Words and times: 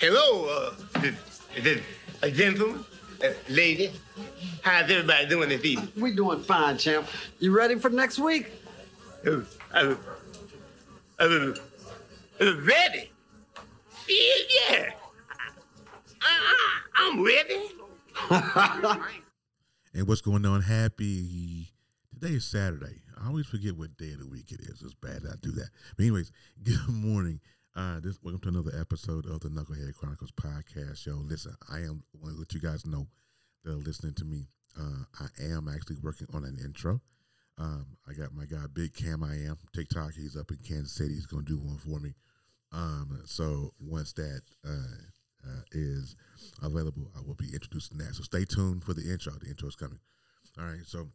hello, 0.00 0.46
uh, 0.46 1.00
is, 1.02 1.14
is 1.56 1.82
a 2.22 2.30
gentleman, 2.30 2.84
a 3.22 3.34
lady? 3.50 3.92
How's 4.62 4.90
everybody 4.90 5.26
doing 5.26 5.50
this 5.50 5.64
evening? 5.64 5.92
We're 5.96 6.14
doing 6.14 6.40
fine, 6.40 6.78
champ. 6.78 7.06
You 7.38 7.54
ready 7.56 7.76
for 7.76 7.90
next 7.90 8.18
week? 8.18 8.50
Uh, 9.26 9.40
uh, 9.72 9.94
uh, 11.18 11.24
uh, 12.40 12.56
ready? 12.62 13.10
Yeah, 14.08 14.70
yeah. 14.70 14.90
I, 16.22 16.24
I, 16.30 16.80
I'm 16.96 17.22
ready. 17.22 17.70
And 19.92 20.06
what's 20.06 20.20
going 20.20 20.46
on? 20.46 20.62
Happy 20.62 21.72
today 22.14 22.34
is 22.34 22.44
Saturday. 22.44 23.02
I 23.20 23.26
always 23.26 23.46
forget 23.46 23.76
what 23.76 23.96
day 23.96 24.12
of 24.12 24.20
the 24.20 24.28
week 24.28 24.52
it 24.52 24.60
is. 24.60 24.80
It's 24.82 24.94
bad 24.94 25.22
that 25.22 25.32
I 25.32 25.36
do 25.40 25.50
that. 25.50 25.68
But 25.96 26.04
anyways, 26.04 26.30
good 26.62 26.78
morning. 26.88 27.40
Uh, 27.76 28.00
this 28.00 28.18
welcome 28.20 28.40
to 28.40 28.48
another 28.48 28.72
episode 28.80 29.26
of 29.26 29.40
the 29.40 29.48
Knucklehead 29.48 29.94
Chronicles 29.94 30.32
podcast 30.32 30.96
show. 30.96 31.22
Listen, 31.24 31.54
I 31.72 31.78
am 31.78 32.02
want 32.12 32.34
to 32.34 32.40
let 32.40 32.52
you 32.52 32.60
guys 32.60 32.84
know 32.84 33.06
that 33.64 33.70
are 33.70 33.76
listening 33.76 34.14
to 34.14 34.24
me. 34.24 34.48
Uh, 34.76 35.04
I 35.20 35.44
am 35.44 35.68
actually 35.68 35.96
working 36.02 36.26
on 36.34 36.44
an 36.44 36.58
intro. 36.64 37.00
Um, 37.58 37.86
I 38.08 38.14
got 38.14 38.34
my 38.34 38.44
guy 38.44 38.64
Big 38.72 38.92
Cam. 38.92 39.22
I 39.22 39.34
am 39.34 39.56
TikTok. 39.72 40.14
He's 40.14 40.36
up 40.36 40.50
in 40.50 40.56
Kansas 40.66 40.92
City. 40.92 41.14
He's 41.14 41.26
going 41.26 41.44
to 41.44 41.52
do 41.52 41.58
one 41.58 41.78
for 41.78 42.00
me. 42.00 42.14
Um, 42.72 43.22
so 43.24 43.72
once 43.78 44.12
that 44.14 44.40
uh, 44.66 45.46
uh, 45.46 45.62
is 45.70 46.16
available, 46.64 47.12
I 47.16 47.20
will 47.24 47.34
be 47.34 47.52
introducing 47.54 47.98
that. 47.98 48.16
So 48.16 48.24
stay 48.24 48.44
tuned 48.44 48.82
for 48.82 48.94
the 48.94 49.12
intro. 49.12 49.32
The 49.40 49.48
intro 49.48 49.68
is 49.68 49.76
coming. 49.76 50.00
All 50.58 50.64
right. 50.64 50.84
So, 50.84 51.06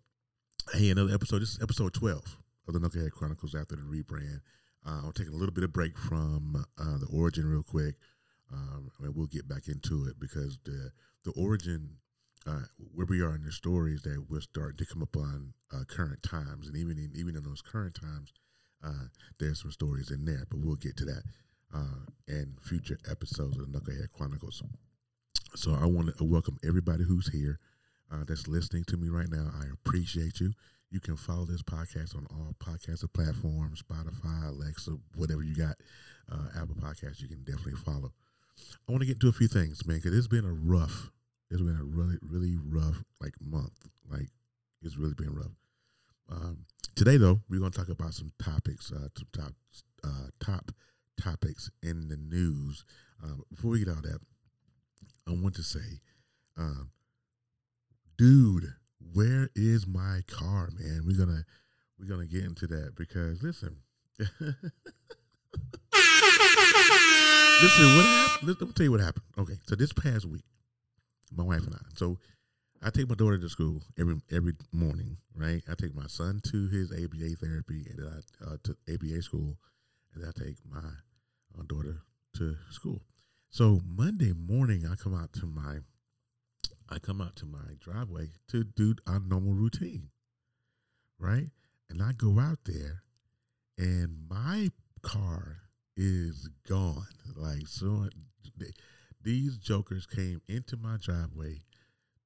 hey, 0.73 0.89
another 0.89 1.13
episode. 1.13 1.41
This 1.41 1.55
is 1.55 1.61
episode 1.61 1.93
12 1.93 2.37
of 2.69 2.73
the 2.73 2.79
Knucklehead 2.79 3.11
Chronicles 3.11 3.55
after 3.55 3.75
the 3.75 3.81
rebrand. 3.81 4.39
Uh, 4.85 5.01
I'm 5.05 5.13
taking 5.13 5.33
a 5.33 5.37
little 5.37 5.53
bit 5.53 5.63
of 5.63 5.73
break 5.73 5.97
from 5.97 6.63
uh, 6.77 6.97
the 6.99 7.07
origin 7.11 7.45
real 7.47 7.63
quick. 7.63 7.95
Um, 8.53 8.91
and 9.01 9.15
we'll 9.15 9.25
get 9.25 9.47
back 9.47 9.67
into 9.67 10.05
it 10.05 10.19
because 10.19 10.59
the 10.65 10.91
the 11.23 11.31
origin, 11.31 11.97
uh, 12.45 12.61
where 12.93 13.07
we 13.07 13.21
are 13.21 13.33
in 13.33 13.43
the 13.43 13.51
stories 13.51 14.03
that 14.03 14.23
we're 14.29 14.41
starting 14.41 14.77
to 14.77 14.85
come 14.85 15.01
up 15.01 15.17
on 15.17 15.53
uh, 15.73 15.83
current 15.87 16.21
times, 16.21 16.67
and 16.67 16.77
even 16.77 16.99
in, 16.99 17.11
even 17.15 17.35
in 17.35 17.41
those 17.41 17.63
current 17.63 17.95
times, 17.95 18.31
uh, 18.83 19.07
there's 19.39 19.61
some 19.61 19.71
stories 19.71 20.11
in 20.11 20.25
there. 20.25 20.45
But 20.47 20.59
we'll 20.59 20.75
get 20.75 20.95
to 20.97 21.05
that 21.05 21.23
uh, 21.73 22.05
in 22.27 22.55
future 22.61 22.99
episodes 23.09 23.57
of 23.57 23.71
the 23.71 23.79
Knucklehead 23.79 24.11
Chronicles. 24.11 24.61
So 25.55 25.73
I 25.73 25.87
want 25.87 26.15
to 26.15 26.23
welcome 26.23 26.59
everybody 26.63 27.03
who's 27.03 27.29
here 27.29 27.59
that's 28.27 28.47
listening 28.47 28.85
to 28.85 28.95
me 28.95 29.09
right 29.09 29.29
now. 29.29 29.49
I 29.59 29.65
appreciate 29.73 30.39
you. 30.39 30.53
You 30.91 30.99
can 30.99 31.17
follow 31.17 31.45
this 31.45 31.61
podcast 31.61 32.15
on 32.15 32.25
all 32.31 32.55
podcast 32.59 33.03
platforms, 33.13 33.83
Spotify, 33.83 34.47
Alexa, 34.47 34.91
whatever 35.15 35.43
you 35.43 35.55
got, 35.55 35.75
uh, 36.31 36.61
Apple 36.61 36.75
Podcasts. 36.75 37.21
You 37.21 37.27
can 37.27 37.43
definitely 37.43 37.73
follow. 37.73 38.13
I 38.87 38.91
want 38.91 39.01
to 39.01 39.07
get 39.07 39.15
into 39.15 39.27
a 39.27 39.33
few 39.33 39.47
things, 39.47 39.85
man, 39.85 39.97
because 39.97 40.17
it's 40.17 40.27
been 40.27 40.45
a 40.45 40.53
rough. 40.53 41.11
It's 41.51 41.61
been 41.61 41.77
a 41.79 41.83
really, 41.83 42.17
really 42.21 42.55
rough 42.57 43.03
like 43.19 43.33
month. 43.41 43.87
Like 44.09 44.29
it's 44.81 44.97
really 44.97 45.15
been 45.15 45.33
rough. 45.35 45.55
Um, 46.29 46.65
today, 46.95 47.17
though, 47.17 47.41
we're 47.49 47.59
going 47.59 47.71
to 47.71 47.77
talk 47.77 47.89
about 47.89 48.13
some 48.13 48.31
topics, 48.41 48.91
uh, 48.91 49.09
some 49.17 49.27
top, 49.33 49.53
uh, 50.03 50.27
top 50.39 50.71
topics 51.21 51.69
in 51.83 52.07
the 52.07 52.17
news. 52.17 52.85
Um, 53.23 53.43
before 53.49 53.71
we 53.71 53.79
get 53.79 53.89
all 53.89 54.01
that, 54.01 54.19
I 55.27 55.31
want 55.31 55.55
to 55.55 55.63
say, 55.63 56.01
um, 56.57 56.91
dude, 58.17 58.73
where 59.13 59.49
is 59.55 59.87
my 59.87 60.21
car, 60.27 60.69
man? 60.77 61.03
We're 61.05 61.17
gonna 61.17 61.45
we're 61.99 62.07
gonna 62.07 62.25
get 62.25 62.43
into 62.43 62.67
that 62.67 62.95
because 62.95 63.41
listen, 63.43 63.77
listen, 64.19 64.35
what 67.95 68.05
happened? 68.05 68.47
Let 68.49 68.61
me 68.61 68.73
tell 68.73 68.83
you 68.83 68.91
what 68.91 69.01
happened. 69.01 69.25
Okay, 69.37 69.57
so 69.67 69.75
this 69.75 69.93
past 69.93 70.25
week, 70.25 70.43
my 71.35 71.43
wife 71.43 71.65
and 71.65 71.75
I, 71.75 71.79
so 71.95 72.17
I 72.83 72.89
take 72.89 73.09
my 73.09 73.15
daughter 73.15 73.37
to 73.37 73.49
school 73.49 73.81
every 73.99 74.21
every 74.31 74.53
morning, 74.71 75.17
right? 75.35 75.61
I 75.69 75.73
take 75.75 75.95
my 75.95 76.07
son 76.07 76.41
to 76.51 76.67
his 76.67 76.91
ABA 76.91 77.35
therapy, 77.41 77.85
and 77.89 77.99
then 77.99 78.07
I 78.07 78.45
uh, 78.45 78.57
to 78.63 78.77
ABA 78.93 79.21
school, 79.21 79.57
and 80.13 80.23
then 80.23 80.29
I 80.35 80.43
take 80.45 80.57
my 80.69 80.79
uh, 81.57 81.63
daughter 81.67 82.01
to 82.37 82.55
school. 82.71 83.01
So 83.49 83.81
Monday 83.85 84.33
morning, 84.33 84.85
I 84.85 84.95
come 84.95 85.15
out 85.15 85.31
to 85.33 85.45
my 85.45 85.77
I 86.89 86.99
come 86.99 87.21
out 87.21 87.35
to 87.37 87.45
my 87.45 87.75
driveway 87.79 88.29
to 88.49 88.63
do 88.63 88.95
our 89.07 89.19
normal 89.19 89.53
routine, 89.53 90.09
right? 91.19 91.49
And 91.89 92.01
I 92.01 92.11
go 92.11 92.39
out 92.39 92.59
there, 92.65 93.03
and 93.77 94.27
my 94.29 94.69
car 95.01 95.61
is 95.97 96.49
gone. 96.67 97.07
Like 97.35 97.67
so, 97.67 98.09
these 99.21 99.57
jokers 99.57 100.05
came 100.05 100.41
into 100.47 100.77
my 100.77 100.97
driveway, 101.01 101.61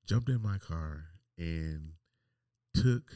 jumped 0.06 0.30
in 0.30 0.42
my 0.42 0.58
car, 0.58 1.06
and 1.38 1.94
took 2.74 3.14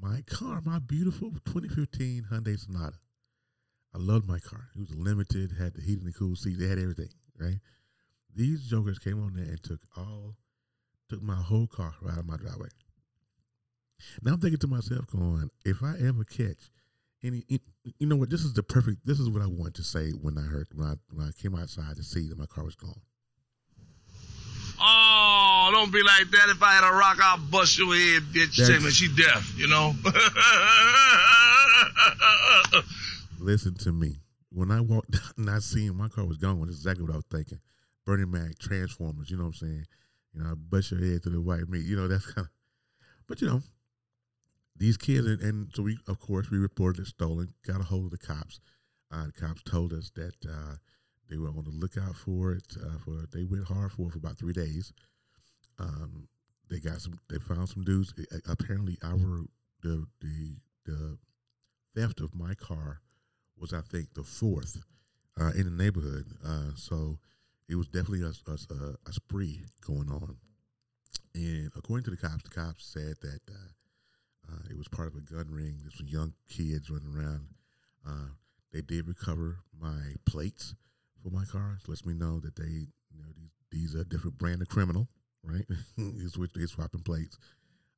my 0.00 0.22
car, 0.22 0.60
my 0.64 0.78
beautiful 0.78 1.30
2015 1.46 2.26
Hyundai 2.30 2.58
Sonata. 2.58 2.98
I 3.94 3.98
loved 3.98 4.26
my 4.26 4.40
car. 4.40 4.70
It 4.74 4.80
was 4.80 4.94
limited, 4.94 5.52
had 5.58 5.74
the 5.74 5.82
heat 5.82 6.00
and 6.00 6.14
cool 6.14 6.34
seats, 6.34 6.58
they 6.58 6.66
had 6.66 6.78
everything, 6.78 7.10
right? 7.38 7.60
These 8.34 8.66
jokers 8.66 8.98
came 8.98 9.22
on 9.22 9.34
there 9.34 9.44
and 9.44 9.62
took 9.62 9.80
all, 9.96 10.34
took 11.08 11.22
my 11.22 11.36
whole 11.36 11.66
car 11.66 11.94
right 12.02 12.14
out 12.14 12.20
of 12.20 12.26
my 12.26 12.36
driveway. 12.36 12.68
Now 14.22 14.32
I'm 14.32 14.40
thinking 14.40 14.58
to 14.58 14.66
myself, 14.66 15.06
going, 15.06 15.50
if 15.64 15.82
I 15.82 15.94
ever 16.06 16.24
catch 16.24 16.70
any, 17.22 17.44
you 17.98 18.06
know 18.06 18.16
what? 18.16 18.30
This 18.30 18.44
is 18.44 18.52
the 18.52 18.62
perfect. 18.62 19.06
This 19.06 19.20
is 19.20 19.30
what 19.30 19.42
I 19.42 19.46
wanted 19.46 19.76
to 19.76 19.82
say 19.82 20.10
when 20.10 20.36
I 20.36 20.42
heard 20.42 20.66
when 20.74 20.88
I 20.88 20.94
when 21.12 21.26
I 21.26 21.30
came 21.40 21.54
outside 21.54 21.96
to 21.96 22.02
see 22.02 22.28
that 22.28 22.36
my 22.36 22.46
car 22.46 22.64
was 22.64 22.74
gone. 22.74 23.00
Oh, 24.80 25.70
don't 25.72 25.92
be 25.92 26.02
like 26.02 26.30
that. 26.32 26.48
If 26.50 26.62
I 26.62 26.72
had 26.72 26.84
a 26.84 26.92
rock, 26.92 27.18
I'll 27.22 27.38
bust 27.38 27.78
your 27.78 27.94
head, 27.94 28.22
bitch. 28.34 28.56
That's- 28.56 28.92
she 28.92 29.08
deaf, 29.16 29.54
you 29.56 29.68
know? 29.68 29.94
Listen 33.38 33.74
to 33.76 33.92
me. 33.92 34.16
When 34.50 34.70
I 34.70 34.80
walked 34.80 35.14
out 35.14 35.22
and 35.38 35.48
I 35.48 35.60
seen 35.60 35.96
my 35.96 36.08
car 36.08 36.24
was 36.24 36.38
gone, 36.38 36.60
that's 36.60 36.76
exactly 36.76 37.04
what 37.04 37.12
I 37.12 37.16
was 37.16 37.24
thinking. 37.30 37.60
Bernie 38.04 38.24
Mac, 38.24 38.58
Transformers, 38.58 39.30
you 39.30 39.36
know 39.36 39.44
what 39.44 39.56
I'm 39.60 39.68
saying? 39.68 39.86
You 40.34 40.42
know, 40.42 40.50
I 40.50 40.54
bust 40.54 40.90
your 40.90 41.00
head 41.00 41.22
to 41.22 41.30
the 41.30 41.40
white 41.40 41.68
meat. 41.68 41.84
You 41.84 41.96
know, 41.96 42.08
that's 42.08 42.26
kind 42.26 42.46
of, 42.46 42.50
but 43.26 43.40
you 43.40 43.48
know, 43.48 43.62
these 44.76 44.96
kids, 44.96 45.26
and, 45.26 45.40
and 45.40 45.70
so 45.74 45.82
we, 45.82 45.98
of 46.08 46.18
course, 46.18 46.50
we 46.50 46.58
reported 46.58 47.02
it 47.02 47.06
stolen, 47.06 47.48
got 47.66 47.80
a 47.80 47.84
hold 47.84 48.06
of 48.06 48.10
the 48.10 48.18
cops. 48.18 48.60
Uh, 49.10 49.26
the 49.26 49.32
cops 49.32 49.62
told 49.62 49.92
us 49.92 50.10
that 50.16 50.34
uh, 50.48 50.74
they 51.30 51.36
were 51.36 51.48
on 51.48 51.64
the 51.64 51.70
lookout 51.70 52.16
for 52.16 52.52
it. 52.52 52.76
Uh, 52.80 52.98
for 52.98 53.26
they 53.32 53.44
went 53.44 53.68
hard 53.68 53.92
for 53.92 54.08
it 54.08 54.12
for 54.12 54.18
about 54.18 54.38
three 54.38 54.52
days. 54.52 54.92
Um, 55.78 56.28
they 56.70 56.80
got 56.80 57.00
some. 57.00 57.18
They 57.28 57.38
found 57.38 57.68
some 57.68 57.84
dudes. 57.84 58.12
Uh, 58.18 58.38
apparently, 58.48 58.98
our 59.02 59.44
the 59.82 60.06
the 60.20 60.56
the 60.84 61.18
theft 61.94 62.20
of 62.20 62.34
my 62.34 62.54
car 62.54 63.00
was, 63.56 63.72
I 63.72 63.80
think, 63.80 64.14
the 64.14 64.24
fourth 64.24 64.82
uh, 65.40 65.52
in 65.56 65.64
the 65.64 65.82
neighborhood. 65.84 66.26
Uh, 66.44 66.70
so 66.74 67.18
it 67.68 67.76
was 67.76 67.86
definitely 67.88 68.22
a, 68.22 68.32
a, 68.50 68.94
a, 69.06 69.12
spree 69.12 69.64
going 69.86 70.10
on. 70.10 70.36
And 71.34 71.70
according 71.76 72.04
to 72.04 72.10
the 72.10 72.16
cops, 72.16 72.42
the 72.42 72.50
cops 72.50 72.84
said 72.84 73.14
that 73.22 73.40
uh, 73.50 74.52
uh, 74.52 74.62
it 74.70 74.76
was 74.76 74.88
part 74.88 75.08
of 75.08 75.14
a 75.14 75.20
gun 75.20 75.46
ring. 75.50 75.78
There's 75.80 75.96
some 75.96 76.06
young 76.06 76.34
kids 76.48 76.90
running 76.90 77.14
around. 77.16 77.48
Uh, 78.06 78.28
they 78.72 78.82
did 78.82 79.08
recover 79.08 79.58
my 79.80 80.14
plates 80.26 80.74
for 81.22 81.30
my 81.30 81.44
car. 81.44 81.78
So 81.84 81.92
lets 81.92 82.04
me 82.04 82.14
know 82.14 82.40
that 82.40 82.56
they, 82.56 82.64
you 82.64 83.18
know, 83.18 83.32
these 83.36 83.50
these 83.70 83.94
are 83.96 84.04
different 84.04 84.38
brand 84.38 84.62
of 84.62 84.68
criminal, 84.68 85.08
right? 85.42 85.64
they 85.98 86.26
switch, 86.26 86.52
they 86.54 86.66
swapping 86.66 87.02
plates. 87.02 87.38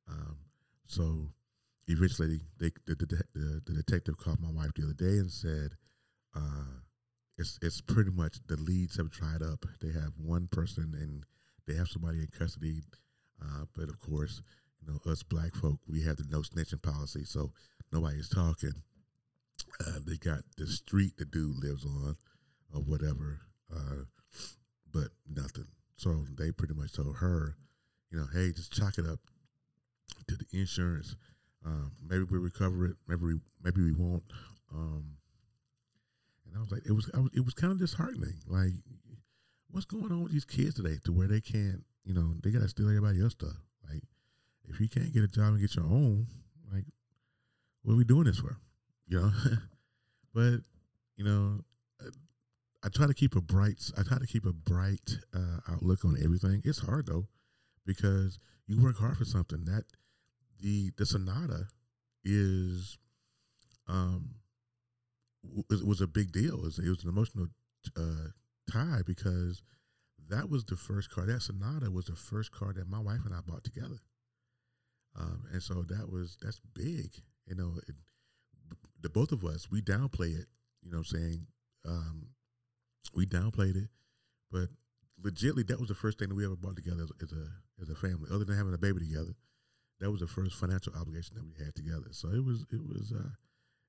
Um, 0.09 0.37
so 0.85 1.29
eventually, 1.87 2.39
they 2.59 2.71
the, 2.85 2.95
the, 2.95 3.05
the, 3.33 3.61
the 3.65 3.73
detective 3.73 4.17
called 4.17 4.39
my 4.39 4.51
wife 4.51 4.71
the 4.75 4.83
other 4.83 4.93
day 4.93 5.17
and 5.17 5.31
said, 5.31 5.71
uh, 6.35 6.79
"It's 7.37 7.59
it's 7.61 7.81
pretty 7.81 8.11
much 8.11 8.39
the 8.47 8.57
leads 8.57 8.97
have 8.97 9.11
dried 9.11 9.41
up. 9.41 9.65
They 9.81 9.91
have 9.91 10.13
one 10.17 10.47
person 10.47 10.93
and 10.99 11.23
they 11.67 11.75
have 11.75 11.89
somebody 11.89 12.19
in 12.19 12.27
custody, 12.27 12.81
uh, 13.41 13.65
but 13.75 13.89
of 13.89 13.99
course, 13.99 14.41
you 14.81 14.91
know 14.91 15.11
us 15.11 15.23
black 15.23 15.55
folk, 15.55 15.79
we 15.87 16.01
have 16.03 16.17
the 16.17 16.25
no 16.29 16.39
snitching 16.39 16.81
policy, 16.81 17.23
so 17.25 17.51
nobody's 17.91 18.29
talking. 18.29 18.73
Uh, 19.85 19.99
they 20.05 20.17
got 20.17 20.39
the 20.57 20.67
street 20.67 21.17
the 21.17 21.25
dude 21.25 21.57
lives 21.57 21.85
on, 21.85 22.15
or 22.73 22.81
whatever, 22.81 23.39
uh, 23.75 24.03
but 24.91 25.09
nothing. 25.27 25.67
So 25.97 26.25
they 26.37 26.51
pretty 26.51 26.75
much 26.75 26.93
told 26.93 27.17
her, 27.17 27.55
you 28.11 28.19
know, 28.19 28.27
hey, 28.33 28.51
just 28.51 28.71
chalk 28.71 28.97
it 28.97 29.05
up 29.05 29.19
to 30.27 30.35
the 30.35 30.45
insurance. 30.53 31.15
Um, 31.65 31.91
maybe 32.07 32.23
we 32.23 32.37
recover 32.37 32.85
it. 32.85 32.95
Maybe 33.07 33.25
we, 33.25 33.39
maybe 33.63 33.81
we 33.81 33.93
won't. 33.93 34.23
Um, 34.73 35.17
and 36.47 36.57
I 36.57 36.59
was 36.59 36.71
like, 36.71 36.85
it 36.85 36.91
was, 36.91 37.07
was 37.13 37.31
it 37.33 37.45
was 37.45 37.53
kind 37.53 37.71
of 37.71 37.79
disheartening. 37.79 38.35
Like, 38.47 38.73
what's 39.69 39.85
going 39.85 40.11
on 40.11 40.23
with 40.23 40.31
these 40.31 40.45
kids 40.45 40.75
today 40.75 40.97
to 41.05 41.11
where 41.11 41.27
they 41.27 41.41
can't, 41.41 41.83
you 42.03 42.13
know, 42.13 42.35
they 42.43 42.51
got 42.51 42.61
to 42.61 42.69
steal 42.69 42.87
everybody 42.87 43.21
else 43.21 43.33
stuff. 43.33 43.57
Like, 43.89 44.03
if 44.67 44.79
you 44.79 44.89
can't 44.89 45.13
get 45.13 45.23
a 45.23 45.27
job 45.27 45.49
and 45.49 45.59
get 45.59 45.75
your 45.75 45.85
own, 45.85 46.27
like, 46.73 46.85
what 47.83 47.93
are 47.93 47.97
we 47.97 48.03
doing 48.03 48.25
this 48.25 48.39
for? 48.39 48.57
You 49.07 49.21
know, 49.21 49.31
but 50.33 50.59
you 51.15 51.23
know, 51.23 51.59
I 52.01 52.05
I 52.83 52.89
try 52.89 53.07
to 53.07 53.13
keep 53.13 53.35
a 53.35 53.41
bright 53.41 53.91
I 53.97 54.03
try 54.03 54.17
to 54.17 54.27
keep 54.27 54.45
a 54.45 54.53
bright 54.53 55.17
uh, 55.33 55.59
outlook 55.71 56.05
on 56.05 56.17
everything. 56.23 56.61
It's 56.65 56.79
hard 56.79 57.07
though 57.07 57.27
because 57.85 58.39
you 58.67 58.81
work 58.81 58.97
hard 58.97 59.17
for 59.17 59.25
something 59.25 59.65
that 59.65 59.85
the 60.59 60.91
the 60.97 61.05
Sonata 61.05 61.67
is 62.23 62.97
um 63.87 64.35
was, 65.69 65.83
was 65.83 66.01
a 66.01 66.07
big 66.07 66.31
deal. 66.31 66.55
It 66.55 66.63
was, 66.63 66.79
it 66.79 66.89
was 66.89 67.03
an 67.03 67.09
emotional 67.09 67.47
uh, 67.95 68.29
tie 68.71 69.01
because 69.05 69.61
that 70.29 70.49
was 70.49 70.65
the 70.65 70.75
first 70.75 71.09
car. 71.09 71.25
That 71.25 71.41
Sonata 71.41 71.89
was 71.91 72.05
the 72.05 72.15
first 72.15 72.51
car 72.51 72.73
that 72.73 72.89
my 72.89 72.99
wife 72.99 73.21
and 73.25 73.33
I 73.33 73.39
bought 73.45 73.63
together. 73.63 73.99
Um, 75.17 75.45
and 75.51 75.63
so 75.63 75.83
that 75.83 76.11
was 76.11 76.37
that's 76.41 76.59
big. 76.73 77.11
You 77.45 77.55
know, 77.55 77.73
it, 77.87 77.95
the 79.01 79.09
both 79.09 79.31
of 79.31 79.43
us 79.43 79.69
we 79.71 79.81
downplay 79.81 80.37
it. 80.37 80.45
You 80.83 80.91
know, 80.91 80.97
I'm 80.97 81.05
saying 81.05 81.47
um, 81.85 82.27
we 83.13 83.25
downplayed 83.25 83.75
it, 83.75 83.89
but 84.51 84.69
legitly 85.21 85.65
that 85.67 85.79
was 85.79 85.89
the 85.89 85.95
first 85.95 86.19
thing 86.19 86.29
that 86.29 86.35
we 86.35 86.45
ever 86.45 86.55
bought 86.55 86.75
together 86.75 87.03
as, 87.03 87.11
as 87.21 87.31
a 87.31 87.47
as 87.81 87.89
a 87.89 87.95
family. 87.95 88.29
Other 88.31 88.45
than 88.45 88.57
having 88.57 88.73
a 88.73 88.77
baby 88.77 88.99
together, 88.99 89.33
that 89.99 90.11
was 90.11 90.19
the 90.19 90.27
first 90.27 90.55
financial 90.55 90.93
obligation 90.93 91.35
that 91.35 91.45
we 91.45 91.63
had 91.63 91.75
together. 91.75 92.09
So 92.11 92.29
it 92.29 92.43
was 92.43 92.65
it 92.71 92.85
was 92.85 93.11
uh, 93.15 93.29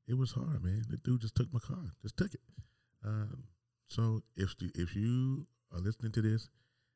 it 0.09 0.17
was 0.17 0.33
hard, 0.33 0.65
man. 0.65 0.83
The 0.89 0.97
dude 0.97 1.21
just 1.21 1.35
took 1.35 1.53
my 1.53 1.61
car, 1.61 1.93
just 2.03 2.17
took 2.17 2.33
it. 2.33 2.41
Um, 3.05 3.45
so 3.87 4.23
if 4.37 4.57
the, 4.59 4.71
if 4.75 4.97
you 4.97 5.47
are 5.73 5.81
listening 5.81 6.13
to 6.13 6.23
this, 6.23 6.49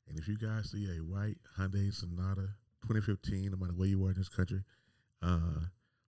and 0.09 0.19
if 0.19 0.27
you 0.27 0.37
guys 0.37 0.71
see 0.71 0.87
a 0.87 1.03
white 1.03 1.37
Hyundai 1.59 1.93
Sonata 1.95 2.49
2015, 2.83 3.51
no 3.51 3.57
matter 3.57 3.73
where 3.75 3.89
you 3.89 4.05
are 4.07 4.11
in 4.11 4.17
this 4.17 4.29
country, 4.29 4.63
uh, 5.23 5.61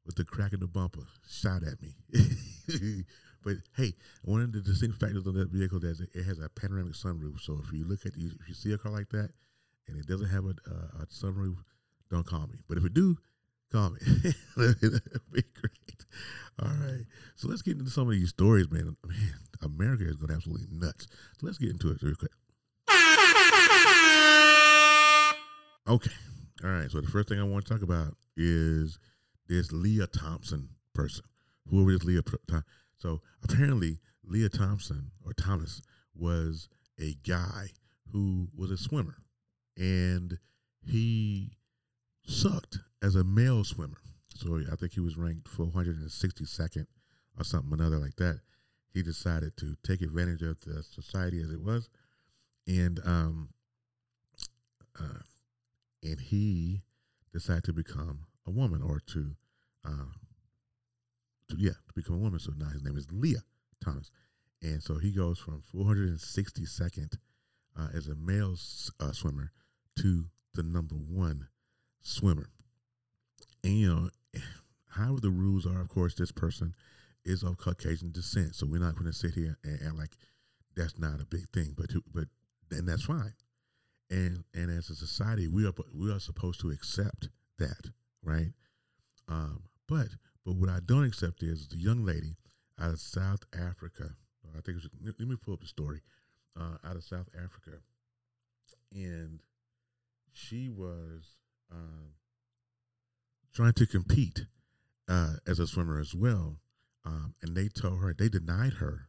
with 0.05 0.17
the 0.17 0.25
crack 0.25 0.53
in 0.53 0.61
the 0.61 0.67
bumper, 0.67 1.07
shout 1.29 1.63
at 1.63 1.81
me. 1.81 1.95
but 3.45 3.57
hey, 3.77 3.93
one 4.23 4.41
of 4.41 4.53
the 4.53 4.61
distinct 4.61 4.99
factors 4.99 5.27
of 5.27 5.35
that 5.35 5.51
vehicle 5.51 5.83
is 5.85 6.01
it 6.01 6.25
has 6.25 6.39
a 6.39 6.49
panoramic 6.49 6.95
sunroof. 6.95 7.41
So 7.41 7.61
if 7.65 7.73
you 7.73 7.85
look 7.87 8.05
at 8.05 8.17
you, 8.17 8.31
if 8.41 8.49
you 8.49 8.55
see 8.55 8.73
a 8.73 8.79
car 8.79 8.93
like 8.93 9.11
that 9.11 9.31
and 9.89 9.99
it 9.99 10.07
doesn't 10.07 10.29
have 10.29 10.45
a, 10.45 10.55
a 11.03 11.07
sunroof, 11.07 11.57
don't 12.11 12.27
call 12.27 12.47
me. 12.47 12.59
But 12.69 12.79
if 12.79 12.85
it 12.85 12.95
do, 12.95 13.17
call 13.73 13.91
me. 13.91 13.99
That'd 14.57 15.03
be 15.33 15.43
great. 15.61 16.05
All 16.63 16.69
right. 16.69 17.05
So 17.37 17.49
let's 17.49 17.63
get 17.63 17.79
into 17.79 17.91
some 17.91 18.09
of 18.09 18.13
these 18.13 18.31
stories, 18.31 18.71
man. 18.71 18.97
Man, 19.07 19.35
America 19.63 20.05
is 20.07 20.17
going 20.17 20.33
absolutely 20.33 20.67
nuts. 20.71 21.07
So 21.39 21.47
let's 21.47 21.59
get 21.59 21.71
into 21.71 21.91
it 21.91 22.03
real 22.03 22.15
quick. 22.15 22.31
Okay. 25.87 26.11
All 26.63 26.71
right. 26.71 26.91
So 26.91 27.01
the 27.01 27.09
first 27.11 27.29
thing 27.29 27.41
I 27.41 27.45
want 27.45 27.67
to 27.67 27.73
talk 27.73 27.83
about 27.83 28.17
is 28.37 28.99
this 29.49 29.73
Lia 29.73 30.07
Thompson 30.07 30.69
person. 30.95 31.25
Whoever 31.69 31.93
this 31.93 32.05
Lia. 32.05 32.23
So 32.97 33.21
apparently, 33.43 34.01
Lia 34.25 34.49
Thompson 34.49 35.11
or 35.25 35.33
Thomas 35.35 35.83
was 36.15 36.69
a 36.99 37.15
guy 37.27 37.69
who 38.13 38.49
was 38.57 38.71
a 38.71 38.77
swimmer, 38.77 39.17
and 39.77 40.39
he 40.87 41.57
sucked 42.27 42.79
as 43.03 43.15
a 43.15 43.25
male 43.25 43.65
swimmer. 43.65 43.99
So 44.35 44.61
I 44.71 44.77
think 44.77 44.93
he 44.93 45.01
was 45.01 45.17
ranked 45.17 45.49
462nd 45.51 46.87
or 47.39 47.45
something, 47.45 47.73
another 47.73 47.99
like 47.99 48.17
that. 48.17 48.41
He 48.93 49.03
decided 49.03 49.57
to 49.59 49.77
take 49.85 50.03
advantage 50.03 50.43
of 50.43 50.61
the 50.61 50.83
society 50.83 51.41
as 51.41 51.51
it 51.51 51.61
was, 51.61 51.89
and 52.67 53.01
um, 53.05 53.49
uh, 54.99 55.21
and 56.03 56.21
he 56.21 56.83
decided 57.33 57.65
to 57.65 57.73
become 57.73 58.21
a 58.47 58.51
woman 58.51 58.83
or 58.83 59.01
to, 59.09 59.35
uh, 59.85 60.13
to 61.49 61.57
yeah, 61.59 61.73
to 61.73 61.95
become 61.95 62.15
a 62.15 62.19
woman. 62.19 62.39
So 62.39 62.53
now 62.57 62.69
his 62.69 62.85
name 62.85 62.97
is 62.97 63.09
Lia 63.11 63.43
Thomas, 63.83 64.13
and 64.63 64.81
so 64.81 64.99
he 64.99 65.11
goes 65.11 65.39
from 65.39 65.63
462nd 65.75 67.19
uh, 67.77 67.89
as 67.95 68.07
a 68.07 68.15
male 68.15 68.57
uh, 69.01 69.13
swimmer 69.13 69.51
to 69.99 70.27
the 70.55 70.63
number 70.63 70.95
one 70.95 71.49
swimmer. 72.05 72.49
And 73.65 73.73
you 73.73 73.93
know, 73.93 74.11
however 74.91 75.21
the 75.21 75.31
rules 75.31 75.67
are, 75.67 75.81
of 75.81 75.89
course, 75.89 76.15
this 76.15 76.31
person 76.31 76.75
is 77.25 77.43
of 77.43 77.59
Caucasian 77.59 78.13
descent, 78.13 78.55
so 78.55 78.67
we're 78.67 78.81
not 78.81 78.95
going 78.95 79.11
to 79.11 79.17
sit 79.17 79.35
here 79.35 79.57
and 79.65 79.99
like 79.99 80.11
that's 80.77 80.99
not 80.99 81.21
a 81.21 81.27
big 81.27 81.49
thing. 81.49 81.75
But 81.77 81.91
but 82.13 82.25
and 82.71 82.89
that's 82.89 83.05
fine. 83.05 83.33
And 84.11 84.45
and 84.55 84.71
as 84.71 84.91
a 84.91 84.95
society, 84.95 85.49
we 85.49 85.67
are 85.67 85.73
we 85.93 86.13
are 86.13 86.21
supposed 86.21 86.61
to 86.61 86.71
accept 86.71 87.29
that, 87.59 87.91
right? 88.23 88.53
Um, 89.29 89.65
but 89.89 90.09
but 90.45 90.57
what 90.57 90.69
I 90.69 90.81
don't 90.85 91.05
accept 91.05 91.43
is 91.43 91.69
the 91.69 91.79
young 91.79 92.05
lady 92.05 92.37
out 92.81 92.93
of 92.93 93.01
South 93.01 93.45
Africa. 93.59 94.11
I 94.57 94.61
think 94.61 94.77
was, 94.77 94.89
let 95.03 95.19
me 95.29 95.37
pull 95.37 95.55
up 95.55 95.61
the 95.61 95.67
story. 95.67 96.01
Uh, 96.57 96.77
out 96.89 96.95
of 96.95 97.03
South 97.03 97.29
Africa, 97.35 97.79
and 98.93 99.41
she 100.33 100.69
was 100.69 101.25
um, 101.71 102.15
trying 103.55 103.73
to 103.75 103.87
compete 103.87 104.47
uh, 105.09 105.35
as 105.47 105.59
a 105.59 105.67
swimmer 105.67 106.01
as 106.01 106.15
well, 106.15 106.59
um, 107.05 107.35
and 107.43 107.57
they 107.57 107.69
told 107.69 108.01
her 108.01 108.15
they 108.15 108.29
denied 108.29 108.75
her 108.75 109.09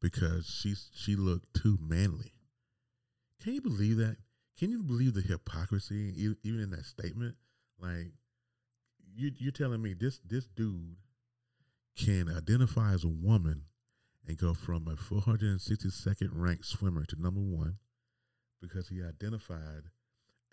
because 0.00 0.46
she 0.46 0.74
she 0.94 1.16
looked 1.16 1.54
too 1.54 1.78
manly. 1.80 2.32
Can 3.42 3.54
you 3.54 3.60
believe 3.60 3.96
that? 3.96 4.16
Can 4.58 4.70
you 4.70 4.82
believe 4.82 5.14
the 5.14 5.22
hypocrisy 5.22 6.14
even 6.42 6.60
in 6.60 6.70
that 6.70 6.84
statement? 6.84 7.36
Like 7.80 8.12
you 9.14 9.32
you're 9.38 9.52
telling 9.52 9.82
me 9.82 9.94
this 9.94 10.20
this 10.24 10.46
dude 10.46 10.96
can 11.96 12.28
identify 12.28 12.92
as 12.92 13.04
a 13.04 13.08
woman 13.08 13.62
and 14.26 14.38
go 14.38 14.54
from 14.54 14.88
a 14.88 14.94
462nd 14.94 16.30
ranked 16.32 16.64
swimmer 16.64 17.04
to 17.04 17.20
number 17.20 17.40
one 17.40 17.76
because 18.60 18.88
he 18.88 19.02
identified 19.02 19.82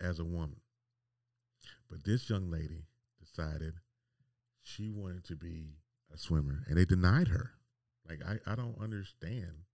as 0.00 0.18
a 0.18 0.24
woman. 0.24 0.56
But 1.88 2.04
this 2.04 2.30
young 2.30 2.50
lady 2.50 2.86
decided 3.18 3.74
she 4.62 4.90
wanted 4.90 5.24
to 5.24 5.36
be 5.36 5.74
a 6.12 6.18
swimmer 6.18 6.64
and 6.68 6.76
they 6.76 6.84
denied 6.84 7.28
her. 7.28 7.52
Like 8.08 8.20
I, 8.26 8.38
I 8.50 8.54
don't 8.54 8.80
understand 8.80 9.64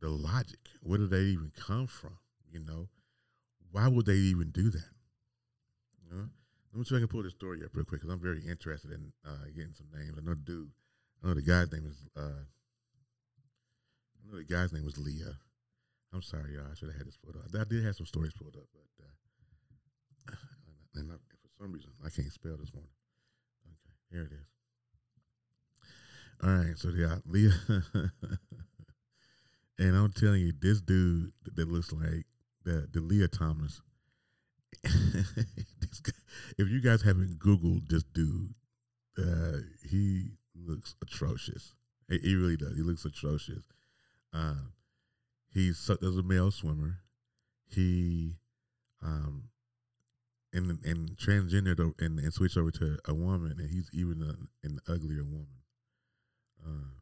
the 0.00 0.08
logic. 0.08 0.60
Where 0.82 0.98
did 0.98 1.10
they 1.10 1.22
even 1.22 1.52
come 1.56 1.86
from? 1.86 2.18
You 2.50 2.60
know? 2.60 2.88
Why 3.72 3.88
would 3.88 4.06
they 4.06 4.14
even 4.14 4.50
do 4.50 4.70
that? 4.70 4.90
You 6.02 6.16
know? 6.16 6.28
Let 6.72 6.78
me 6.78 6.84
see 6.84 6.94
if 6.94 6.98
I 6.98 7.00
can 7.00 7.08
pull 7.08 7.22
this 7.22 7.32
story 7.32 7.64
up 7.64 7.74
real 7.74 7.84
quick 7.84 8.00
because 8.00 8.12
I'm 8.12 8.22
very 8.22 8.42
interested 8.46 8.92
in 8.92 9.12
uh, 9.26 9.46
getting 9.54 9.74
some 9.74 9.88
names. 9.92 10.16
I 10.16 10.22
know 10.22 10.34
the 10.34 10.42
dude. 10.46 10.70
I 11.22 11.28
know 11.28 11.34
the 11.34 11.42
guy's 11.42 11.72
name 11.72 11.86
is. 11.86 12.06
Uh, 12.16 12.46
I 14.14 14.30
know 14.30 14.38
the 14.38 14.44
guy's 14.44 14.72
name 14.72 14.84
was 14.84 14.96
Lia. 14.96 15.34
I'm 16.12 16.22
sorry, 16.22 16.54
y'all. 16.54 16.66
I 16.70 16.74
should 16.74 16.88
have 16.88 16.98
had 16.98 17.06
this 17.06 17.16
pulled 17.16 17.36
up. 17.36 17.50
I 17.54 17.64
did 17.64 17.84
have 17.84 17.96
some 17.96 18.06
stories 18.06 18.32
pulled 18.32 18.56
up, 18.56 18.66
but 18.72 19.04
uh, 19.04 20.36
and 20.94 21.10
I, 21.10 21.14
for 21.42 21.49
some 21.60 21.72
reason 21.72 21.90
I 22.04 22.08
can't 22.08 22.32
spell 22.32 22.56
this 22.58 22.72
morning. 22.72 22.90
Okay, 23.66 23.92
here 24.10 24.22
it 24.22 24.32
is. 24.32 24.46
All 26.42 26.50
right, 26.50 26.78
so 26.78 26.88
yeah, 26.88 27.16
Lia, 27.26 27.50
and 29.78 29.96
I'm 29.96 30.12
telling 30.12 30.40
you, 30.40 30.54
this 30.58 30.80
dude 30.80 31.32
that 31.54 31.68
looks 31.68 31.92
like 31.92 32.24
the 32.64 32.88
the 32.92 33.00
Lia 33.00 33.28
Thomas. 33.28 33.82
if 34.84 36.68
you 36.68 36.80
guys 36.80 37.02
haven't 37.02 37.38
Googled 37.38 37.88
this 37.88 38.04
dude, 38.04 38.54
uh, 39.18 39.58
he 39.90 40.30
looks 40.54 40.94
atrocious. 41.02 41.74
He, 42.08 42.18
he, 42.18 42.34
really 42.36 42.56
does. 42.56 42.74
He 42.74 42.82
looks 42.82 43.04
atrocious. 43.04 43.64
Um, 44.32 44.72
he's 45.52 45.90
as 45.90 46.16
a 46.16 46.22
male 46.22 46.50
swimmer. 46.50 47.00
He 47.66 48.36
um, 49.02 49.50
and 50.52 50.78
and 50.84 51.16
transgender 51.16 51.78
and, 51.98 52.18
and 52.18 52.32
switch 52.32 52.56
over 52.56 52.70
to 52.70 52.98
a 53.06 53.14
woman, 53.14 53.56
and 53.58 53.70
he's 53.70 53.88
even 53.92 54.22
a, 54.22 54.66
an 54.66 54.78
uglier 54.88 55.24
woman. 55.24 55.46
Uh, 56.66 57.00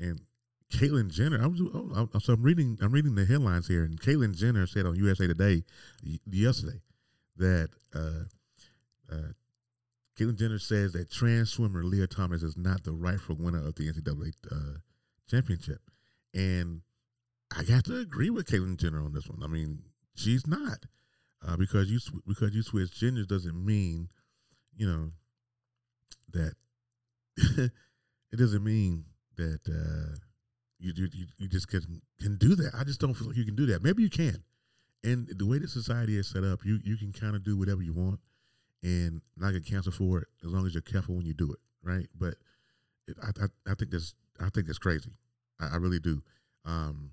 and 0.00 0.20
Caitlyn 0.72 1.10
Jenner, 1.10 1.42
I 1.42 1.46
was 1.46 1.60
oh, 1.60 2.08
so 2.18 2.32
I'm 2.34 2.42
reading 2.42 2.78
I'm 2.80 2.92
reading 2.92 3.14
the 3.14 3.24
headlines 3.24 3.68
here, 3.68 3.84
and 3.84 4.00
Caitlyn 4.00 4.36
Jenner 4.36 4.66
said 4.66 4.86
on 4.86 4.96
USA 4.96 5.26
Today 5.26 5.64
yesterday 6.26 6.80
that 7.36 7.70
uh, 7.94 8.24
uh, 9.10 9.32
Caitlyn 10.18 10.36
Jenner 10.36 10.58
says 10.58 10.92
that 10.92 11.10
trans 11.10 11.50
swimmer 11.50 11.84
Lia 11.84 12.06
Thomas 12.06 12.42
is 12.42 12.56
not 12.56 12.84
the 12.84 12.92
rightful 12.92 13.36
winner 13.36 13.66
of 13.66 13.76
the 13.76 13.90
NCAA 13.90 14.32
uh, 14.50 14.78
championship, 15.30 15.80
and 16.34 16.82
I 17.56 17.64
got 17.64 17.84
to 17.86 17.98
agree 17.98 18.30
with 18.30 18.46
Caitlyn 18.46 18.76
Jenner 18.76 19.02
on 19.02 19.14
this 19.14 19.28
one. 19.28 19.42
I 19.42 19.46
mean, 19.46 19.82
she's 20.14 20.46
not 20.46 20.84
uh, 21.46 21.56
because 21.56 21.90
you 21.90 21.98
because 22.26 22.54
you 22.54 22.62
switch 22.62 22.92
genders 22.92 23.26
doesn't 23.26 23.64
mean 23.64 24.08
you 24.76 24.88
know 24.88 25.10
that 26.32 26.54
it 28.32 28.36
doesn't 28.36 28.64
mean 28.64 29.04
that 29.36 29.60
uh, 29.68 30.16
you, 30.78 30.92
you 30.96 31.26
you 31.38 31.48
just 31.48 31.68
can 31.68 32.02
can 32.20 32.36
do 32.36 32.54
that. 32.56 32.72
I 32.74 32.84
just 32.84 33.00
don't 33.00 33.14
feel 33.14 33.28
like 33.28 33.36
you 33.36 33.44
can 33.44 33.56
do 33.56 33.66
that. 33.66 33.82
Maybe 33.82 34.02
you 34.02 34.10
can. 34.10 34.42
And 35.04 35.28
the 35.28 35.46
way 35.46 35.58
the 35.58 35.68
society 35.68 36.18
is 36.18 36.28
set 36.28 36.44
up, 36.44 36.64
you 36.64 36.78
you 36.82 36.96
can 36.96 37.12
kind 37.12 37.36
of 37.36 37.44
do 37.44 37.56
whatever 37.56 37.82
you 37.82 37.92
want 37.92 38.20
and 38.82 39.20
not 39.36 39.52
get 39.52 39.66
canceled 39.66 39.94
for 39.94 40.20
it 40.20 40.28
as 40.44 40.50
long 40.50 40.66
as 40.66 40.74
you're 40.74 40.82
careful 40.82 41.16
when 41.16 41.26
you 41.26 41.34
do 41.34 41.52
it, 41.52 41.58
right? 41.82 42.06
But 42.18 42.34
it, 43.06 43.16
I, 43.22 43.28
I, 43.28 43.72
I 43.72 43.74
think 43.74 43.90
that's 43.90 44.14
I 44.40 44.48
think 44.50 44.66
that's 44.66 44.78
crazy. 44.78 45.12
I, 45.60 45.74
I 45.74 45.76
really 45.76 46.00
do. 46.00 46.22
Um, 46.64 47.12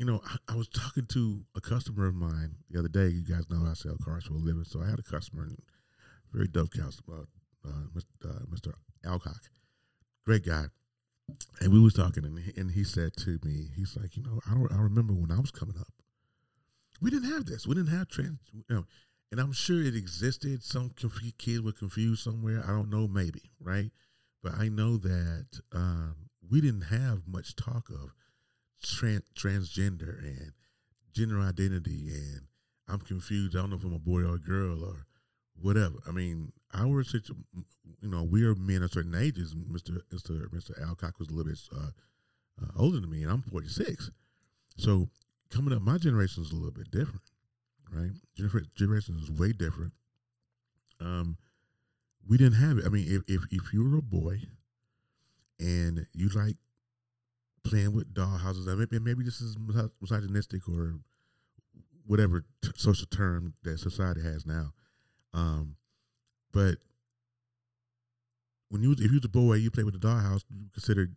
you 0.00 0.06
know, 0.06 0.22
I, 0.24 0.54
I 0.54 0.56
was 0.56 0.66
talking 0.68 1.04
to 1.10 1.42
a 1.54 1.60
customer 1.60 2.06
of 2.06 2.14
mine 2.14 2.54
the 2.70 2.78
other 2.78 2.88
day. 2.88 3.08
You 3.08 3.22
guys 3.22 3.50
know 3.50 3.68
I 3.70 3.74
sell 3.74 3.98
cars 4.02 4.24
for 4.24 4.32
a 4.32 4.38
living, 4.38 4.64
so 4.64 4.80
I 4.80 4.88
had 4.88 4.98
a 4.98 5.02
customer, 5.02 5.42
and 5.42 5.58
very 6.32 6.48
dope 6.48 6.70
customer, 6.70 7.26
uh, 7.66 7.98
uh, 8.24 8.28
Mr. 8.50 8.72
Alcock, 9.04 9.42
great 10.24 10.46
guy. 10.46 10.64
And 11.60 11.70
we 11.70 11.78
was 11.78 11.92
talking, 11.92 12.24
and 12.24 12.38
he, 12.38 12.58
and 12.58 12.70
he 12.70 12.82
said 12.82 13.14
to 13.18 13.38
me, 13.44 13.66
he's 13.76 13.94
like, 13.94 14.16
you 14.16 14.22
know, 14.22 14.40
I 14.50 14.54
don't, 14.54 14.72
I 14.72 14.80
remember 14.80 15.12
when 15.12 15.30
I 15.30 15.38
was 15.38 15.50
coming 15.50 15.76
up, 15.78 15.92
we 17.02 17.10
didn't 17.10 17.30
have 17.30 17.44
this. 17.44 17.66
We 17.66 17.74
didn't 17.74 17.94
have 17.94 18.08
trans, 18.08 18.38
you 18.54 18.64
know, 18.70 18.86
and 19.30 19.38
I'm 19.38 19.52
sure 19.52 19.82
it 19.82 19.94
existed. 19.94 20.62
Some 20.62 20.92
conf- 20.96 21.36
kids 21.36 21.60
were 21.60 21.72
confused 21.72 22.24
somewhere. 22.24 22.62
I 22.64 22.68
don't 22.68 22.88
know, 22.88 23.06
maybe 23.06 23.42
right, 23.60 23.90
but 24.42 24.54
I 24.54 24.70
know 24.70 24.96
that 24.96 25.60
um, 25.74 26.16
we 26.50 26.62
didn't 26.62 26.86
have 26.86 27.28
much 27.28 27.54
talk 27.54 27.90
of 27.90 28.14
trans- 28.82 29.22
transgender 29.36 30.18
and 30.22 30.52
gender 31.12 31.40
identity, 31.40 32.08
and 32.08 32.42
I'm 32.88 33.00
confused. 33.00 33.56
I 33.56 33.60
don't 33.60 33.70
know 33.70 33.76
if 33.76 33.84
I'm 33.84 33.94
a 33.94 33.98
boy 33.98 34.22
or 34.22 34.36
a 34.36 34.38
girl 34.38 34.84
or 34.84 35.06
whatever. 35.60 35.96
I 36.08 36.12
mean, 36.12 36.52
our 36.74 37.02
situation, 37.02 37.44
you 38.00 38.08
know, 38.08 38.22
we 38.22 38.44
are 38.44 38.54
men 38.54 38.82
of 38.82 38.92
certain 38.92 39.14
ages. 39.14 39.54
Mr. 39.54 40.00
Mr. 40.12 40.48
Mr. 40.48 40.88
Alcock 40.88 41.18
was 41.18 41.28
a 41.28 41.32
little 41.32 41.50
bit 41.50 41.58
uh, 41.74 41.90
uh, 42.62 42.70
older 42.76 43.00
than 43.00 43.10
me, 43.10 43.22
and 43.22 43.30
I'm 43.30 43.42
46. 43.42 44.10
So 44.76 45.08
coming 45.50 45.74
up, 45.74 45.82
my 45.82 45.98
generation 45.98 46.42
is 46.42 46.52
a 46.52 46.56
little 46.56 46.70
bit 46.70 46.90
different, 46.90 47.22
right? 47.92 48.10
Generation 48.76 49.18
is 49.20 49.30
way 49.30 49.52
different. 49.52 49.92
Um, 51.00 51.36
we 52.28 52.36
didn't 52.36 52.60
have 52.60 52.78
it. 52.78 52.84
I 52.86 52.88
mean, 52.88 53.06
if 53.08 53.22
if, 53.28 53.42
if 53.50 53.72
you 53.72 53.88
were 53.88 53.98
a 53.98 54.02
boy 54.02 54.40
and 55.58 56.06
you 56.14 56.28
like 56.30 56.56
playing 57.70 57.92
with 57.92 58.12
dollhouses, 58.12 58.68
mean, 58.74 59.04
maybe 59.04 59.22
this 59.22 59.40
is 59.40 59.56
misogynistic 60.00 60.68
or 60.68 60.96
whatever 62.04 62.44
t- 62.62 62.70
social 62.74 63.06
term 63.06 63.54
that 63.62 63.78
society 63.78 64.20
has 64.22 64.44
now. 64.44 64.72
Um, 65.32 65.76
but 66.52 66.78
when 68.68 68.82
you 68.82 68.92
if 68.92 69.00
you 69.00 69.14
was 69.14 69.24
a 69.24 69.28
boy, 69.28 69.54
you 69.54 69.70
played 69.70 69.84
with 69.84 70.00
the 70.00 70.06
dollhouse, 70.06 70.42
you 70.50 70.66
considered, 70.72 71.14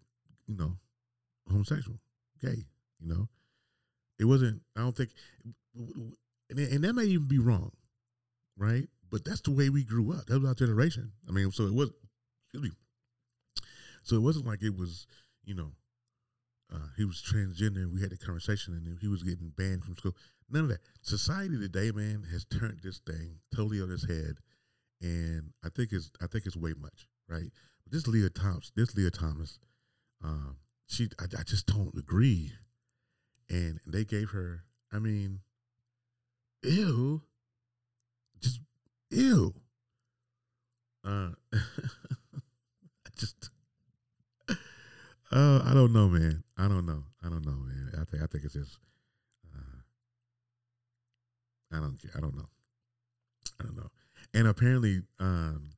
you 0.48 0.56
know, 0.56 0.78
homosexual, 1.50 1.98
gay. 2.40 2.66
You 3.00 3.08
know, 3.08 3.28
it 4.20 4.26
wasn't. 4.26 4.62
I 4.78 4.82
don't 4.82 4.96
think, 4.96 5.10
and, 5.76 6.60
and 6.60 6.84
that 6.84 6.94
may 6.94 7.06
even 7.06 7.28
be 7.28 7.40
wrong, 7.40 7.72
right? 8.56 8.88
But 9.10 9.26
that's 9.26 9.42
the 9.42 9.52
way 9.52 9.70
we 9.70 9.84
grew 9.84 10.14
up. 10.14 10.28
That 10.28 10.40
was 10.40 10.48
our 10.48 10.56
generation. 10.56 11.12
I 11.28 11.32
mean, 11.32 11.52
so 11.52 11.66
it 11.66 11.74
was. 11.74 11.90
Excuse 12.46 12.72
me. 12.72 12.78
So 14.04 14.16
it 14.16 14.22
wasn't 14.22 14.46
like 14.46 14.62
it 14.62 14.78
was, 14.78 15.08
you 15.46 15.56
know, 15.56 15.72
uh, 16.74 16.88
he 16.98 17.06
was 17.06 17.22
transgender 17.22 17.78
and 17.78 17.94
we 17.94 18.02
had 18.02 18.12
a 18.12 18.18
conversation 18.18 18.74
and 18.74 18.98
he 19.00 19.08
was 19.08 19.22
getting 19.24 19.50
banned 19.56 19.84
from 19.84 19.96
school. 19.96 20.16
None 20.50 20.64
of 20.64 20.70
that. 20.70 20.82
Society 21.02 21.58
today, 21.58 21.92
man, 21.92 22.26
has 22.32 22.46
turned 22.46 22.80
this 22.84 23.00
thing 23.00 23.40
totally 23.56 23.82
on 23.82 23.92
its 23.92 24.08
head, 24.08 24.38
and 25.02 25.52
I 25.64 25.70
think 25.70 25.92
it's 25.92 26.12
I 26.22 26.28
think 26.28 26.46
it's 26.46 26.58
way 26.58 26.74
much, 26.80 27.08
right? 27.28 27.50
But 27.84 27.92
this 27.92 28.08
Lia 28.08 28.30
Thomas, 28.30 28.72
this 28.76 28.96
Lia 28.96 29.10
Thomas, 29.10 29.60
um, 30.24 30.58
she 30.88 31.10
I, 31.20 31.26
I 31.40 31.44
just 31.44 31.66
don't 31.66 31.96
agree, 31.98 32.52
and 33.50 33.80
they 33.88 34.06
gave 34.06 34.30
her. 34.32 34.64
I 34.92 35.00
mean, 35.00 35.40
ew, 36.62 37.22
just 38.42 38.60
ew. 39.10 39.54
Uh, 41.06 41.32
I 41.54 43.10
just 43.18 43.50
uh, 45.34 45.64
I 45.66 45.74
don't 45.74 45.94
know, 45.94 46.08
man. 46.08 46.44
I 46.58 46.68
don't 46.68 46.86
know. 46.86 47.04
I 47.24 47.30
don't 47.30 47.46
know, 47.46 47.52
man. 47.52 47.92
I 47.94 48.04
think 48.06 48.24
I 48.24 48.28
think 48.28 48.44
it's 48.44 48.54
just. 48.54 48.78
Uh, 49.54 49.82
I 51.72 51.80
don't. 51.80 51.98
I 52.16 52.20
don't 52.20 52.36
know. 52.36 52.50
I 53.60 53.64
don't 53.64 53.76
know. 53.76 53.90
And 54.34 54.48
apparently, 54.48 55.02
um, 55.20 55.70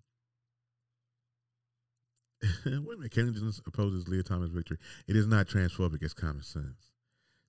wait 2.65 2.73
a 2.73 2.79
minute. 2.79 3.11
Caitlyn 3.11 3.33
Jenner 3.33 3.51
opposes 3.65 4.07
Lia 4.07 4.23
Thomas' 4.23 4.51
victory. 4.51 4.77
It 5.07 5.15
is 5.15 5.27
not 5.27 5.47
transphobic. 5.47 6.01
It's 6.01 6.13
common 6.13 6.43
sense. 6.43 6.91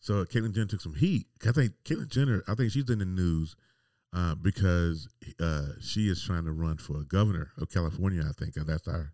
So 0.01 0.25
Caitlyn 0.25 0.55
Jenner 0.55 0.67
took 0.67 0.81
some 0.81 0.95
heat. 0.95 1.27
I 1.47 1.53
think 1.53 1.73
Caitlyn 1.85 2.09
Jenner. 2.09 2.43
I 2.47 2.55
think 2.55 2.73
she's 2.73 2.89
in 2.89 3.01
the 3.01 3.05
news 3.05 3.57
uh, 4.13 4.35
because 4.37 5.09
uh, 5.41 5.69
she 5.81 6.09
is 6.09 6.23
trying 6.23 6.45
to 6.45 6.53
run 6.53 6.77
for 6.77 7.01
a 7.01 7.05
governor 7.05 7.51
of 7.61 7.69
California. 7.71 8.23
I 8.23 8.33
think 8.33 8.57
And 8.57 8.67
that's 8.67 8.87
I 8.87 9.05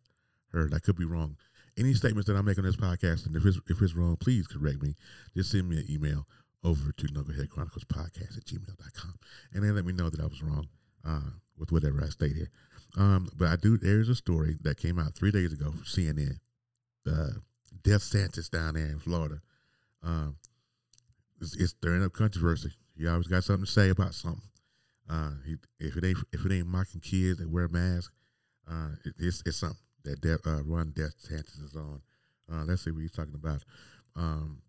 heard. 0.53 0.75
I 0.75 0.79
could 0.79 0.97
be 0.97 1.05
wrong 1.05 1.37
any 1.79 1.95
statements 1.95 2.27
that 2.29 2.37
I 2.37 2.43
make 2.43 2.59
on 2.59 2.65
this 2.65 2.77
podcast, 2.77 3.27
and 3.27 3.37
if 3.37 3.45
it's, 3.45 3.59
if 3.69 3.81
it's 3.81 3.95
wrong, 3.95 4.17
please 4.17 4.47
correct 4.47 4.83
me. 4.83 4.95
Just 5.37 5.51
send 5.51 5.69
me 5.69 5.79
an 5.79 5.87
email 5.89 6.27
over 6.65 6.93
to 6.93 7.07
Knucklehead 7.07 7.49
Chronicles 7.49 7.85
Podcast 7.85 8.37
at 8.37 8.45
gmail.com. 8.45 9.15
And 9.53 9.65
then 9.65 9.75
let 9.75 9.85
me 9.85 9.93
know 9.93 10.11
that 10.11 10.21
I 10.21 10.25
was 10.25 10.43
wrong 10.43 10.69
uh, 11.05 11.31
with 11.59 11.73
whatever 11.73 12.03
I 12.03 12.09
state 12.09 12.37
here. 12.37 12.51
Um, 12.97 13.29
but 13.37 13.49
I 13.49 13.57
do, 13.57 13.79
there's 13.79 14.09
a 14.09 14.15
story 14.15 14.57
that 14.63 14.77
came 14.77 14.99
out 14.99 15.15
three 15.15 15.31
days 15.31 15.53
ago 15.53 15.71
from 15.71 15.83
CNN. 15.83 16.39
Uh, 17.07 17.39
Death 17.83 18.03
Santis 18.03 18.51
down 18.51 18.75
there 18.75 18.87
in 18.87 18.99
Florida. 18.99 19.41
Um, 20.03 20.37
it's, 21.41 21.57
it's 21.57 21.71
stirring 21.71 22.05
up 22.05 22.13
controversy. 22.13 22.71
He 22.97 23.09
always 23.09 23.27
got 23.27 23.45
something 23.45 23.65
to 23.65 23.71
say 23.71 23.89
about 23.89 24.15
something. 24.15 24.43
Uh, 25.11 25.33
he, 25.45 25.57
if 25.81 25.97
it 25.97 26.05
ain't 26.05 26.19
if 26.33 26.45
it 26.47 26.53
ain't 26.53 26.69
mocking 26.69 27.01
kids 27.01 27.39
that 27.39 27.51
wear 27.51 27.67
masks, 27.69 28.15
uh, 28.71 28.91
it, 29.05 29.15
it's 29.19 29.43
it's 29.45 29.57
something 29.57 29.79
that 30.05 30.21
De- 30.21 30.49
uh, 30.49 30.63
Ron 30.63 30.93
DeSantis 30.93 31.65
is 31.65 31.77
on. 31.77 32.03
Uh, 32.53 32.65
let's 32.65 32.85
see 32.85 32.91
what 32.91 33.03
he's 33.03 33.13
talking 33.13 33.35
about. 33.35 33.63
Um, 34.17 34.63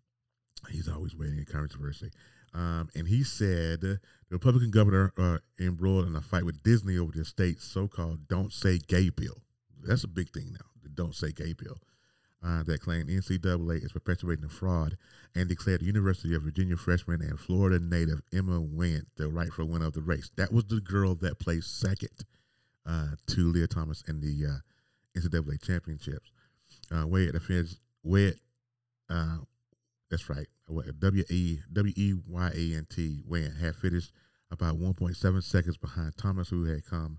he's 0.70 0.88
always 0.88 1.14
waiting 1.14 1.38
in 1.38 1.44
controversy. 1.44 2.10
Um, 2.54 2.88
and 2.94 3.08
he 3.08 3.24
said 3.24 3.80
the 3.80 4.00
Republican 4.30 4.70
governor 4.70 5.12
uh, 5.18 5.38
embroiled 5.58 6.06
in 6.06 6.14
a 6.14 6.20
fight 6.20 6.44
with 6.44 6.62
Disney 6.62 6.96
over 6.96 7.12
the 7.12 7.24
state's 7.24 7.64
so-called 7.64 8.28
"Don't 8.28 8.52
Say 8.52 8.78
Gay" 8.78 9.10
bill. 9.10 9.42
That's 9.82 10.04
a 10.04 10.08
big 10.08 10.30
thing 10.30 10.52
now. 10.52 10.66
The 10.82 10.88
"Don't 10.88 11.14
Say 11.14 11.32
Gay" 11.32 11.52
bill 11.52 11.78
uh, 12.44 12.62
that 12.64 12.80
claimed 12.80 13.08
NCAA 13.08 13.84
is 13.84 13.92
perpetuating 13.92 14.44
a 14.44 14.48
fraud 14.48 14.96
and 15.34 15.48
declared 15.48 15.82
University 15.82 16.34
of 16.34 16.42
Virginia 16.42 16.76
freshman 16.76 17.22
and 17.22 17.40
Florida 17.40 17.78
native 17.82 18.22
Emma 18.32 18.60
Weyant 18.60 19.06
the 19.16 19.28
rightful 19.28 19.66
winner 19.66 19.86
of 19.86 19.94
the 19.94 20.02
race. 20.02 20.30
That 20.36 20.52
was 20.52 20.64
the 20.66 20.80
girl 20.80 21.14
that 21.16 21.38
placed 21.38 21.80
second 21.80 22.24
uh, 22.86 23.16
to 23.28 23.40
Lia 23.50 23.66
Thomas 23.66 24.04
in 24.06 24.20
the 24.20 24.46
uh, 24.46 24.58
NCAA 25.16 25.62
championships. 25.64 26.30
Uh, 26.90 27.06
Wade 27.06 27.32
defends 27.32 27.80
Wade. 28.02 28.34
Uh, 29.08 29.38
that's 30.10 30.28
right. 30.28 30.46
W 30.98 31.24
E 31.28 31.58
W 31.72 31.94
E 31.96 32.14
Y 32.26 32.46
A 32.54 32.76
N 32.76 32.86
T 32.88 33.22
Weyant 33.28 33.60
had 33.60 33.76
finished 33.76 34.12
about 34.50 34.78
1.7 34.78 35.42
seconds 35.42 35.76
behind 35.76 36.16
Thomas, 36.16 36.48
who 36.48 36.64
had 36.64 36.86
come 36.86 37.18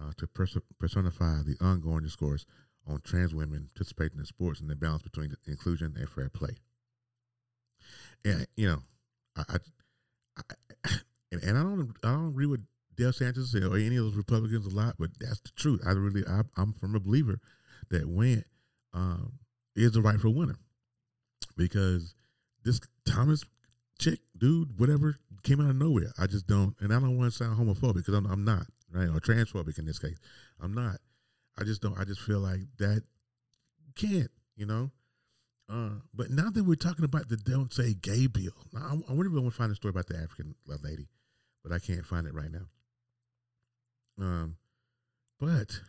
uh, 0.00 0.12
to 0.18 0.26
pers- 0.26 0.58
personify 0.78 1.42
the 1.42 1.56
ongoing 1.60 2.02
discourse 2.04 2.44
on 2.86 3.00
trans 3.00 3.34
women 3.34 3.68
participating 3.74 4.18
in 4.18 4.24
sports 4.24 4.60
and 4.60 4.70
the 4.70 4.76
balance 4.76 5.02
between 5.02 5.34
inclusion 5.46 5.94
and 5.96 6.08
fair 6.08 6.28
play. 6.28 6.56
And 8.24 8.46
you 8.56 8.68
know, 8.68 8.82
I, 9.36 9.42
I, 9.48 9.56
I 10.38 10.42
and, 11.32 11.42
and 11.42 11.58
I 11.58 11.62
don't 11.62 11.96
I 12.02 12.12
don't 12.12 12.28
agree 12.28 12.46
with 12.46 12.64
DeSantis 12.96 13.54
or 13.54 13.76
any 13.76 13.96
of 13.96 14.04
those 14.04 14.16
Republicans 14.16 14.66
a 14.66 14.74
lot, 14.74 14.96
but 14.98 15.10
that's 15.20 15.40
the 15.40 15.50
truth. 15.56 15.80
I 15.86 15.90
really, 15.92 16.24
I, 16.26 16.42
am 16.60 16.72
from 16.72 16.94
a 16.94 17.00
believer 17.00 17.38
that 17.90 18.08
Went 18.08 18.44
um, 18.92 19.38
is 19.74 19.92
the 19.92 20.02
rightful 20.02 20.34
winner 20.34 20.56
because 21.56 22.14
this 22.64 22.80
Thomas 23.06 23.44
chick, 23.98 24.20
dude, 24.36 24.78
whatever, 24.78 25.16
came 25.42 25.60
out 25.60 25.70
of 25.70 25.76
nowhere. 25.76 26.12
I 26.18 26.26
just 26.26 26.46
don't, 26.46 26.74
and 26.80 26.92
I 26.92 26.98
don't 26.98 27.16
want 27.16 27.32
to 27.32 27.36
sound 27.36 27.58
homophobic 27.58 27.96
because 27.96 28.14
I'm, 28.14 28.26
I'm 28.26 28.44
not, 28.44 28.66
right, 28.92 29.08
or 29.08 29.20
transphobic 29.20 29.78
in 29.78 29.86
this 29.86 29.98
case. 29.98 30.18
I'm 30.60 30.74
not. 30.74 30.96
I 31.58 31.64
just 31.64 31.80
don't. 31.80 31.98
I 31.98 32.04
just 32.04 32.20
feel 32.20 32.40
like 32.40 32.60
that 32.78 33.02
can't, 33.94 34.30
you 34.56 34.66
know. 34.66 34.90
Uh, 35.68 35.90
but 36.14 36.30
now 36.30 36.50
that 36.50 36.64
we're 36.64 36.76
talking 36.76 37.04
about 37.04 37.28
the 37.28 37.36
"Don't 37.36 37.72
Say 37.72 37.94
Gay" 37.94 38.26
bill, 38.26 38.52
I, 38.76 38.94
I 39.08 39.12
wonder 39.12 39.26
if 39.26 39.32
I 39.32 39.40
want 39.40 39.52
to 39.52 39.58
find 39.58 39.72
a 39.72 39.74
story 39.74 39.90
about 39.90 40.06
the 40.06 40.16
African 40.16 40.54
lady, 40.66 41.08
but 41.62 41.72
I 41.72 41.78
can't 41.78 42.04
find 42.04 42.26
it 42.26 42.34
right 42.34 42.50
now. 42.50 42.66
Um, 44.18 44.56
but 45.38 45.80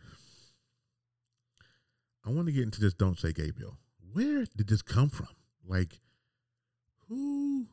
I 2.24 2.30
want 2.30 2.46
to 2.46 2.52
get 2.52 2.64
into 2.64 2.80
this 2.80 2.94
"Don't 2.94 3.18
Say 3.18 3.32
Gay" 3.32 3.50
bill. 3.50 3.78
Where 4.12 4.44
did 4.56 4.68
this 4.68 4.82
come 4.82 5.08
from? 5.08 5.28
Like, 5.66 6.00
who? 7.08 7.66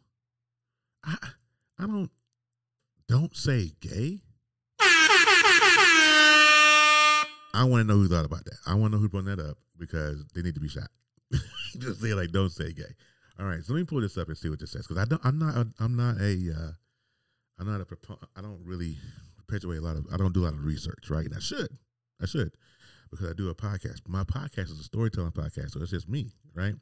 I 1.03 1.17
I 1.77 1.85
don't 1.85 2.09
don't 3.07 3.35
say 3.35 3.71
gay. 3.79 4.21
I 7.53 7.63
want 7.63 7.81
to 7.81 7.87
know 7.87 7.95
who 7.95 8.07
thought 8.07 8.25
about 8.25 8.43
that. 8.45 8.57
I 8.65 8.73
want 8.73 8.91
to 8.91 8.97
know 8.97 9.01
who 9.01 9.09
brought 9.09 9.25
that 9.25 9.39
up 9.39 9.57
because 9.77 10.25
they 10.33 10.41
need 10.41 10.55
to 10.55 10.59
be 10.59 10.67
shot. 10.67 10.89
Just 11.77 12.01
say 12.01 12.13
like, 12.13 12.31
don't 12.31 12.49
say 12.49 12.73
gay. 12.73 12.83
All 13.39 13.45
right, 13.45 13.63
so 13.63 13.73
let 13.73 13.79
me 13.79 13.85
pull 13.85 14.01
this 14.01 14.17
up 14.17 14.27
and 14.27 14.37
see 14.37 14.49
what 14.49 14.59
this 14.59 14.71
says 14.71 14.87
because 14.87 15.01
I 15.01 15.05
don't. 15.05 15.21
I'm 15.25 15.37
not. 15.37 15.55
A, 15.55 15.67
I'm 15.79 15.95
not 15.95 16.17
a. 16.19 16.51
Uh, 16.51 16.71
I'm 17.59 17.67
not 17.67 17.81
a. 17.81 17.87
I 18.35 18.41
don't 18.41 18.59
really 18.63 18.97
perpetuate 19.45 19.77
a 19.77 19.81
lot 19.81 19.95
of 19.95 20.05
I 20.11 20.17
don't 20.17 20.33
do 20.33 20.43
a 20.43 20.45
lot 20.45 20.53
of 20.53 20.65
research, 20.65 21.09
right? 21.09 21.25
And 21.25 21.35
I 21.35 21.39
should. 21.39 21.77
I 22.21 22.25
should. 22.25 22.51
Because 23.11 23.29
I 23.29 23.33
do 23.33 23.49
a 23.49 23.55
podcast. 23.55 24.01
My 24.07 24.23
podcast 24.23 24.71
is 24.71 24.79
a 24.79 24.83
storytelling 24.83 25.31
podcast, 25.31 25.71
so 25.71 25.81
it's 25.81 25.91
just 25.91 26.09
me, 26.09 26.31
right? 26.53 26.73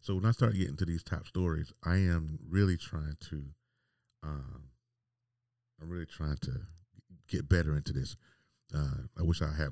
So 0.00 0.14
when 0.14 0.24
I 0.24 0.30
start 0.32 0.54
getting 0.54 0.76
to 0.76 0.84
these 0.84 1.02
top 1.02 1.26
stories, 1.26 1.72
I 1.84 1.96
am 1.96 2.38
really 2.48 2.76
trying 2.76 3.16
to, 3.30 3.44
um, 4.22 4.64
I'm 5.80 5.88
really 5.88 6.06
trying 6.06 6.36
to 6.42 6.52
get 7.28 7.48
better 7.48 7.76
into 7.76 7.92
this. 7.92 8.16
Uh, 8.74 9.06
I 9.18 9.22
wish 9.22 9.42
I 9.42 9.52
had 9.52 9.70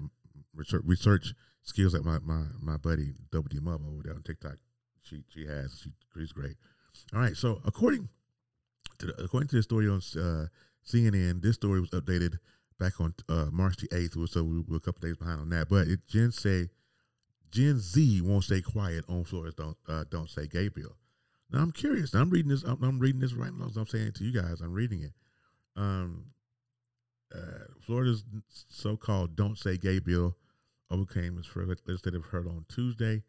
research, 0.55 0.83
research 0.85 1.35
skills 1.63 1.95
like 1.95 2.05
my 2.05 2.19
my 2.21 2.45
my 2.61 2.77
buddy 2.77 3.13
W 3.31 3.61
Mother 3.61 3.85
over 3.87 4.03
there 4.05 4.15
on 4.15 4.23
TikTok. 4.23 4.57
She 5.03 5.23
she 5.29 5.47
has 5.47 5.81
she, 5.83 5.91
she's 6.15 6.33
great. 6.33 6.57
All 7.15 7.21
right, 7.21 7.37
so 7.37 7.61
according 7.65 8.09
to 8.99 9.07
the, 9.07 9.23
according 9.23 9.49
to 9.49 9.57
the 9.57 9.63
story 9.63 9.89
on 9.89 10.01
uh, 10.19 10.47
CNN, 10.87 11.43
this 11.43 11.57
story 11.57 11.81
was 11.81 11.91
updated 11.91 12.39
back 12.79 13.01
on 13.01 13.15
uh, 13.29 13.47
March 13.53 13.77
the 13.77 13.89
eighth, 13.97 14.17
so 14.31 14.43
we, 14.43 14.61
we're 14.61 14.77
a 14.77 14.81
couple 14.81 15.01
days 15.01 15.17
behind 15.17 15.41
on 15.41 15.51
that. 15.51 15.69
But 15.69 15.89
it 15.89 16.07
Gen 16.09 16.33
say 16.33 16.69
Gen 17.51 17.79
Z 17.79 18.21
won't 18.23 18.45
stay 18.45 18.61
quiet 18.61 19.05
on 19.09 19.25
Florida's 19.25 19.55
don't 19.55 19.77
uh, 19.89 20.05
don't 20.11 20.29
say 20.29 20.47
gay 20.47 20.69
bill. 20.69 20.97
Now 21.51 21.61
I'm 21.61 21.71
curious. 21.71 22.15
I'm 22.15 22.31
reading 22.31 22.51
this. 22.51 22.63
I'm, 22.65 22.83
I'm 22.83 22.99
reading 22.99 23.21
this 23.21 23.35
right 23.35 23.53
now. 23.53 23.67
As 23.67 23.77
I'm 23.77 23.87
saying 23.87 24.13
to 24.13 24.25
you 24.25 24.33
guys. 24.33 24.61
I'm 24.61 24.73
reading 24.73 25.03
it. 25.03 25.13
Um, 25.77 26.25
uh, 27.35 27.65
Florida's 27.87 28.25
so-called 28.69 29.37
"Don't 29.37 29.59
Say 29.59 29.77
Gay" 29.77 29.99
bill 29.99 30.37
overcame 30.91 31.39
its 31.39 31.49
legislative 31.87 32.25
hurdle 32.25 32.53
on 32.53 32.67
Tuesday. 32.69 33.23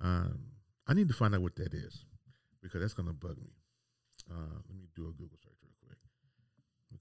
Um, 0.00 0.38
I 0.86 0.94
need 0.94 1.08
to 1.08 1.14
find 1.14 1.34
out 1.34 1.42
what 1.42 1.56
that 1.56 1.72
is 1.72 2.04
because 2.62 2.80
that's 2.80 2.94
going 2.94 3.08
to 3.08 3.14
bug 3.14 3.36
me. 3.38 3.52
Uh, 4.30 4.58
let 4.68 4.76
me 4.76 4.88
do 4.96 5.02
a 5.02 5.12
Google 5.12 5.38
search 5.42 5.53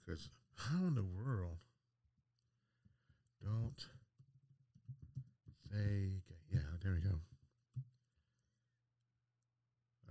because 0.05 0.29
how 0.55 0.87
in 0.87 0.95
the 0.95 1.03
world 1.03 1.57
don't 3.43 3.85
say? 5.71 6.21
Yeah, 6.51 6.59
there 6.83 6.93
we 6.93 7.01
go. 7.01 7.15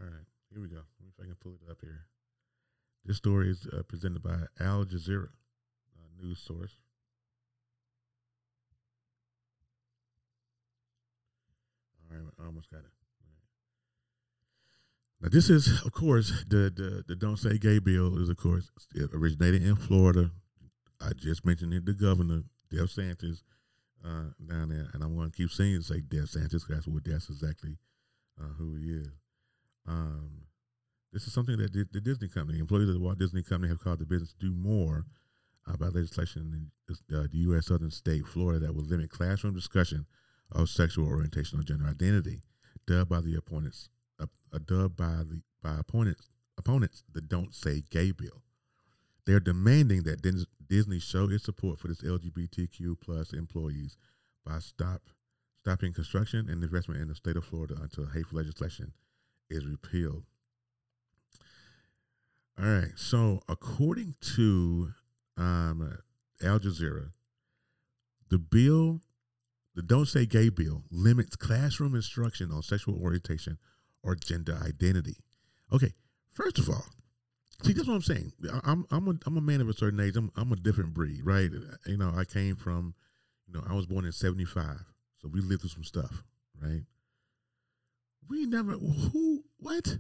All 0.00 0.06
right, 0.06 0.26
here 0.52 0.60
we 0.60 0.68
go. 0.68 0.82
Let 0.98 1.04
me 1.04 1.12
if 1.16 1.22
I 1.22 1.26
can 1.26 1.36
pull 1.40 1.58
it 1.66 1.70
up 1.70 1.78
here. 1.80 2.06
This 3.04 3.16
story 3.16 3.50
is 3.50 3.66
uh, 3.72 3.82
presented 3.88 4.22
by 4.22 4.36
Al 4.60 4.84
Jazeera 4.84 5.28
news 6.22 6.38
source. 6.38 6.76
All 12.10 12.16
right, 12.16 12.26
I 12.40 12.46
almost 12.46 12.70
got 12.70 12.80
it. 12.80 13.01
Now, 15.22 15.28
this 15.30 15.48
is, 15.48 15.80
of 15.84 15.92
course, 15.92 16.44
the, 16.48 16.72
the 16.74 17.04
the 17.06 17.14
Don't 17.14 17.38
Say 17.38 17.56
Gay 17.56 17.78
bill 17.78 18.20
is, 18.20 18.28
of 18.28 18.36
course, 18.36 18.70
it 18.92 19.10
originated 19.14 19.62
in 19.62 19.76
Florida. 19.76 20.32
I 21.00 21.12
just 21.16 21.46
mentioned 21.46 21.72
it, 21.74 21.86
the 21.86 21.92
governor, 21.92 22.42
Dev 22.70 22.88
Santis, 22.88 23.42
uh, 24.04 24.30
down 24.48 24.70
there, 24.70 24.88
and 24.92 25.02
I'm 25.02 25.14
going 25.14 25.30
to 25.30 25.36
keep 25.36 25.50
saying 25.50 25.82
say 25.82 26.00
Dev 26.00 26.24
Santis. 26.24 26.66
That's 26.68 26.88
what 26.88 27.04
that's 27.04 27.28
exactly 27.28 27.76
uh, 28.40 28.48
who 28.58 28.74
he 28.74 28.94
is. 28.94 29.10
Um, 29.86 30.42
this 31.12 31.26
is 31.26 31.32
something 31.32 31.56
that 31.58 31.72
the, 31.72 31.86
the, 31.92 32.00
Disney 32.00 32.28
company, 32.28 32.58
employees 32.58 32.88
of 32.88 32.94
the 32.94 33.00
Walt 33.00 33.18
Disney 33.18 33.42
Company, 33.42 33.68
have 33.68 33.82
called 33.82 33.98
the 33.98 34.06
business 34.06 34.32
to 34.32 34.46
do 34.46 34.52
more 34.52 35.04
uh, 35.68 35.76
by 35.76 35.86
legislation 35.86 36.70
in 36.88 37.16
uh, 37.16 37.26
the 37.30 37.38
U.S. 37.38 37.66
southern 37.66 37.90
state, 37.90 38.26
Florida, 38.26 38.66
that 38.66 38.74
will 38.74 38.84
limit 38.84 39.10
classroom 39.10 39.54
discussion 39.54 40.06
of 40.50 40.68
sexual 40.68 41.06
orientation 41.06 41.60
or 41.60 41.62
gender 41.62 41.86
identity, 41.86 42.40
dubbed 42.86 43.10
by 43.10 43.20
the 43.20 43.36
opponents, 43.36 43.88
uh, 44.22 44.56
uh, 44.56 44.58
dubbed 44.64 44.96
by 44.96 45.22
the 45.28 45.40
by 45.62 45.76
opponents 45.78 46.28
opponents 46.58 47.04
the 47.12 47.20
"Don't 47.20 47.54
Say 47.54 47.82
Gay" 47.90 48.12
bill. 48.12 48.42
They're 49.24 49.40
demanding 49.40 50.02
that 50.02 50.22
Disney 50.68 50.98
show 50.98 51.28
its 51.28 51.44
support 51.44 51.78
for 51.78 51.88
this 51.88 52.02
LGBTQ 52.02 52.96
plus 53.00 53.32
employees 53.32 53.96
by 54.44 54.58
stop 54.58 55.02
stopping 55.60 55.92
construction 55.92 56.48
and 56.48 56.62
investment 56.62 57.00
in 57.00 57.08
the 57.08 57.14
state 57.14 57.36
of 57.36 57.44
Florida 57.44 57.76
until 57.80 58.06
hateful 58.06 58.38
legislation 58.38 58.92
is 59.48 59.64
repealed. 59.64 60.24
All 62.58 62.66
right. 62.66 62.92
So, 62.96 63.40
according 63.48 64.16
to 64.36 64.92
um, 65.36 65.98
Al 66.42 66.58
Jazeera, 66.58 67.12
the 68.28 68.38
bill, 68.38 69.00
the 69.74 69.82
Don't 69.82 70.06
Say 70.06 70.26
Gay 70.26 70.48
bill, 70.48 70.82
limits 70.90 71.36
classroom 71.36 71.94
instruction 71.94 72.50
on 72.50 72.62
sexual 72.62 73.00
orientation 73.00 73.58
or 74.02 74.14
gender 74.14 74.58
identity. 74.64 75.16
Okay, 75.72 75.92
first 76.32 76.58
of 76.58 76.68
all, 76.68 76.84
see 77.62 77.72
that's 77.72 77.88
what 77.88 77.94
I'm 77.94 78.02
saying. 78.02 78.32
I'm 78.64 78.86
I'm 78.90 79.08
a 79.08 79.14
I'm 79.26 79.36
a 79.36 79.40
man 79.40 79.60
of 79.60 79.68
a 79.68 79.74
certain 79.74 80.00
age. 80.00 80.16
I'm 80.16 80.30
I'm 80.36 80.52
a 80.52 80.56
different 80.56 80.94
breed, 80.94 81.20
right? 81.24 81.50
You 81.86 81.96
know, 81.96 82.12
I 82.16 82.24
came 82.24 82.56
from, 82.56 82.94
you 83.46 83.54
know, 83.54 83.64
I 83.68 83.74
was 83.74 83.86
born 83.86 84.04
in 84.04 84.12
'75, 84.12 84.78
so 85.20 85.28
we 85.28 85.40
lived 85.40 85.62
through 85.62 85.70
some 85.70 85.84
stuff, 85.84 86.22
right? 86.60 86.82
We 88.28 88.46
never 88.46 88.72
who 88.72 89.44
what. 89.58 89.98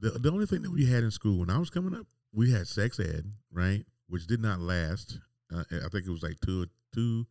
The 0.00 0.10
the 0.10 0.30
only 0.30 0.46
thing 0.46 0.62
that 0.62 0.70
we 0.70 0.86
had 0.86 1.02
in 1.02 1.10
school 1.10 1.40
when 1.40 1.50
I 1.50 1.58
was 1.58 1.70
coming 1.70 1.94
up, 1.94 2.06
we 2.32 2.52
had 2.52 2.68
sex 2.68 3.00
ed, 3.00 3.24
right? 3.50 3.84
which 4.08 4.26
did 4.26 4.40
not 4.40 4.60
last. 4.60 5.18
Uh, 5.54 5.64
I 5.70 5.88
think 5.88 6.06
it 6.06 6.10
was 6.10 6.22
like 6.22 6.40
two, 6.44 6.66
two, 6.92 7.26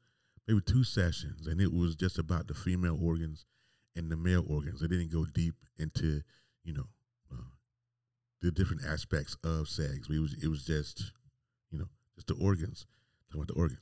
maybe 0.48 0.62
two 0.62 0.84
sessions, 0.84 1.48
and 1.48 1.60
it 1.60 1.74
was 1.74 1.96
just 1.96 2.18
about 2.18 2.48
the 2.48 2.54
female 2.54 2.98
organs 3.02 3.46
and 3.98 4.12
the 4.12 4.18
male 4.18 4.46
organs. 4.48 4.80
They 4.80 4.88
didn't 4.88 5.12
go 5.12 5.26
deep 5.26 5.56
into, 5.78 6.22
you 6.64 6.74
know, 6.74 6.88
uh, 7.32 7.50
the 8.42 8.52
different 8.52 8.84
aspects 8.86 9.36
of 9.44 9.68
sex. 9.68 10.08
It 10.10 10.20
was, 10.20 10.36
it 10.42 10.48
was 10.48 10.66
just, 10.66 11.12
you 11.72 11.80
know, 11.80 11.88
just 12.16 12.28
the 12.28 12.36
organs. 12.36 12.86
Talking 13.30 13.42
about 13.42 13.54
the 13.54 13.60
organs. 13.60 13.82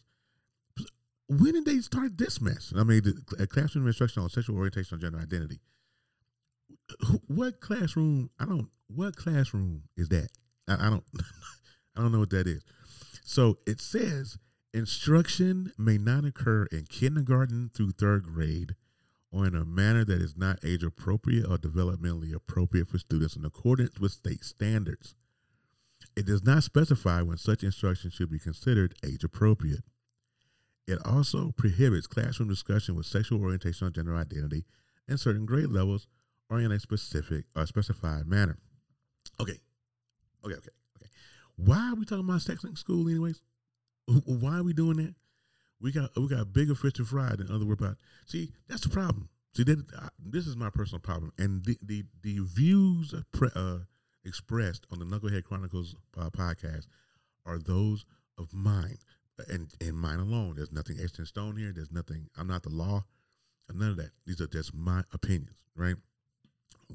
When 1.28 1.54
did 1.54 1.66
they 1.66 1.80
start 1.80 2.18
this 2.18 2.40
mess? 2.40 2.72
I 2.78 2.84
mean, 2.84 3.02
the 3.04 3.48
classroom 3.48 3.88
instruction 3.88 4.22
on 4.22 4.30
sexual 4.30 4.58
orientation 4.58 4.96
and 4.96 5.02
gender 5.02 5.20
identity. 5.20 5.60
What 7.28 7.62
classroom? 7.62 8.30
I 8.40 8.46
don't. 8.46 8.70
What 8.88 9.16
classroom 9.16 9.84
is 9.98 10.10
that? 10.10 10.30
I, 10.68 10.88
I 10.88 10.90
don't. 10.90 11.04
I 11.96 12.02
don't 12.02 12.12
know 12.12 12.20
what 12.20 12.30
that 12.30 12.46
is. 12.48 12.64
So 13.24 13.58
it 13.66 13.82
says 13.82 14.38
instruction 14.74 15.72
may 15.78 15.98
not 15.98 16.26
occur 16.26 16.68
in 16.72 16.86
kindergarten 16.86 17.72
through 17.74 17.92
third 17.92 18.24
grade 18.24 18.76
or 19.32 19.46
in 19.46 19.56
a 19.56 19.66
manner 19.66 20.06
that 20.06 20.22
is 20.22 20.36
not 20.38 20.60
age 20.64 20.84
appropriate 20.84 21.46
or 21.46 21.58
developmentally 21.58 22.34
appropriate 22.34 22.88
for 22.88 22.98
students 22.98 23.36
in 23.36 23.46
accordance 23.46 24.00
with 24.00 24.12
state 24.12 24.44
standards. 24.44 25.16
It 26.16 26.26
does 26.26 26.44
not 26.44 26.64
specify 26.64 27.22
when 27.22 27.38
such 27.38 27.64
instruction 27.64 28.10
should 28.12 28.30
be 28.30 28.40
considered 28.40 28.96
age 29.06 29.24
appropriate. 29.24 29.84
It 30.88 31.00
also 31.04 31.52
prohibits 31.58 32.08
classroom 32.08 32.48
discussion 32.48 32.96
with 32.96 33.06
sexual 33.06 33.42
orientation 33.42 33.88
or 33.88 33.92
gender 33.92 34.16
identity 34.16 34.66
in 35.08 35.18
certain 35.18 35.46
grade 35.46 35.68
levels 35.70 36.08
or 36.50 36.60
in 36.60 36.72
a 36.72 36.80
specific 36.80 37.46
or 37.56 37.66
specified 37.66 38.28
manner. 38.28 38.58
Okay. 39.40 39.60
Okay, 40.46 40.56
okay. 40.56 40.70
Okay. 40.98 41.10
Why 41.56 41.90
are 41.90 41.96
we 41.96 42.06
talking 42.06 42.26
about 42.26 42.42
sex 42.42 42.64
in 42.64 42.76
school, 42.76 43.10
anyways? 43.10 43.42
Why 44.08 44.58
are 44.60 44.64
we 44.64 44.74
doing 44.74 44.98
that? 44.98 45.16
We 45.82 45.92
got 45.92 46.12
we 46.16 46.28
got 46.28 46.54
bigger 46.54 46.76
fish 46.76 46.94
to 46.94 47.06
fry 47.06 47.36
than 47.36 47.52
other 47.52 47.72
about. 47.72 47.98
See, 48.26 48.52
that's 48.68 48.82
the 48.82 48.90
problem. 48.90 49.30
See, 49.56 49.64
that, 49.64 50.10
this 50.20 50.48
is 50.48 50.58
my 50.58 50.70
personal 50.70 51.00
problem, 51.00 51.32
and 51.38 51.64
the 51.64 51.78
the, 51.82 52.04
the 52.22 52.40
views 52.44 53.14
uh, 53.14 53.78
expressed 54.26 54.86
on 54.92 55.00
the 55.00 55.06
Knucklehead 55.06 55.44
Chronicles 55.44 55.96
uh, 56.18 56.30
podcast 56.30 56.88
are 57.46 57.58
those 57.58 58.06
of 58.38 58.54
mine, 58.54 58.98
and 59.50 59.70
and 59.82 59.98
mine 59.98 60.20
alone. 60.20 60.56
There's 60.56 60.72
nothing 60.72 60.98
etched 61.02 61.20
in 61.20 61.26
stone 61.26 61.58
here. 61.58 61.72
There's 61.74 61.92
nothing. 61.92 62.28
I'm 62.38 62.48
not 62.48 62.64
the 62.64 62.70
law. 62.70 63.06
None 63.74 63.92
of 63.92 63.98
that. 63.98 64.12
These 64.26 64.42
are 64.42 64.48
just 64.48 64.76
my 64.76 65.04
opinions, 65.12 65.58
right? 65.76 65.96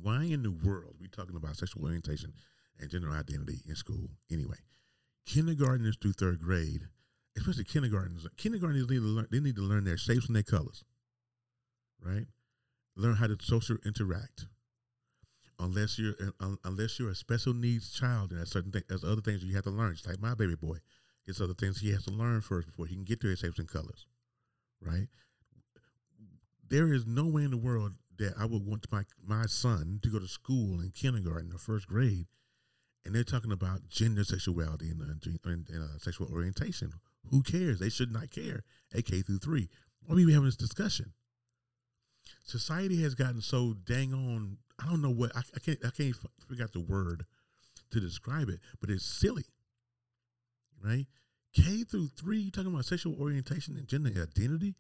Why 0.01 0.23
in 0.23 0.43
the 0.43 0.53
world 0.53 0.95
are 0.95 1.01
we 1.01 1.09
talking 1.09 1.35
about 1.35 1.57
sexual 1.57 1.85
orientation 1.85 2.33
and 2.81 2.91
gender 2.91 3.11
identity 3.11 3.61
in 3.69 3.75
school 3.77 4.11
anyway. 4.31 4.57
Kindergartners 5.27 5.97
through 6.01 6.15
third 6.15 6.41
grade, 6.41 6.89
especially 7.41 7.65
kindergartners, 7.65 8.27
kindergartners 8.37 8.89
need 8.89 8.97
to 8.97 9.03
learn. 9.03 9.27
They 9.31 9.41
need 9.41 9.57
to 9.57 9.63
learn 9.63 9.85
their 9.85 9.97
shapes 9.97 10.27
and 10.27 10.37
their 10.37 10.43
colors, 10.43 10.85
right? 12.03 12.27
Learn 12.97 13.17
how 13.17 13.27
to 13.27 13.37
social 13.41 13.77
interact. 13.85 14.47
Unless 15.59 15.99
you're 15.99 16.15
unless 16.65 16.99
you're 16.99 17.11
a 17.11 17.15
special 17.15 17.53
needs 17.53 17.93
child, 17.93 18.31
and 18.31 18.39
there's 18.39 18.51
certain 18.51 18.73
things, 18.73 19.05
other 19.05 19.21
things 19.21 19.45
you 19.45 19.55
have 19.55 19.65
to 19.65 19.71
learn. 19.71 19.93
Just 19.93 20.09
like 20.09 20.21
my 20.21 20.35
baby 20.35 20.55
boy, 20.55 20.79
it's 21.27 21.41
other 21.41 21.55
things 21.55 21.81
he 21.81 21.93
has 21.93 22.05
to 22.05 22.11
learn 22.11 22.41
first 22.41 22.67
before 22.67 22.87
he 22.87 22.95
can 22.95 23.05
get 23.05 23.21
to 23.21 23.29
his 23.29 23.41
shapes 23.41 23.59
and 23.59 23.69
colors, 23.69 24.07
right? 24.81 25.09
There 26.67 26.93
is 26.93 27.07
no 27.07 27.27
way 27.27 27.45
in 27.45 27.51
the 27.51 27.59
world 27.59 27.93
that 28.19 28.35
I 28.39 28.47
would 28.47 28.67
want 28.67 28.87
my 28.91 29.03
my 29.23 29.47
son 29.47 30.01
to 30.03 30.09
go 30.09 30.19
to 30.19 30.29
school 30.29 30.81
in 30.81 30.93
kindergarten 30.95 31.53
or 31.53 31.59
first 31.59 31.87
grade 31.87 32.27
and 33.05 33.15
they're 33.15 33.25
talking 33.25 33.53
about 33.53 33.89
gender, 33.89 34.25
sexuality, 34.25 34.91
and, 34.91 35.01
uh, 35.01 35.51
and 35.51 35.67
uh, 35.71 35.99
sexual 35.99 36.29
orientation. 36.33 36.93
Who 37.31 37.43
cares? 37.43 37.79
They 37.79 37.91
should 37.91 38.13
not 38.13 38.31
care 38.31 38.65
at 38.95 39.05
K 39.05 39.23
through 39.23 39.39
three. 39.39 39.69
Why 40.05 40.15
are 40.15 40.17
we 40.17 40.33
having 40.33 40.47
this 40.47 40.57
discussion? 40.57 41.13
Society 42.45 43.03
has 43.03 43.15
gotten 43.15 43.41
so 43.41 43.75
dang 43.85 44.13
on. 44.13 44.59
I 44.79 44.87
don't 44.87 45.03
know 45.03 45.11
what 45.11 45.37
I, 45.37 45.41
I 45.55 45.59
can't. 45.61 45.79
I 45.85 45.91
can't 45.91 46.17
figure 46.49 46.65
out 46.65 46.73
the 46.73 46.81
word 46.81 47.25
to 47.91 48.01
describe 48.01 48.49
it, 48.49 48.61
but 48.81 48.91
it's 48.91 49.05
silly, 49.05 49.45
right? 50.83 51.07
K 51.53 51.85
through 51.85 52.09
three, 52.09 52.39
you 52.39 52.51
talking 52.51 52.73
about 52.73 52.85
sexual 52.85 53.21
orientation 53.21 53.77
and 53.77 53.87
gender 53.87 54.11
identity. 54.11 54.77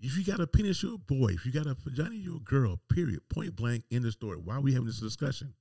If 0.00 0.16
you 0.16 0.24
got 0.24 0.40
a 0.40 0.46
penis, 0.46 0.82
you're 0.82 0.94
a 0.94 0.98
boy. 0.98 1.28
If 1.28 1.46
you 1.46 1.52
got 1.52 1.66
a 1.66 1.74
vagina, 1.74 2.14
you're 2.14 2.36
a 2.36 2.40
girl. 2.40 2.80
Period. 2.92 3.20
Point 3.28 3.54
blank. 3.54 3.84
End 3.90 4.04
of 4.04 4.12
story. 4.12 4.36
Why 4.36 4.56
are 4.56 4.60
we 4.60 4.72
having 4.72 4.86
this 4.86 4.98
discussion? 4.98 5.54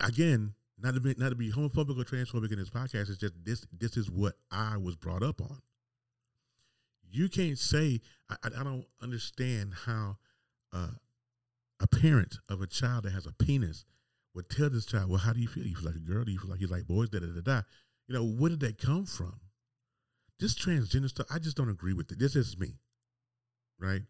Again, 0.00 0.54
not 0.82 0.94
to 0.94 1.00
be 1.00 1.14
not 1.16 1.30
to 1.30 1.36
be 1.36 1.50
homophobic 1.50 1.98
or 1.98 2.04
transphobic 2.04 2.52
in 2.52 2.58
this 2.58 2.70
podcast. 2.70 3.08
It's 3.08 3.18
just 3.18 3.34
this. 3.44 3.64
This 3.78 3.96
is 3.96 4.10
what 4.10 4.34
I 4.50 4.76
was 4.76 4.96
brought 4.96 5.22
up 5.22 5.40
on. 5.40 5.60
You 7.08 7.28
can't 7.28 7.58
say 7.58 8.00
I, 8.28 8.36
I 8.44 8.64
don't 8.64 8.86
understand 9.00 9.74
how 9.86 10.16
uh, 10.72 10.88
a 11.80 11.86
parent 11.86 12.38
of 12.48 12.60
a 12.60 12.66
child 12.66 13.04
that 13.04 13.12
has 13.12 13.26
a 13.26 13.32
penis 13.32 13.84
would 14.34 14.48
tell 14.48 14.70
this 14.70 14.86
child, 14.86 15.08
"Well, 15.08 15.18
how 15.18 15.32
do 15.32 15.40
you 15.40 15.48
feel? 15.48 15.64
You 15.64 15.76
feel 15.76 15.86
like 15.86 15.96
a 15.96 15.98
girl? 15.98 16.24
Do 16.24 16.32
you 16.32 16.38
feel 16.38 16.50
like 16.50 16.60
you 16.60 16.66
like 16.66 16.86
boys?" 16.86 17.10
Da 17.10 17.20
da 17.20 17.26
da 17.26 17.40
da. 17.40 17.62
You 18.08 18.14
know, 18.16 18.24
where 18.24 18.50
did 18.50 18.60
that 18.60 18.78
come 18.78 19.06
from? 19.06 19.38
This 20.40 20.54
transgender 20.54 21.08
stuff, 21.08 21.26
I 21.30 21.38
just 21.38 21.56
don't 21.56 21.70
agree 21.70 21.92
with 21.92 22.10
it. 22.10 22.18
This 22.18 22.34
is 22.34 22.58
me, 22.58 22.74
right? 23.78 24.02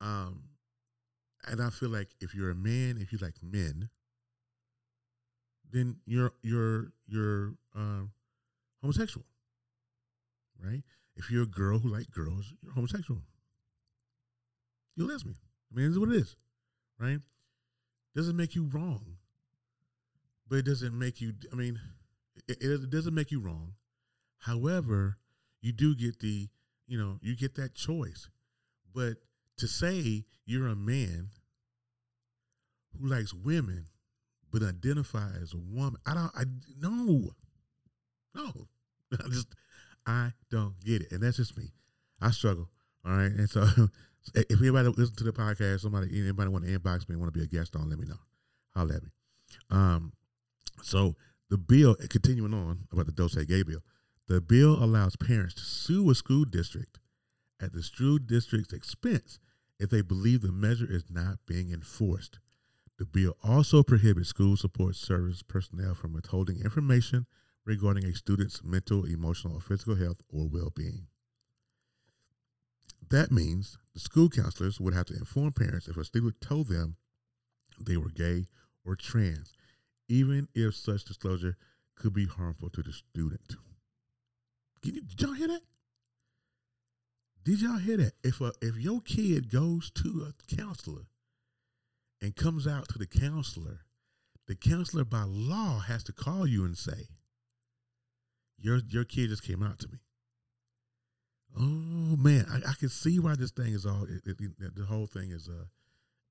Um, 0.00 0.44
and 1.48 1.60
I 1.60 1.70
feel 1.70 1.88
like 1.88 2.10
if 2.20 2.32
you're 2.32 2.50
a 2.50 2.54
man, 2.54 2.98
if 3.00 3.12
you 3.12 3.18
like 3.20 3.34
men, 3.42 3.90
then 5.74 5.96
you're 6.06 6.32
you're 6.42 6.92
you're 7.08 7.54
um, 7.74 8.12
homosexual, 8.80 9.26
right? 10.64 10.82
If 11.16 11.30
you're 11.30 11.42
a 11.42 11.46
girl 11.46 11.80
who 11.80 11.88
like 11.88 12.10
girls, 12.10 12.52
you're 12.62 12.72
homosexual. 12.72 13.20
You're 14.96 15.08
lesbian. 15.08 15.36
I 15.72 15.76
mean, 15.76 15.86
this 15.86 15.94
is 15.94 15.98
what 15.98 16.10
it 16.10 16.16
is, 16.16 16.36
right? 16.98 17.18
Doesn't 18.14 18.36
make 18.36 18.54
you 18.54 18.70
wrong, 18.72 19.16
but 20.48 20.56
it 20.56 20.64
doesn't 20.64 20.96
make 20.96 21.20
you. 21.20 21.32
I 21.52 21.56
mean, 21.56 21.80
it, 22.46 22.58
it 22.60 22.90
doesn't 22.90 23.14
make 23.14 23.32
you 23.32 23.40
wrong. 23.40 23.72
However, 24.38 25.18
you 25.60 25.72
do 25.72 25.96
get 25.96 26.20
the, 26.20 26.48
you 26.86 26.98
know, 26.98 27.18
you 27.20 27.34
get 27.34 27.56
that 27.56 27.74
choice. 27.74 28.28
But 28.94 29.14
to 29.58 29.66
say 29.66 30.24
you're 30.46 30.68
a 30.68 30.76
man 30.76 31.30
who 32.92 33.08
likes 33.08 33.34
women 33.34 33.86
but 34.54 34.62
identify 34.62 35.30
as 35.42 35.52
a 35.52 35.56
woman, 35.58 35.96
I 36.06 36.14
don't. 36.14 36.30
I 36.32 36.44
no, 36.80 37.30
no. 38.36 38.52
I 39.12 39.28
just 39.28 39.48
I 40.06 40.30
don't 40.48 40.78
get 40.78 41.02
it, 41.02 41.10
and 41.10 41.20
that's 41.20 41.38
just 41.38 41.58
me. 41.58 41.72
I 42.20 42.30
struggle. 42.30 42.70
All 43.04 43.16
right, 43.16 43.32
and 43.32 43.50
so 43.50 43.66
if 44.34 44.60
anybody 44.60 44.88
listen 44.90 45.16
to 45.16 45.24
the 45.24 45.32
podcast, 45.32 45.80
somebody 45.80 46.08
anybody 46.20 46.50
want 46.50 46.64
to 46.64 46.78
inbox 46.78 47.08
me, 47.08 47.16
want 47.16 47.34
to 47.34 47.38
be 47.38 47.44
a 47.44 47.48
guest 47.48 47.74
on, 47.74 47.90
let 47.90 47.98
me 47.98 48.06
know. 48.06 48.20
Holler 48.76 48.94
at 48.94 49.02
me. 49.02 49.10
Um, 49.70 50.12
so 50.82 51.16
the 51.50 51.58
bill, 51.58 51.96
continuing 52.08 52.54
on 52.54 52.86
about 52.92 53.06
the 53.06 53.12
Dose 53.12 53.34
Gay 53.34 53.64
bill, 53.64 53.82
the 54.28 54.40
bill 54.40 54.82
allows 54.82 55.16
parents 55.16 55.54
to 55.54 55.62
sue 55.62 56.08
a 56.10 56.14
school 56.14 56.44
district 56.44 57.00
at 57.60 57.72
the 57.72 57.82
school 57.82 58.18
district's 58.24 58.72
expense 58.72 59.40
if 59.80 59.90
they 59.90 60.00
believe 60.00 60.42
the 60.42 60.52
measure 60.52 60.86
is 60.88 61.06
not 61.10 61.38
being 61.44 61.72
enforced. 61.72 62.38
The 62.98 63.06
bill 63.06 63.36
also 63.42 63.82
prohibits 63.82 64.28
school 64.28 64.56
support 64.56 64.94
service 64.94 65.42
personnel 65.42 65.94
from 65.94 66.12
withholding 66.12 66.60
information 66.60 67.26
regarding 67.64 68.04
a 68.04 68.14
student's 68.14 68.62
mental, 68.62 69.04
emotional, 69.04 69.56
or 69.56 69.60
physical 69.60 69.96
health 69.96 70.20
or 70.28 70.48
well 70.48 70.70
being. 70.74 71.06
That 73.10 73.32
means 73.32 73.78
the 73.92 74.00
school 74.00 74.28
counselors 74.28 74.80
would 74.80 74.94
have 74.94 75.06
to 75.06 75.14
inform 75.14 75.52
parents 75.52 75.88
if 75.88 75.96
a 75.96 76.04
student 76.04 76.40
told 76.40 76.68
them 76.68 76.96
they 77.80 77.96
were 77.96 78.10
gay 78.10 78.46
or 78.84 78.96
trans, 78.96 79.52
even 80.08 80.48
if 80.54 80.74
such 80.74 81.04
disclosure 81.04 81.56
could 81.96 82.12
be 82.12 82.26
harmful 82.26 82.70
to 82.70 82.82
the 82.82 82.92
student. 82.92 83.56
Did, 84.82 84.96
you, 84.96 85.00
did 85.02 85.20
y'all 85.20 85.32
hear 85.32 85.48
that? 85.48 85.62
Did 87.44 87.60
y'all 87.60 87.78
hear 87.78 87.96
that? 87.98 88.14
If 88.22 88.40
a, 88.40 88.52
if 88.62 88.76
your 88.76 89.00
kid 89.00 89.50
goes 89.50 89.90
to 89.96 90.28
a 90.28 90.56
counselor 90.56 91.02
and 92.24 92.34
comes 92.34 92.66
out 92.66 92.88
to 92.88 92.98
the 92.98 93.06
counselor, 93.06 93.80
the 94.46 94.54
counselor 94.54 95.04
by 95.04 95.24
law 95.26 95.80
has 95.80 96.02
to 96.04 96.12
call 96.12 96.46
you 96.46 96.64
and 96.64 96.76
say, 96.76 97.08
"Your 98.56 98.78
your 98.88 99.04
kid 99.04 99.28
just 99.28 99.42
came 99.42 99.62
out 99.62 99.78
to 99.80 99.88
me." 99.88 99.98
Oh 101.56 102.16
man, 102.16 102.46
I, 102.50 102.70
I 102.70 102.74
can 102.74 102.88
see 102.88 103.18
why 103.18 103.36
this 103.36 103.50
thing 103.50 103.74
is 103.74 103.84
all. 103.86 104.04
It, 104.04 104.22
it, 104.26 104.36
it- 104.58 104.74
the 104.74 104.86
whole 104.86 105.06
thing 105.06 105.30
is 105.30 105.48
uh 105.48 105.66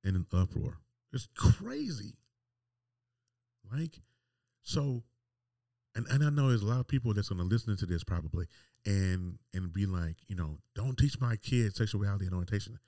in 0.03 0.15
an 0.15 0.25
uproar. 0.33 0.79
It's 1.13 1.27
crazy. 1.37 2.15
Like, 3.71 4.01
so, 4.63 5.03
and 5.95 6.07
and 6.07 6.23
I 6.23 6.29
know 6.31 6.49
there's 6.49 6.63
a 6.63 6.67
lot 6.67 6.79
of 6.79 6.87
people 6.87 7.13
that's 7.13 7.29
to 7.29 7.35
listen 7.35 7.77
to 7.77 7.85
this 7.85 8.03
probably 8.03 8.47
and 8.85 9.37
and 9.53 9.71
be 9.71 9.85
like, 9.85 10.15
you 10.27 10.35
know, 10.35 10.57
don't 10.75 10.97
teach 10.97 11.19
my 11.21 11.35
kid 11.35 11.75
sexuality 11.75 12.25
and 12.25 12.33
orientation. 12.33 12.79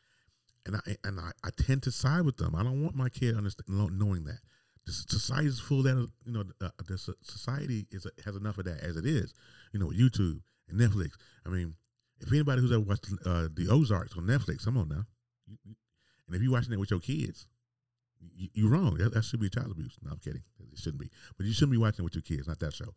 And 0.66 0.76
I 0.76 0.80
and 1.04 1.20
I, 1.20 1.32
I 1.44 1.50
tend 1.56 1.84
to 1.84 1.92
side 1.92 2.26
with 2.26 2.38
them. 2.38 2.56
I 2.56 2.64
don't 2.64 2.84
want 2.84 2.96
my 2.96 3.10
kid 3.10 3.38
understand 3.38 3.70
knowing 4.00 4.24
that 4.26 4.40
the 4.86 4.92
society 4.92 5.48
is 5.48 5.60
full 5.60 5.80
of 5.80 5.84
that. 5.86 6.10
You 6.26 6.34
know, 6.34 6.44
uh, 6.62 6.70
the 6.88 6.98
society 6.98 7.88
is 7.92 8.08
has 8.24 8.36
enough 8.36 8.58
of 8.58 8.66
that 8.66 8.82
as 8.82 8.98
it 8.98 9.06
is. 9.06 9.34
You 9.74 9.80
know, 9.80 9.88
YouTube 9.90 10.42
and 10.70 10.80
Netflix. 10.80 11.12
I 11.46 11.50
mean, 11.50 11.76
if 12.20 12.32
anybody 12.32 12.62
who's 12.62 12.72
ever 12.72 12.82
watched 12.82 13.08
uh, 13.26 13.48
the 13.54 13.68
Ozarks 13.70 14.16
on 14.18 14.24
Netflix, 14.24 14.66
come 14.66 14.78
on 14.78 14.90
now. 14.90 15.06
And 16.28 16.36
if 16.36 16.42
you're 16.42 16.52
watching 16.52 16.74
it 16.74 16.80
with 16.80 16.92
your 16.92 17.00
kids, 17.00 17.48
you, 18.36 18.50
you're 18.54 18.72
wrong. 18.72 18.96
That, 18.96 19.14
that 19.14 19.24
should 19.24 19.40
be 19.40 19.50
child 19.50 19.72
abuse. 19.72 19.98
No, 20.04 20.12
I'm 20.12 20.20
kidding. 20.20 20.44
It 20.72 20.80
shouldn't 20.80 21.00
be. 21.00 21.10
But 21.38 21.46
you 21.46 21.54
shouldn't 21.54 21.72
be 21.72 21.78
watching 21.78 22.04
it 22.04 22.06
with 22.06 22.16
your 22.16 22.24
kids, 22.24 22.48
not 22.48 22.60
that 22.60 22.74
show. 22.74 22.94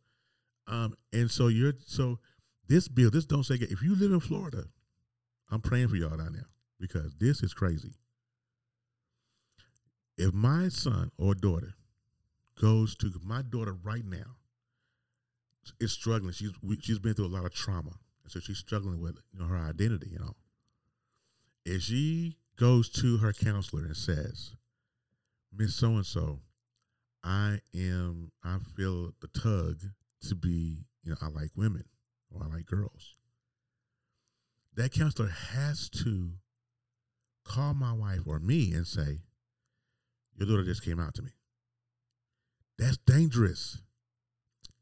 Um, 0.66 0.94
and 1.12 1.30
so 1.30 1.48
you're 1.48 1.74
so 1.84 2.18
this 2.66 2.88
bill, 2.88 3.10
this 3.10 3.24
don't 3.24 3.44
say. 3.44 3.54
If 3.54 3.82
you 3.82 3.94
live 3.94 4.12
in 4.12 4.20
Florida, 4.20 4.64
I'm 5.50 5.60
praying 5.60 5.88
for 5.88 5.96
y'all 5.96 6.16
down 6.16 6.34
there 6.34 6.48
because 6.78 7.14
this 7.18 7.42
is 7.42 7.54
crazy. 7.54 7.94
If 10.16 10.34
my 10.34 10.68
son 10.68 11.10
or 11.18 11.34
daughter 11.34 11.74
goes 12.60 12.96
to 12.96 13.12
my 13.24 13.42
daughter 13.42 13.76
right 13.84 14.04
now 14.04 14.36
is 15.80 15.92
struggling, 15.92 16.32
she's 16.32 16.52
we, 16.62 16.78
she's 16.80 16.98
been 16.98 17.14
through 17.14 17.26
a 17.26 17.28
lot 17.28 17.44
of 17.44 17.54
trauma, 17.54 17.92
and 18.24 18.32
so 18.32 18.40
she's 18.40 18.58
struggling 18.58 19.00
with 19.00 19.16
you 19.32 19.40
know 19.40 19.46
her 19.46 19.56
identity. 19.56 20.10
You 20.10 20.18
know, 20.18 20.34
if 21.64 21.82
she 21.82 22.36
goes 22.56 22.88
to 22.88 23.18
her 23.18 23.32
counselor 23.32 23.84
and 23.84 23.96
says, 23.96 24.54
Miss 25.56 25.76
So 25.76 25.88
and 25.88 26.06
So, 26.06 26.40
I 27.22 27.60
am 27.74 28.32
I 28.42 28.58
feel 28.76 29.12
the 29.20 29.28
tug 29.28 29.80
to 30.28 30.34
be, 30.34 30.84
you 31.04 31.12
know, 31.12 31.16
I 31.22 31.28
like 31.28 31.50
women 31.56 31.84
or 32.30 32.42
I 32.42 32.54
like 32.54 32.66
girls. 32.66 33.14
That 34.74 34.92
counselor 34.92 35.28
has 35.28 35.88
to 36.04 36.32
call 37.48 37.74
my 37.74 37.92
wife 37.92 38.20
or 38.26 38.38
me 38.38 38.72
and 38.72 38.86
say, 38.86 39.18
Your 40.36 40.46
daughter 40.46 40.64
just 40.64 40.84
came 40.84 41.00
out 41.00 41.14
to 41.14 41.22
me. 41.22 41.30
That's 42.78 42.98
dangerous 42.98 43.80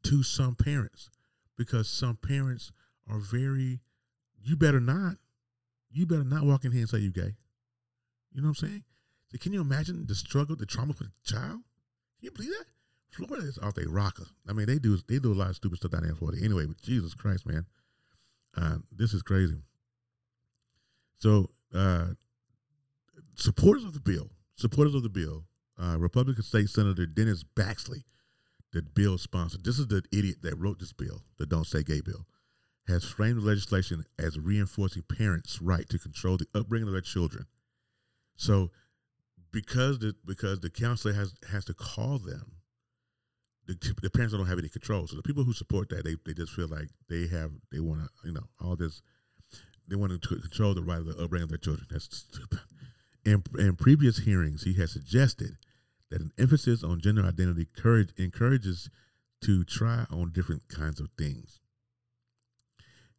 to 0.03 0.21
some 0.23 0.55
parents 0.55 1.09
because 1.57 1.89
some 1.89 2.17
parents 2.17 2.71
are 3.09 3.19
very, 3.19 3.79
you 4.39 4.55
better 4.55 4.79
not, 4.79 5.15
you 5.89 6.05
better 6.05 6.23
not 6.23 6.43
walk 6.43 6.65
in 6.65 6.71
here 6.71 6.81
and 6.81 6.89
say 6.89 6.99
you 6.99 7.11
gay. 7.11 7.35
You 8.31 8.41
know 8.41 8.49
what 8.49 8.61
I'm 8.61 8.67
saying? 8.67 8.83
So 9.29 9.37
can 9.39 9.53
you 9.53 9.61
imagine 9.61 10.05
the 10.05 10.15
struggle, 10.15 10.55
the 10.55 10.65
trauma 10.65 10.93
for 10.93 11.03
the 11.05 11.11
child? 11.25 11.61
Can 12.19 12.21
you 12.21 12.31
believe 12.31 12.51
that? 12.51 12.65
Florida 13.09 13.47
is 13.47 13.57
off 13.57 13.73
their 13.73 13.89
rocker. 13.89 14.27
I 14.47 14.53
mean, 14.53 14.67
they 14.67 14.79
do 14.79 14.97
they 15.07 15.19
do 15.19 15.31
a 15.31 15.33
lot 15.33 15.49
of 15.49 15.55
stupid 15.55 15.77
stuff 15.77 15.91
down 15.91 16.01
there 16.01 16.11
in 16.11 16.17
Florida. 16.17 16.43
Anyway, 16.43 16.65
but 16.65 16.81
Jesus 16.81 17.13
Christ, 17.13 17.47
man, 17.47 17.65
uh, 18.55 18.77
this 18.91 19.13
is 19.13 19.21
crazy. 19.21 19.61
So, 21.19 21.49
uh, 21.73 22.07
supporters 23.37 23.83
of 23.83 23.93
the 23.93 23.99
bill, 23.99 24.29
supporters 24.55 24.95
of 24.95 25.03
the 25.03 25.09
bill, 25.09 25.45
uh, 25.81 25.97
Republican 25.97 26.43
State 26.43 26.69
Senator 26.69 27.05
Dennis 27.05 27.43
Baxley, 27.43 28.03
the 28.73 28.81
bill 28.81 29.17
sponsor. 29.17 29.57
This 29.63 29.79
is 29.79 29.87
the 29.87 30.03
idiot 30.11 30.37
that 30.41 30.57
wrote 30.57 30.79
this 30.79 30.93
bill, 30.93 31.23
the 31.37 31.45
Don't 31.45 31.65
Say 31.65 31.83
Gay 31.83 32.01
bill, 32.01 32.25
has 32.87 33.03
framed 33.03 33.41
the 33.41 33.45
legislation 33.45 34.03
as 34.19 34.39
reinforcing 34.39 35.03
parents' 35.03 35.61
right 35.61 35.87
to 35.89 35.99
control 35.99 36.37
the 36.37 36.47
upbringing 36.53 36.87
of 36.87 36.93
their 36.93 37.01
children. 37.01 37.45
So 38.35 38.71
because 39.51 39.99
the 39.99 40.15
because 40.25 40.59
the 40.59 40.69
counselor 40.69 41.13
has 41.13 41.33
has 41.49 41.65
to 41.65 41.73
call 41.73 42.17
them, 42.17 42.51
the, 43.65 43.75
the 44.01 44.09
parents 44.09 44.33
don't 44.33 44.45
have 44.45 44.59
any 44.59 44.69
control. 44.69 45.07
So 45.07 45.15
the 45.15 45.23
people 45.23 45.43
who 45.43 45.53
support 45.53 45.89
that, 45.89 46.03
they, 46.03 46.15
they 46.25 46.33
just 46.33 46.53
feel 46.53 46.67
like 46.67 46.89
they 47.09 47.27
have 47.27 47.51
they 47.71 47.79
want 47.79 48.01
to 48.01 48.09
you 48.25 48.33
know 48.33 48.47
all 48.63 48.75
this, 48.75 49.01
they 49.87 49.95
want 49.95 50.21
to 50.21 50.27
control 50.39 50.73
the 50.73 50.83
right 50.83 50.99
of 50.99 51.05
the 51.05 51.23
upbringing 51.23 51.43
of 51.43 51.49
their 51.49 51.57
children. 51.57 51.87
That's 51.89 52.05
stupid. 52.05 52.59
In 53.27 53.43
in 53.59 53.75
previous 53.75 54.19
hearings, 54.19 54.63
he 54.63 54.71
has 54.75 54.91
suggested 54.91 55.57
that 56.09 56.21
an 56.21 56.31
emphasis 56.37 56.81
on 56.81 57.01
gender 57.01 57.25
identity 57.25 57.65
courage 57.65 58.11
encourages 58.15 58.89
to 59.41 59.65
try 59.65 60.05
on 60.09 60.31
different 60.31 60.69
kinds 60.69 61.01
of 61.01 61.09
things. 61.17 61.59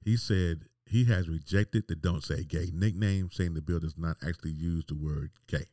He 0.02 0.16
said 0.16 0.64
he 0.86 1.04
has 1.04 1.28
rejected 1.28 1.88
the 1.88 1.94
"Don't 1.94 2.24
Say 2.24 2.42
Gay" 2.44 2.70
nickname, 2.72 3.28
saying 3.30 3.52
the 3.52 3.60
bill 3.60 3.80
does 3.80 3.98
not 3.98 4.16
actually 4.26 4.52
use 4.52 4.84
the 4.88 4.94
word 4.94 5.30
"gay." 5.46 5.66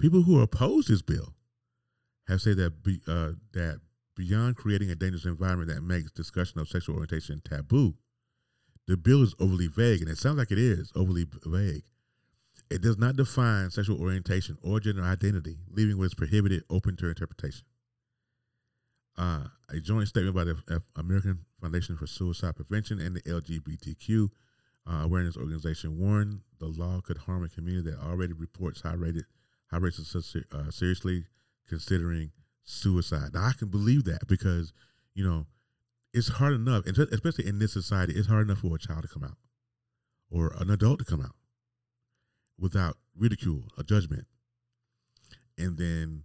People 0.00 0.22
who 0.22 0.40
oppose 0.40 0.88
this 0.88 1.02
bill 1.02 1.34
have 2.26 2.42
said 2.42 2.56
that 2.56 2.82
be, 2.82 3.00
uh, 3.06 3.34
that 3.52 3.80
beyond 4.16 4.56
creating 4.56 4.90
a 4.90 4.96
dangerous 4.96 5.24
environment 5.24 5.70
that 5.70 5.82
makes 5.82 6.10
discussion 6.10 6.58
of 6.58 6.68
sexual 6.68 6.96
orientation 6.96 7.40
taboo, 7.44 7.94
the 8.88 8.96
bill 8.96 9.22
is 9.22 9.36
overly 9.38 9.68
vague, 9.68 10.02
and 10.02 10.10
it 10.10 10.18
sounds 10.18 10.38
like 10.38 10.50
it 10.50 10.58
is 10.58 10.90
overly 10.96 11.26
vague. 11.44 11.84
It 12.68 12.82
does 12.82 12.98
not 12.98 13.16
define 13.16 13.70
sexual 13.70 14.00
orientation 14.00 14.58
or 14.62 14.80
gender 14.80 15.02
identity, 15.02 15.56
leaving 15.70 15.98
what 15.98 16.06
is 16.06 16.14
prohibited 16.14 16.64
open 16.68 16.96
to 16.96 17.08
interpretation. 17.08 17.64
Uh, 19.16 19.44
a 19.70 19.80
joint 19.80 20.08
statement 20.08 20.36
by 20.36 20.44
the 20.44 20.56
F- 20.70 20.82
American 20.96 21.38
Foundation 21.60 21.96
for 21.96 22.06
Suicide 22.06 22.56
Prevention 22.56 23.00
and 23.00 23.16
the 23.16 23.22
LGBTQ 23.22 24.28
uh, 24.88 25.02
awareness 25.04 25.36
organization 25.36 25.98
warned 25.98 26.40
the 26.58 26.66
law 26.66 27.00
could 27.00 27.18
harm 27.18 27.44
a 27.44 27.48
community 27.48 27.90
that 27.90 28.00
already 28.00 28.32
reports 28.32 28.82
high 28.82 28.94
rated 28.94 29.24
high 29.70 29.78
rates 29.78 29.98
of 29.98 30.24
uh, 30.52 30.70
seriously 30.70 31.24
considering 31.68 32.30
suicide. 32.62 33.30
Now 33.34 33.46
I 33.46 33.52
can 33.52 33.68
believe 33.68 34.04
that 34.04 34.26
because 34.28 34.72
you 35.14 35.26
know 35.26 35.46
it's 36.12 36.28
hard 36.28 36.54
enough, 36.54 36.86
especially 36.86 37.46
in 37.46 37.58
this 37.58 37.72
society, 37.72 38.14
it's 38.14 38.28
hard 38.28 38.46
enough 38.46 38.58
for 38.58 38.74
a 38.74 38.78
child 38.78 39.02
to 39.02 39.08
come 39.08 39.24
out 39.24 39.36
or 40.30 40.54
an 40.58 40.70
adult 40.70 40.98
to 41.00 41.04
come 41.04 41.20
out 41.20 41.34
without 42.58 42.96
ridicule 43.16 43.64
or 43.76 43.84
judgment, 43.84 44.26
and 45.58 45.76
then 45.76 46.22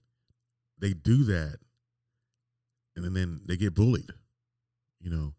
they 0.80 0.94
do 0.94 1.24
that, 1.26 1.58
and 2.96 3.15
then 3.15 3.41
they 3.48 3.58
get 3.58 3.74
bullied, 3.74 4.12
you 5.00 5.10
know, 5.10 5.34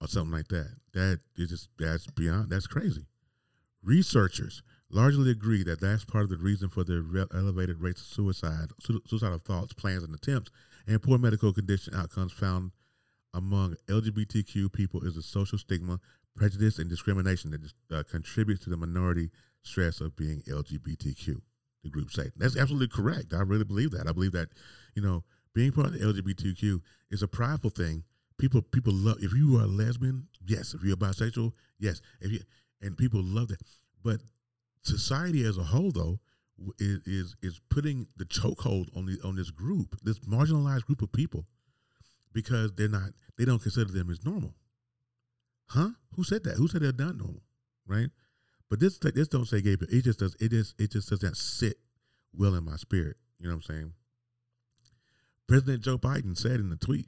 or 0.00 0.08
something 0.08 0.32
like 0.32 0.48
that. 0.48 0.76
That 0.94 1.20
is 1.36 1.50
just 1.50 1.68
that's 1.78 2.06
beyond 2.06 2.50
that's 2.50 2.66
crazy. 2.66 3.06
Researchers 3.82 4.62
largely 4.90 5.30
agree 5.30 5.62
that 5.64 5.80
that's 5.80 6.04
part 6.04 6.24
of 6.24 6.30
the 6.30 6.36
reason 6.36 6.68
for 6.68 6.82
the 6.82 7.28
elevated 7.34 7.80
rates 7.80 8.00
of 8.00 8.06
suicide, 8.06 8.68
su- 8.80 9.02
suicidal 9.06 9.38
thoughts, 9.38 9.72
plans, 9.72 10.02
and 10.02 10.14
attempts, 10.14 10.50
and 10.86 11.02
poor 11.02 11.18
medical 11.18 11.52
condition 11.52 11.94
outcomes 11.94 12.32
found 12.32 12.72
among 13.34 13.76
LGBTQ 13.88 14.72
people 14.72 15.04
is 15.04 15.14
the 15.14 15.22
social 15.22 15.58
stigma, 15.58 16.00
prejudice, 16.34 16.78
and 16.78 16.88
discrimination 16.88 17.50
that 17.50 17.96
uh, 17.96 18.02
contributes 18.10 18.64
to 18.64 18.70
the 18.70 18.76
minority 18.76 19.30
stress 19.68 20.00
of 20.00 20.16
being 20.16 20.42
LGBTQ. 20.48 21.40
The 21.84 21.90
group 21.90 22.10
say 22.10 22.30
that's 22.36 22.56
absolutely 22.56 22.88
correct. 22.88 23.32
I 23.32 23.42
really 23.42 23.64
believe 23.64 23.92
that. 23.92 24.08
I 24.08 24.12
believe 24.12 24.32
that, 24.32 24.48
you 24.94 25.02
know, 25.02 25.22
being 25.54 25.72
part 25.72 25.88
of 25.88 25.92
the 25.92 26.00
LGBTQ 26.00 26.80
is 27.10 27.22
a 27.22 27.28
prideful 27.28 27.70
thing. 27.70 28.04
People 28.38 28.62
people 28.62 28.92
love 28.92 29.18
if 29.20 29.32
you 29.32 29.58
are 29.58 29.64
a 29.64 29.66
lesbian, 29.66 30.26
yes. 30.46 30.74
If 30.74 30.82
you're 30.82 30.96
bisexual, 30.96 31.52
yes. 31.78 32.00
If 32.20 32.32
you 32.32 32.40
and 32.80 32.96
people 32.96 33.20
love 33.22 33.48
that, 33.48 33.60
but 34.02 34.20
society 34.82 35.44
as 35.44 35.58
a 35.58 35.62
whole, 35.62 35.90
though, 35.90 36.18
is 36.78 37.06
is, 37.06 37.36
is 37.42 37.60
putting 37.70 38.06
the 38.16 38.24
chokehold 38.24 38.96
on 38.96 39.06
the 39.06 39.18
on 39.24 39.36
this 39.36 39.50
group, 39.50 39.96
this 40.02 40.18
marginalized 40.20 40.84
group 40.84 41.02
of 41.02 41.12
people, 41.12 41.46
because 42.32 42.72
they're 42.74 42.88
not 42.88 43.10
they 43.36 43.44
don't 43.44 43.62
consider 43.62 43.90
them 43.90 44.10
as 44.10 44.24
normal. 44.24 44.54
Huh? 45.66 45.90
Who 46.16 46.24
said 46.24 46.44
that? 46.44 46.54
Who 46.54 46.68
said 46.68 46.82
they're 46.82 46.92
not 46.92 47.16
normal? 47.16 47.42
Right? 47.86 48.08
But 48.70 48.80
this 48.80 48.98
this 48.98 49.28
don't 49.28 49.46
say 49.46 49.62
gay, 49.62 49.76
it 49.80 50.02
just 50.04 50.18
does 50.18 50.36
it 50.40 50.50
just 50.50 50.78
it 50.78 50.92
just 50.92 51.08
doesn't 51.08 51.36
sit 51.36 51.78
well 52.34 52.54
in 52.54 52.64
my 52.64 52.76
spirit. 52.76 53.16
You 53.38 53.48
know 53.48 53.56
what 53.56 53.68
I'm 53.68 53.74
saying? 53.74 53.92
President 55.46 55.82
Joe 55.82 55.96
Biden 55.96 56.36
said 56.36 56.60
in 56.60 56.68
the 56.68 56.76
tweet, 56.76 57.06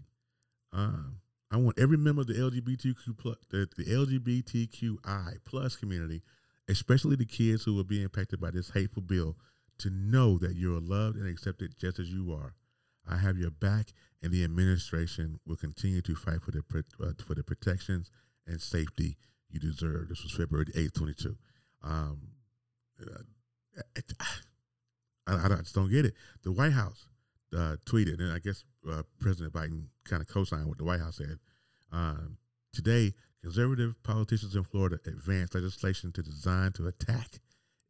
uh, 0.72 1.10
"I 1.50 1.58
want 1.58 1.78
every 1.78 1.98
member 1.98 2.22
of 2.22 2.28
the 2.28 2.34
LGBTQ 2.34 3.18
plus 3.18 3.36
the, 3.50 3.68
the 3.76 3.84
LGBTQI 3.84 5.38
plus 5.44 5.76
community, 5.76 6.22
especially 6.68 7.16
the 7.16 7.26
kids 7.26 7.64
who 7.64 7.74
will 7.74 7.84
be 7.84 8.02
impacted 8.02 8.40
by 8.40 8.50
this 8.50 8.70
hateful 8.70 9.02
bill, 9.02 9.36
to 9.78 9.90
know 9.90 10.38
that 10.38 10.56
you 10.56 10.74
are 10.74 10.80
loved 10.80 11.16
and 11.16 11.28
accepted 11.28 11.76
just 11.78 11.98
as 11.98 12.10
you 12.10 12.32
are. 12.32 12.54
I 13.06 13.18
have 13.18 13.36
your 13.36 13.50
back, 13.50 13.92
and 14.22 14.32
the 14.32 14.44
administration 14.44 15.40
will 15.46 15.56
continue 15.56 16.00
to 16.02 16.14
fight 16.14 16.42
for 16.42 16.52
the 16.52 16.62
uh, 17.02 17.12
for 17.22 17.34
the 17.34 17.44
protections 17.44 18.10
and 18.46 18.62
safety 18.62 19.18
you 19.50 19.60
deserve." 19.60 20.08
This 20.08 20.22
was 20.22 20.32
February 20.32 20.66
8th, 20.74 20.94
22. 20.94 21.36
Um, 21.82 22.20
uh, 23.00 24.02
I, 25.26 25.46
I, 25.46 25.48
just 25.48 25.74
don't 25.74 25.90
get 25.90 26.04
it. 26.04 26.14
The 26.42 26.52
White 26.52 26.72
House 26.72 27.06
uh, 27.54 27.76
tweeted, 27.86 28.20
and 28.20 28.32
I 28.32 28.38
guess 28.38 28.64
uh, 28.90 29.02
President 29.18 29.52
Biden 29.54 29.84
kind 30.04 30.22
of 30.22 30.28
co-signed 30.28 30.66
what 30.66 30.78
the 30.78 30.84
White 30.84 31.00
House 31.00 31.16
said. 31.16 31.38
Um, 31.92 32.36
today, 32.72 33.14
conservative 33.42 33.94
politicians 34.02 34.54
in 34.54 34.64
Florida 34.64 34.98
advanced 35.06 35.54
legislation 35.54 36.12
to 36.12 36.22
design 36.22 36.72
to 36.72 36.86
attack 36.86 37.40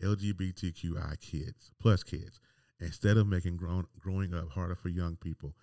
LGBTQI 0.03 1.21
kids 1.21 1.71
plus 1.81 2.03
kids 2.03 2.41
instead 2.81 3.17
of 3.17 3.27
making 3.27 3.57
grown, 3.57 3.87
growing 3.99 4.35
up 4.35 4.51
harder 4.51 4.75
for 4.75 4.89
young 4.89 5.17
people. 5.17 5.55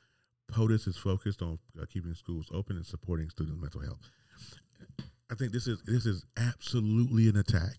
POTUS 0.52 0.88
is 0.88 0.98
focused 0.98 1.42
on 1.42 1.60
uh, 1.80 1.86
keeping 1.92 2.14
schools 2.14 2.48
open 2.54 2.78
and 2.78 2.86
supporting 2.86 3.30
student 3.30 3.60
mental 3.60 3.82
health. 3.82 4.00
I 5.30 5.36
think 5.36 5.52
this 5.52 5.68
is 5.68 5.82
this 5.86 6.06
is 6.06 6.26
absolutely 6.38 7.28
an 7.28 7.36
attack 7.36 7.76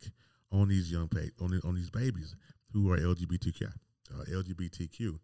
on 0.53 0.69
these 0.69 0.91
young 0.91 1.09
pa- 1.09 1.33
on 1.41 1.61
on 1.65 1.75
these 1.75 1.91
babies 1.91 2.35
who 2.73 2.91
are 2.93 2.99
LGBTQ 2.99 3.73
uh, 4.15 4.25
LGBTQ. 4.25 5.19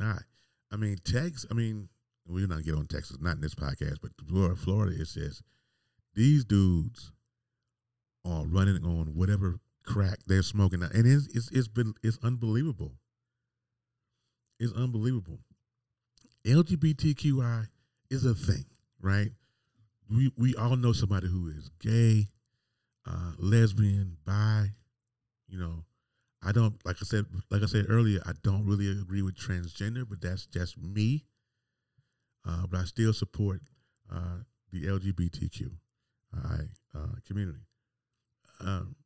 All 0.00 0.06
right. 0.06 0.22
I 0.70 0.76
mean, 0.76 0.96
Texas. 1.04 1.46
I 1.50 1.54
mean, 1.54 1.88
we're 2.26 2.46
not 2.46 2.64
get 2.64 2.74
on 2.74 2.86
Texas, 2.86 3.16
not 3.20 3.36
in 3.36 3.40
this 3.40 3.54
podcast, 3.54 3.96
but 4.02 4.12
Florida, 4.28 4.56
Florida. 4.56 5.00
It 5.00 5.08
says 5.08 5.42
these 6.14 6.44
dudes 6.44 7.12
are 8.24 8.44
running 8.44 8.84
on 8.84 9.14
whatever 9.14 9.58
crack 9.84 10.18
they're 10.26 10.42
smoking, 10.42 10.82
and 10.82 11.06
it's 11.06 11.26
it's, 11.28 11.50
it's 11.50 11.68
been 11.68 11.94
it's 12.02 12.18
unbelievable. 12.22 12.92
It's 14.60 14.72
unbelievable. 14.72 15.38
LGBTQI 16.46 17.68
is 18.10 18.24
a 18.24 18.34
thing, 18.34 18.66
right? 19.00 19.30
We 20.10 20.32
we 20.36 20.54
all 20.56 20.76
know 20.76 20.92
somebody 20.92 21.28
who 21.28 21.48
is 21.48 21.70
gay, 21.80 22.28
uh, 23.08 23.32
lesbian, 23.38 24.16
bi. 24.24 24.68
You 25.48 25.58
know, 25.58 25.84
I 26.44 26.52
don't 26.52 26.74
like 26.84 26.96
I 27.00 27.04
said 27.04 27.24
like 27.50 27.62
I 27.62 27.66
said 27.66 27.86
earlier. 27.88 28.20
I 28.26 28.32
don't 28.42 28.66
really 28.66 28.90
agree 28.90 29.22
with 29.22 29.36
transgender, 29.36 30.04
but 30.08 30.20
that's 30.20 30.46
just 30.46 30.78
me. 30.78 31.24
Uh, 32.46 32.66
but 32.70 32.80
I 32.80 32.84
still 32.84 33.12
support 33.12 33.60
uh, 34.12 34.38
the 34.72 34.84
LGBTQ 34.84 35.70
uh, 36.34 36.98
community. 37.26 37.60
Um, 38.60 38.96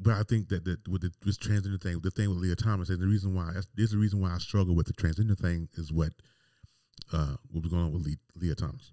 but 0.00 0.14
I 0.14 0.22
think 0.22 0.48
that 0.48 0.64
the, 0.64 0.78
with 0.88 1.02
the, 1.02 1.12
this 1.24 1.38
transgender 1.38 1.80
thing, 1.80 2.00
the 2.02 2.10
thing 2.10 2.28
with 2.28 2.38
Lia 2.38 2.56
Thomas, 2.56 2.88
and 2.88 3.00
the 3.00 3.06
reason 3.06 3.34
why 3.34 3.52
this 3.74 3.86
is 3.86 3.90
the 3.92 3.98
reason 3.98 4.20
why 4.20 4.34
I 4.34 4.38
struggle 4.38 4.74
with 4.74 4.86
the 4.86 4.92
transgender 4.92 5.38
thing 5.38 5.68
is 5.74 5.92
what 5.92 6.12
uh, 7.12 7.36
what 7.50 7.62
was 7.62 7.72
going 7.72 7.84
on 7.84 7.92
with 7.92 8.02
Lee, 8.02 8.16
Lia 8.36 8.54
Thomas. 8.54 8.92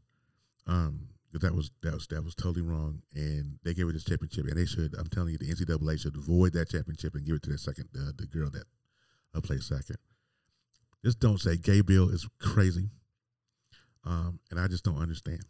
Um, 0.67 1.07
that 1.39 1.55
was 1.55 1.71
that 1.81 1.93
was 1.93 2.07
that 2.07 2.23
was 2.23 2.35
totally 2.35 2.61
wrong, 2.61 3.01
and 3.15 3.57
they 3.63 3.73
gave 3.73 3.85
her 3.85 3.93
this 3.93 4.03
championship, 4.03 4.45
and 4.45 4.57
they 4.57 4.65
should. 4.65 4.93
I'm 4.97 5.07
telling 5.07 5.29
you, 5.29 5.37
the 5.37 5.47
NCAA 5.47 5.99
should 5.99 6.17
void 6.17 6.53
that 6.53 6.69
championship 6.69 7.15
and 7.15 7.25
give 7.25 7.35
it 7.35 7.43
to 7.43 7.51
the 7.51 7.57
second 7.57 7.87
the 7.93 8.25
girl 8.27 8.49
that 8.49 8.65
uh, 9.33 9.41
played 9.41 9.63
second. 9.63 9.97
Just 11.03 11.19
don't 11.19 11.39
say 11.39 11.57
gay 11.57 11.81
bill 11.81 12.09
is 12.09 12.27
crazy, 12.39 12.89
um, 14.03 14.39
and 14.49 14.59
I 14.59 14.67
just 14.67 14.83
don't 14.83 15.01
understand. 15.01 15.41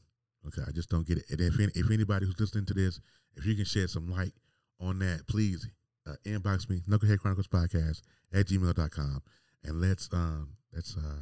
Okay, 0.48 0.62
I 0.68 0.72
just 0.72 0.90
don't 0.90 1.06
get 1.06 1.18
it. 1.18 1.26
And 1.30 1.42
if 1.42 1.60
any, 1.60 1.72
if 1.76 1.90
anybody 1.92 2.26
who's 2.26 2.40
listening 2.40 2.66
to 2.66 2.74
this, 2.74 3.00
if 3.36 3.46
you 3.46 3.56
can 3.56 3.66
shed 3.66 3.90
some 3.90 4.10
light 4.10 4.34
on 4.80 5.00
that, 5.00 5.28
please 5.28 5.68
uh, 6.08 6.14
inbox 6.26 6.70
me, 6.70 6.82
Knucklehead 6.88 7.20
Chronicles 7.20 7.48
Podcast 7.48 8.02
at 8.34 8.48
gmail.com, 8.48 9.22
and 9.64 9.82
let's 9.82 10.10
um 10.14 10.58
let's 10.74 10.96
uh 10.96 11.22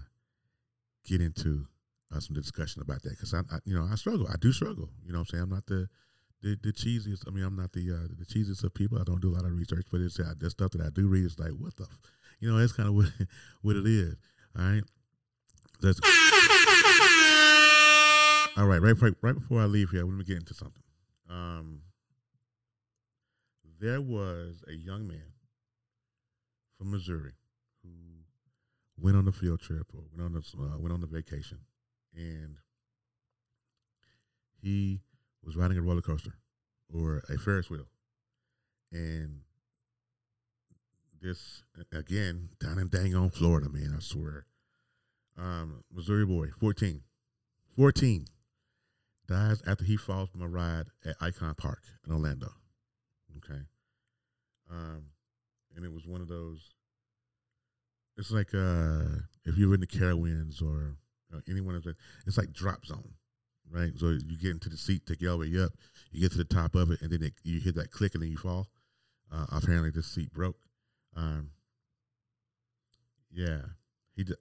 get 1.05 1.21
into 1.21 1.65
uh, 2.15 2.19
some 2.19 2.35
discussion 2.35 2.81
about 2.81 3.03
that 3.03 3.11
because 3.11 3.33
I, 3.33 3.39
I, 3.51 3.59
you 3.65 3.75
know, 3.75 3.87
I 3.91 3.95
struggle. 3.95 4.27
I 4.27 4.35
do 4.39 4.51
struggle. 4.51 4.89
You 5.05 5.13
know, 5.13 5.19
what 5.19 5.29
I'm 5.33 5.37
saying 5.37 5.43
I'm 5.43 5.49
not 5.49 5.65
the 5.67 5.87
the, 6.41 6.57
the 6.61 6.71
cheesiest. 6.71 7.27
I 7.27 7.31
mean, 7.31 7.43
I'm 7.43 7.55
not 7.55 7.71
the 7.73 7.91
uh, 7.91 8.07
the 8.17 8.25
cheesiest 8.25 8.63
of 8.63 8.73
people. 8.73 8.99
I 8.99 9.03
don't 9.03 9.21
do 9.21 9.29
a 9.29 9.35
lot 9.35 9.45
of 9.45 9.51
research, 9.51 9.85
but 9.91 10.01
it's 10.01 10.19
uh, 10.19 10.33
the 10.37 10.49
stuff 10.49 10.71
that 10.71 10.81
I 10.81 10.89
do 10.89 11.07
read 11.07 11.25
is 11.25 11.37
like, 11.37 11.51
what 11.51 11.75
the, 11.77 11.83
f-? 11.83 11.99
you 12.39 12.49
know, 12.51 12.57
that's 12.57 12.71
kind 12.73 12.89
of 12.89 12.95
what 12.95 13.07
what 13.61 13.75
it 13.75 13.85
is. 13.85 14.15
All 14.57 14.63
right, 14.65 14.83
that's 15.81 15.99
all 18.57 18.65
right. 18.65 18.81
Right, 18.81 19.01
right, 19.01 19.13
right 19.21 19.35
before 19.35 19.61
I 19.61 19.65
leave 19.65 19.91
here, 19.91 20.03
let 20.03 20.13
me 20.13 20.23
get 20.23 20.37
into 20.37 20.53
something. 20.53 20.83
Um, 21.29 21.81
there 23.79 24.01
was 24.01 24.63
a 24.67 24.73
young 24.73 25.07
man 25.07 25.33
from 26.77 26.91
Missouri 26.91 27.33
who 27.83 27.89
went 28.97 29.15
on 29.15 29.27
a 29.27 29.31
field 29.31 29.61
trip 29.61 29.87
or 29.93 30.01
went 30.11 30.35
on 30.35 30.35
a 30.35 30.39
uh, 30.61 30.77
went 30.79 30.93
on 30.93 31.03
a 31.03 31.07
vacation 31.07 31.59
and 32.15 32.57
he 34.61 35.01
was 35.43 35.55
riding 35.55 35.77
a 35.77 35.81
roller 35.81 36.01
coaster 36.01 36.35
or 36.93 37.23
a 37.29 37.37
Ferris 37.37 37.69
wheel, 37.69 37.87
and 38.91 39.41
this 41.21 41.63
again 41.93 42.49
down 42.59 42.79
in 42.79 42.87
dang 42.87 43.15
on 43.15 43.29
Florida, 43.29 43.69
man, 43.69 43.93
I 43.95 43.99
swear. 43.99 44.45
Um, 45.37 45.83
Missouri 45.91 46.25
boy, 46.25 46.47
14, 46.59 47.01
14, 47.77 48.25
dies 49.27 49.61
after 49.65 49.85
he 49.85 49.95
falls 49.95 50.29
from 50.29 50.41
a 50.41 50.47
ride 50.47 50.87
at 51.05 51.15
Icon 51.21 51.55
Park 51.55 51.83
in 52.05 52.11
Orlando. 52.11 52.49
Okay, 53.37 53.61
um, 54.69 55.05
and 55.75 55.85
it 55.85 55.93
was 55.93 56.05
one 56.05 56.21
of 56.21 56.27
those. 56.27 56.73
It's 58.17 58.31
like 58.31 58.53
uh, 58.53 59.21
if 59.45 59.57
you're 59.57 59.73
in 59.73 59.79
the 59.79 59.87
Carowinds 59.87 60.61
or 60.61 60.97
uh, 61.33 61.39
anyone 61.49 61.75
of 61.75 61.83
that. 61.83 61.95
It's 62.25 62.37
like 62.37 62.53
drop 62.53 62.85
zone. 62.85 63.13
right? 63.71 63.91
So 63.97 64.09
you 64.09 64.37
get 64.37 64.51
into 64.51 64.69
the 64.69 64.77
seat, 64.77 65.05
take 65.05 65.21
you 65.21 65.29
the 65.29 65.37
way 65.37 65.63
up. 65.63 65.71
You 66.11 66.21
get 66.21 66.31
to 66.31 66.37
the 66.37 66.43
top 66.43 66.75
of 66.75 66.91
it, 66.91 67.01
and 67.01 67.11
then 67.11 67.23
it, 67.23 67.33
you 67.43 67.59
hit 67.59 67.75
that 67.75 67.91
click, 67.91 68.13
and 68.15 68.23
then 68.23 68.31
you 68.31 68.37
fall. 68.37 68.67
Uh, 69.31 69.45
apparently, 69.51 69.91
the 69.91 70.01
seat 70.01 70.33
broke. 70.33 70.57
Um, 71.15 71.51
yeah, 73.31 73.61
he 74.15 74.23
did. 74.23 74.37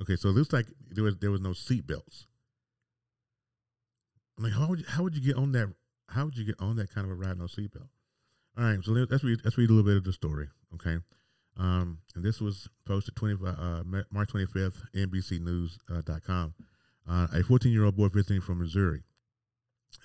Okay, 0.00 0.16
so 0.16 0.28
it 0.28 0.32
looks 0.32 0.52
like 0.52 0.66
there 0.90 1.04
was 1.04 1.16
there 1.18 1.30
was 1.30 1.40
no 1.40 1.52
seat 1.52 1.86
belts. 1.86 2.26
I'm 4.36 4.44
like, 4.44 4.52
how 4.52 4.68
would 4.68 4.80
you, 4.80 4.84
how 4.88 5.02
would 5.02 5.14
you 5.14 5.22
get 5.22 5.36
on 5.36 5.52
that? 5.52 5.72
How 6.08 6.24
would 6.24 6.36
you 6.36 6.44
get 6.44 6.60
on 6.60 6.76
that 6.76 6.94
kind 6.94 7.06
of 7.06 7.10
a 7.12 7.14
ride 7.14 7.38
no 7.38 7.44
seatbelt? 7.44 7.88
All 8.56 8.64
right, 8.64 8.78
so 8.84 8.92
let, 8.92 9.10
let's 9.10 9.24
read 9.24 9.40
let's 9.44 9.58
read 9.58 9.70
a 9.70 9.72
little 9.72 9.88
bit 9.88 9.96
of 9.96 10.04
the 10.04 10.12
story, 10.12 10.48
okay? 10.74 10.98
Um, 11.56 11.98
and 12.14 12.24
this 12.24 12.40
was 12.40 12.68
posted 12.84 13.14
20, 13.16 13.36
uh, 13.46 13.82
March 14.10 14.30
25th, 14.32 14.82
NBCNews.com. 14.94 16.54
Uh, 17.08 17.26
a 17.32 17.42
14 17.42 17.72
year 17.72 17.84
old 17.84 17.96
boy 17.96 18.08
visiting 18.08 18.40
from 18.40 18.58
Missouri 18.58 19.02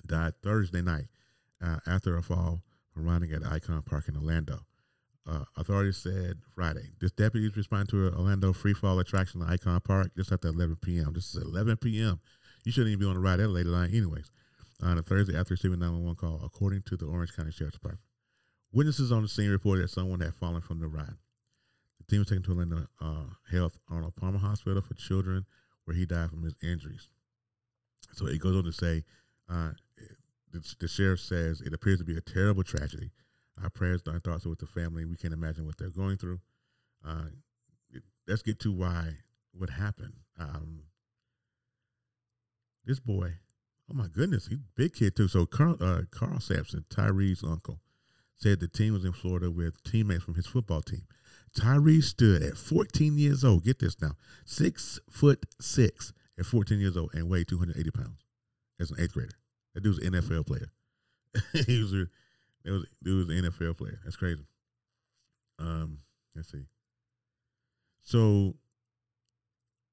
died 0.06 0.34
Thursday 0.42 0.82
night 0.82 1.06
uh, 1.62 1.78
after 1.86 2.16
a 2.16 2.22
fall 2.22 2.62
from 2.92 3.06
riding 3.06 3.32
at 3.32 3.44
Icon 3.44 3.82
Park 3.82 4.08
in 4.08 4.16
Orlando. 4.16 4.60
Uh, 5.28 5.44
authorities 5.56 5.96
said 5.96 6.38
Friday. 6.54 6.90
This 7.00 7.12
deputies 7.12 7.56
responded 7.56 7.90
to 7.90 8.08
an 8.08 8.14
Orlando 8.14 8.52
free 8.52 8.74
fall 8.74 8.98
attraction 8.98 9.42
at 9.42 9.50
Icon 9.50 9.80
Park 9.80 10.10
just 10.16 10.32
after 10.32 10.48
11 10.48 10.76
p.m. 10.76 11.12
This 11.14 11.34
is 11.34 11.42
11 11.42 11.76
p.m. 11.78 12.20
You 12.64 12.72
shouldn't 12.72 12.92
even 12.92 13.00
be 13.00 13.06
on 13.06 13.14
the 13.14 13.20
ride 13.20 13.38
that 13.38 13.48
late 13.48 13.66
line, 13.66 13.90
anyways. 13.90 14.30
On 14.82 14.98
a 14.98 15.02
Thursday 15.02 15.36
after 15.36 15.54
receiving 15.54 15.78
911 15.78 16.16
call, 16.16 16.40
according 16.44 16.82
to 16.82 16.96
the 16.96 17.06
Orange 17.06 17.34
County 17.36 17.52
Sheriff's 17.52 17.76
Department. 17.76 18.00
Witnesses 18.72 19.12
on 19.12 19.22
the 19.22 19.28
scene 19.28 19.50
reported 19.50 19.84
that 19.84 19.90
someone 19.90 20.20
had 20.20 20.34
fallen 20.34 20.62
from 20.62 20.80
the 20.80 20.86
ride. 20.86 21.16
Team 22.10 22.18
was 22.18 22.28
taken 22.28 22.42
to 22.42 22.50
Orlando 22.50 22.86
uh, 23.00 23.22
Health 23.52 23.78
Arnold 23.88 24.16
Palmer 24.16 24.38
Hospital 24.38 24.82
for 24.82 24.94
Children, 24.94 25.46
where 25.84 25.96
he 25.96 26.06
died 26.06 26.30
from 26.30 26.42
his 26.42 26.56
injuries. 26.60 27.08
So 28.14 28.26
it 28.26 28.40
goes 28.40 28.56
on 28.56 28.64
to 28.64 28.72
say, 28.72 29.04
uh, 29.48 29.70
the, 30.50 30.74
the 30.80 30.88
sheriff 30.88 31.20
says 31.20 31.60
it 31.60 31.72
appears 31.72 32.00
to 32.00 32.04
be 32.04 32.16
a 32.16 32.20
terrible 32.20 32.64
tragedy. 32.64 33.12
Our 33.62 33.70
prayers 33.70 34.02
and 34.06 34.22
thoughts 34.24 34.44
are 34.44 34.48
with 34.48 34.58
the 34.58 34.66
family. 34.66 35.04
We 35.04 35.14
can't 35.14 35.32
imagine 35.32 35.66
what 35.66 35.78
they're 35.78 35.90
going 35.90 36.16
through. 36.16 36.40
Uh, 37.06 37.26
it, 37.92 38.02
let's 38.26 38.42
get 38.42 38.58
to 38.60 38.72
why 38.72 39.18
what 39.52 39.70
happened. 39.70 40.14
Um, 40.36 40.80
this 42.84 42.98
boy, 42.98 43.34
oh 43.88 43.94
my 43.94 44.08
goodness, 44.08 44.48
he's 44.48 44.58
a 44.58 44.62
big 44.74 44.94
kid 44.94 45.14
too. 45.14 45.28
So 45.28 45.46
Carl, 45.46 45.76
uh, 45.80 46.02
Carl 46.10 46.40
Sampson, 46.40 46.84
Tyree's 46.90 47.44
uncle, 47.44 47.78
said 48.36 48.58
the 48.58 48.66
team 48.66 48.94
was 48.94 49.04
in 49.04 49.12
Florida 49.12 49.48
with 49.48 49.80
teammates 49.84 50.24
from 50.24 50.34
his 50.34 50.46
football 50.46 50.80
team. 50.82 51.02
Tyree 51.56 52.00
stood 52.00 52.42
at 52.42 52.56
14 52.56 53.18
years 53.18 53.44
old. 53.44 53.64
Get 53.64 53.78
this 53.78 54.00
now, 54.00 54.12
six 54.44 55.00
foot 55.10 55.44
six 55.60 56.12
at 56.38 56.46
14 56.46 56.78
years 56.78 56.96
old 56.96 57.10
and 57.14 57.28
weighed 57.28 57.48
280 57.48 57.90
pounds 57.90 58.24
as 58.78 58.90
an 58.90 59.00
eighth 59.00 59.14
grader. 59.14 59.34
That 59.74 59.82
dude's 59.82 59.98
an 59.98 60.12
NFL 60.12 60.46
player. 60.46 60.70
he 61.66 61.80
was 61.80 61.92
it 61.92 62.70
was 62.70 62.86
dude 63.02 63.28
was 63.28 63.36
an 63.36 63.44
NFL 63.44 63.78
player. 63.78 64.00
That's 64.04 64.16
crazy. 64.16 64.46
Um, 65.58 65.98
let's 66.34 66.50
see. 66.50 66.64
So 68.02 68.54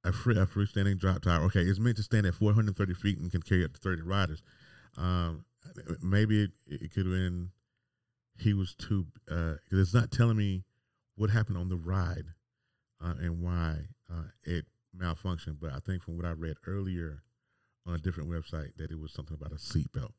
a 0.04 0.12
free 0.12 0.38
a 0.38 0.46
freestanding 0.46 1.00
drop 1.00 1.22
tower. 1.22 1.44
Okay, 1.46 1.62
it's 1.62 1.80
meant 1.80 1.98
to 1.98 2.04
stand 2.04 2.26
at 2.26 2.36
430 2.36 2.94
feet 2.94 3.20
and 3.20 3.32
can 3.32 3.42
carry 3.42 3.64
up 3.66 3.74
to 3.74 3.80
30 3.80 4.02
riders. 4.04 4.42
Um, 4.98 5.46
maybe 6.02 6.44
it, 6.44 6.52
it 6.68 6.94
could 6.94 7.06
have 7.06 7.14
been 7.14 7.52
he 8.40 8.54
was 8.54 8.76
too. 8.76 9.06
Uh, 9.30 9.56
it's 9.72 9.94
not 9.94 10.12
telling 10.12 10.38
me 10.38 10.64
what 11.18 11.30
happened 11.30 11.58
on 11.58 11.68
the 11.68 11.76
ride 11.76 12.28
uh, 13.04 13.14
and 13.20 13.42
why 13.42 13.76
uh, 14.10 14.30
it 14.44 14.66
malfunctioned. 14.98 15.58
But 15.60 15.74
I 15.74 15.80
think 15.80 16.04
from 16.04 16.16
what 16.16 16.26
I 16.26 16.32
read 16.32 16.56
earlier 16.66 17.24
on 17.86 17.96
a 17.96 17.98
different 17.98 18.30
website 18.30 18.76
that 18.78 18.92
it 18.92 19.00
was 19.00 19.12
something 19.12 19.36
about 19.36 19.52
a 19.52 19.56
seatbelt. 19.56 20.14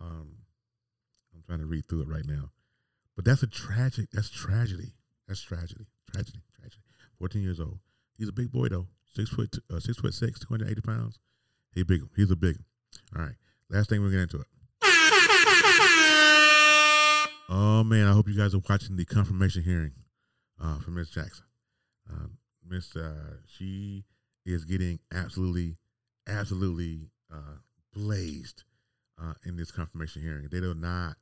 Um, 0.00 0.36
I'm 1.34 1.42
trying 1.46 1.60
to 1.60 1.66
read 1.66 1.86
through 1.88 2.02
it 2.02 2.08
right 2.08 2.24
now, 2.26 2.50
but 3.14 3.24
that's 3.24 3.42
a 3.42 3.46
tragic. 3.46 4.10
That's 4.12 4.30
tragedy. 4.30 4.94
That's 5.28 5.42
tragedy. 5.42 5.86
Tragedy. 6.10 6.40
Tragedy. 6.58 6.82
14 7.18 7.42
years 7.42 7.60
old. 7.60 7.78
He's 8.16 8.28
a 8.28 8.32
big 8.32 8.50
boy 8.50 8.68
though. 8.68 8.86
Six 9.14 9.30
foot, 9.30 9.56
uh, 9.72 9.80
six 9.80 9.98
foot 9.98 10.14
six, 10.14 10.40
280 10.40 10.80
pounds. 10.80 11.18
He 11.74 11.82
big. 11.82 12.02
He's 12.16 12.30
a 12.30 12.36
big. 12.36 12.58
All 13.16 13.22
right. 13.22 13.34
Last 13.68 13.90
thing 13.90 14.00
we're 14.00 14.18
into 14.18 14.40
it. 14.40 14.46
Oh 17.52 17.82
man, 17.82 18.06
I 18.06 18.12
hope 18.12 18.28
you 18.28 18.36
guys 18.36 18.54
are 18.54 18.62
watching 18.68 18.94
the 18.94 19.04
confirmation 19.04 19.64
hearing 19.64 19.90
uh, 20.62 20.78
for 20.78 20.92
Miss 20.92 21.10
Jackson. 21.10 21.46
Um, 22.08 22.38
Miss, 22.64 22.94
uh, 22.94 23.38
she 23.44 24.04
is 24.46 24.64
getting 24.64 25.00
absolutely, 25.12 25.76
absolutely 26.28 27.10
uh, 27.28 27.58
blazed 27.92 28.62
uh, 29.20 29.32
in 29.44 29.56
this 29.56 29.72
confirmation 29.72 30.22
hearing. 30.22 30.46
They 30.48 30.60
do 30.60 30.74
not, 30.74 31.16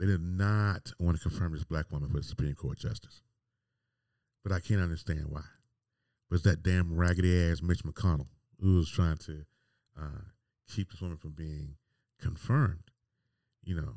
they 0.00 0.06
did 0.06 0.20
not 0.20 0.92
want 0.98 1.18
to 1.18 1.28
confirm 1.28 1.52
this 1.52 1.62
black 1.62 1.92
woman 1.92 2.10
for 2.10 2.16
the 2.16 2.24
Supreme 2.24 2.56
Court 2.56 2.78
justice. 2.78 3.22
But 4.42 4.50
I 4.50 4.58
can't 4.58 4.80
understand 4.80 5.26
why. 5.28 5.44
But 6.28 6.36
it's 6.36 6.44
that 6.44 6.64
damn 6.64 6.96
raggedy 6.96 7.40
ass 7.40 7.62
Mitch 7.62 7.84
McConnell 7.84 8.26
who 8.60 8.78
was 8.78 8.90
trying 8.90 9.18
to 9.18 9.44
uh, 9.96 10.22
keep 10.68 10.90
this 10.90 11.00
woman 11.00 11.18
from 11.18 11.34
being 11.34 11.76
confirmed. 12.20 12.90
You 13.62 13.76
know, 13.76 13.94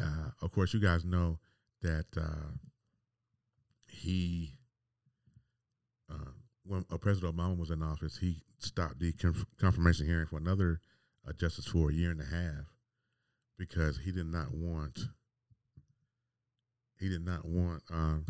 uh, 0.00 0.30
of 0.42 0.52
course, 0.52 0.74
you 0.74 0.80
guys 0.80 1.04
know 1.04 1.38
that 1.82 2.06
uh, 2.16 2.50
he, 3.88 4.58
uh, 6.10 6.30
when 6.64 6.84
uh, 6.90 6.96
President 6.96 7.36
Obama 7.36 7.56
was 7.56 7.70
in 7.70 7.82
office, 7.82 8.18
he 8.18 8.42
stopped 8.58 8.98
the 8.98 9.12
conf- 9.12 9.46
confirmation 9.58 10.06
hearing 10.06 10.26
for 10.26 10.38
another 10.38 10.80
uh, 11.28 11.32
justice 11.32 11.66
for 11.66 11.90
a 11.90 11.94
year 11.94 12.10
and 12.10 12.20
a 12.20 12.24
half 12.24 12.66
because 13.58 13.98
he 13.98 14.12
did 14.12 14.26
not 14.26 14.52
want 14.52 15.00
he 16.98 17.08
did 17.08 17.24
not 17.24 17.44
want 17.44 17.82
um, 17.92 18.24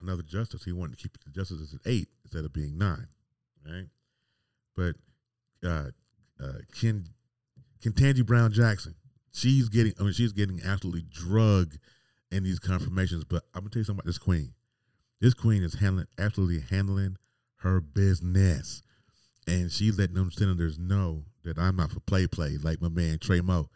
another 0.00 0.22
justice. 0.22 0.64
He 0.64 0.72
wanted 0.72 0.96
to 0.98 1.02
keep 1.02 1.12
the 1.24 1.30
justices 1.30 1.72
at 1.74 1.80
eight 1.90 2.08
instead 2.24 2.44
of 2.44 2.52
being 2.52 2.76
nine, 2.76 3.06
right? 3.64 3.86
But 4.76 4.96
uh, 5.66 5.90
uh, 6.42 6.58
Ken 6.80 7.06
Ketanji 7.82 8.26
Brown 8.26 8.52
Jackson 8.52 8.94
she's 9.32 9.68
getting 9.68 9.92
I 9.98 10.04
mean 10.04 10.12
she's 10.12 10.32
getting 10.32 10.60
absolutely 10.64 11.04
drugged 11.10 11.78
in 12.30 12.44
these 12.44 12.58
confirmations. 12.58 13.24
But 13.24 13.44
I'm 13.54 13.62
gonna 13.62 13.70
tell 13.70 13.80
you 13.80 13.84
something 13.84 14.00
about 14.00 14.06
this 14.06 14.18
queen. 14.18 14.54
This 15.20 15.34
queen 15.34 15.62
is 15.62 15.74
handling 15.74 16.06
absolutely 16.18 16.60
handling 16.60 17.16
her 17.56 17.80
business. 17.80 18.82
And 19.46 19.70
she 19.70 19.90
letting 19.90 20.14
them 20.14 20.30
senators 20.30 20.78
know 20.78 21.24
that 21.44 21.58
I'm 21.58 21.76
not 21.76 21.90
for 21.90 22.00
play 22.00 22.26
play 22.26 22.56
like 22.62 22.80
my 22.80 22.88
man 22.88 23.18
Trey 23.18 23.40
Mo 23.40 23.68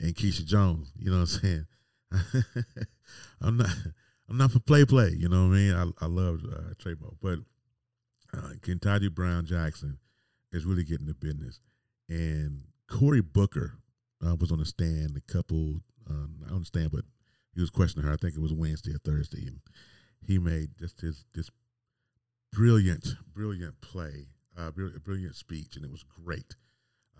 and 0.00 0.14
Keisha 0.14 0.44
Jones. 0.44 0.92
You 0.98 1.10
know 1.10 1.20
what 1.20 1.38
I'm 1.42 1.66
saying? 2.46 2.54
I'm 3.40 3.56
not 3.56 3.70
I'm 4.28 4.36
not 4.36 4.52
for 4.52 4.60
play 4.60 4.84
play, 4.84 5.10
you 5.16 5.28
know 5.28 5.48
what 5.48 5.54
I 5.54 5.58
mean? 5.58 5.74
I, 5.74 6.04
I 6.04 6.08
love 6.08 6.40
uh, 6.50 6.74
Trey 6.78 6.94
Mo. 7.00 7.16
But 7.20 7.38
uh, 8.32 8.50
Ketanji 8.60 9.12
Brown 9.12 9.46
Jackson 9.46 9.98
is 10.52 10.64
really 10.64 10.84
getting 10.84 11.06
the 11.06 11.14
business. 11.14 11.60
And 12.08 12.62
Cory 12.88 13.20
Booker 13.20 13.74
uh, 14.24 14.34
was 14.36 14.52
on 14.52 14.58
the 14.58 14.64
stand. 14.66 15.16
A 15.16 15.32
couple, 15.32 15.80
um, 16.08 16.42
I 16.48 16.54
understand, 16.54 16.90
but 16.92 17.04
he 17.54 17.60
was 17.60 17.70
questioning 17.70 18.06
her. 18.06 18.12
I 18.12 18.16
think 18.16 18.34
it 18.34 18.40
was 18.40 18.52
Wednesday 18.52 18.92
or 18.92 18.98
Thursday, 18.98 19.46
and 19.46 19.60
he 20.26 20.38
made 20.38 20.76
just 20.78 21.00
his 21.00 21.24
this 21.34 21.50
brilliant, 22.52 23.14
brilliant 23.32 23.80
play, 23.80 24.28
uh, 24.56 24.70
brilliant, 24.70 25.36
speech, 25.36 25.76
and 25.76 25.84
it 25.84 25.90
was 25.90 26.04
great 26.04 26.56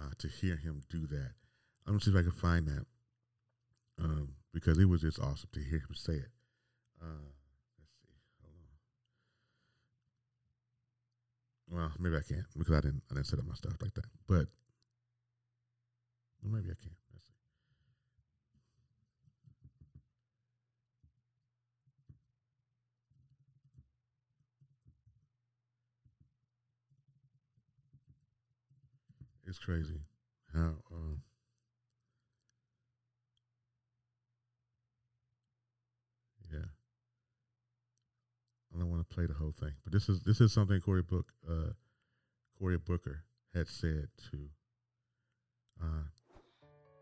uh, 0.01 0.11
to 0.19 0.29
hear 0.29 0.57
him 0.57 0.83
do 0.89 1.07
that. 1.07 1.33
I'm 1.87 1.95
gonna 1.95 2.01
see 2.01 2.11
if 2.11 2.17
I 2.17 2.23
can 2.23 2.31
find 2.31 2.67
that 2.69 2.87
um, 4.03 4.35
because 4.53 4.79
it 4.79 4.87
was 4.87 5.03
just 5.03 5.19
awesome 5.19 5.51
to 5.53 5.61
hear 5.61 5.79
him 5.79 5.95
say 5.95 6.15
it. 6.15 6.31
Uh, 7.03 7.31
let's 7.79 7.93
see. 8.01 8.09
Hold 11.69 11.83
on. 11.83 11.89
Well, 11.89 11.93
maybe 11.99 12.17
I 12.17 12.23
can't 12.27 12.47
because 12.57 12.75
I 12.75 12.81
didn't 12.81 13.03
I 13.11 13.15
didn't 13.15 13.27
set 13.27 13.39
up 13.39 13.47
my 13.47 13.55
stuff 13.55 13.77
like 13.83 13.95
that. 13.95 14.07
But 14.27 14.47
maybe 16.51 16.71
I 16.71 16.75
can. 16.81 16.91
Let's 17.13 17.27
see. 17.27 17.33
It's 29.47 29.59
crazy 29.59 30.01
how 30.53 30.75
um, 30.93 31.21
yeah. 36.53 36.59
I 38.75 38.79
don't 38.79 38.91
want 38.91 39.09
to 39.09 39.15
play 39.15 39.27
the 39.27 39.35
whole 39.35 39.53
thing, 39.53 39.73
but 39.85 39.93
this 39.93 40.09
is 40.09 40.21
this 40.23 40.41
is 40.41 40.53
something 40.53 40.81
Cory 40.81 41.03
Book 41.03 41.27
uh, 41.49 41.73
Cory 42.59 42.79
Booker 42.79 43.25
had 43.55 43.69
said 43.69 44.09
to 44.31 44.39
uh, 45.83 46.05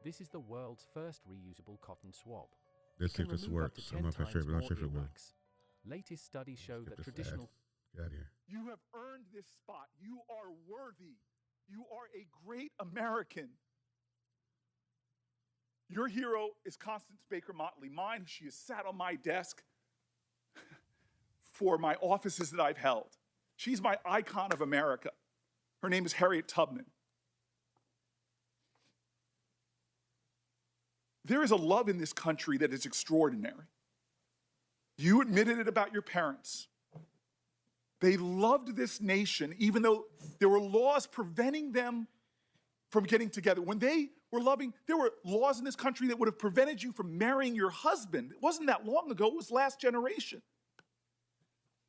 this 0.04 0.20
is 0.20 0.28
the 0.28 0.40
world's 0.40 0.86
first 0.92 1.22
reusable 1.28 1.80
cotton 1.80 2.12
swab. 2.12 2.46
Let's 3.00 3.14
see 3.14 3.22
if 3.22 3.28
this 3.28 3.48
works. 3.48 3.92
I'm 3.96 4.02
not 4.02 4.14
sure, 4.14 4.42
but 4.42 4.52
I'm 4.52 4.60
not 4.60 4.64
sure 4.64 4.76
if 4.76 4.82
it 4.82 4.92
will. 4.92 5.08
Latest 5.84 6.24
studies 6.24 6.58
show 6.58 6.82
that 6.82 7.02
traditional. 7.02 7.50
Get 7.96 8.04
out 8.06 8.10
here. 8.10 8.30
You 8.46 8.68
have 8.68 8.78
earned 8.94 9.24
this 9.34 9.46
spot. 9.46 9.88
You 10.00 10.20
are 10.30 10.50
worthy. 10.68 11.16
You 11.68 11.84
are 11.92 12.08
a 12.14 12.26
great 12.46 12.72
American. 12.78 13.48
Your 15.88 16.08
hero 16.08 16.50
is 16.64 16.76
Constance 16.76 17.22
Baker 17.28 17.52
Motley. 17.52 17.88
Mine, 17.88 18.24
she 18.26 18.44
has 18.44 18.54
sat 18.54 18.86
on 18.86 18.96
my 18.96 19.14
desk 19.16 19.62
for 21.52 21.76
my 21.76 21.96
offices 22.00 22.50
that 22.50 22.60
I've 22.60 22.78
held. 22.78 23.16
She's 23.56 23.82
my 23.82 23.98
icon 24.06 24.52
of 24.52 24.60
America. 24.60 25.10
Her 25.82 25.88
name 25.88 26.06
is 26.06 26.14
Harriet 26.14 26.48
Tubman. 26.48 26.86
There 31.24 31.42
is 31.42 31.50
a 31.50 31.56
love 31.56 31.88
in 31.88 31.98
this 31.98 32.12
country 32.12 32.58
that 32.58 32.72
is 32.72 32.84
extraordinary. 32.84 33.64
You 34.98 35.20
admitted 35.20 35.58
it 35.58 35.68
about 35.68 35.92
your 35.92 36.02
parents. 36.02 36.68
They 38.00 38.16
loved 38.16 38.74
this 38.76 39.00
nation, 39.00 39.54
even 39.58 39.82
though 39.82 40.06
there 40.40 40.48
were 40.48 40.60
laws 40.60 41.06
preventing 41.06 41.72
them 41.72 42.08
from 42.90 43.04
getting 43.04 43.30
together. 43.30 43.62
When 43.62 43.78
they 43.78 44.08
were 44.32 44.40
loving, 44.40 44.74
there 44.86 44.96
were 44.96 45.12
laws 45.24 45.58
in 45.58 45.64
this 45.64 45.76
country 45.76 46.08
that 46.08 46.18
would 46.18 46.26
have 46.26 46.38
prevented 46.38 46.82
you 46.82 46.92
from 46.92 47.16
marrying 47.16 47.54
your 47.54 47.70
husband. 47.70 48.32
It 48.32 48.42
wasn't 48.42 48.66
that 48.66 48.84
long 48.84 49.10
ago, 49.10 49.28
it 49.28 49.36
was 49.36 49.50
last 49.50 49.80
generation. 49.80 50.42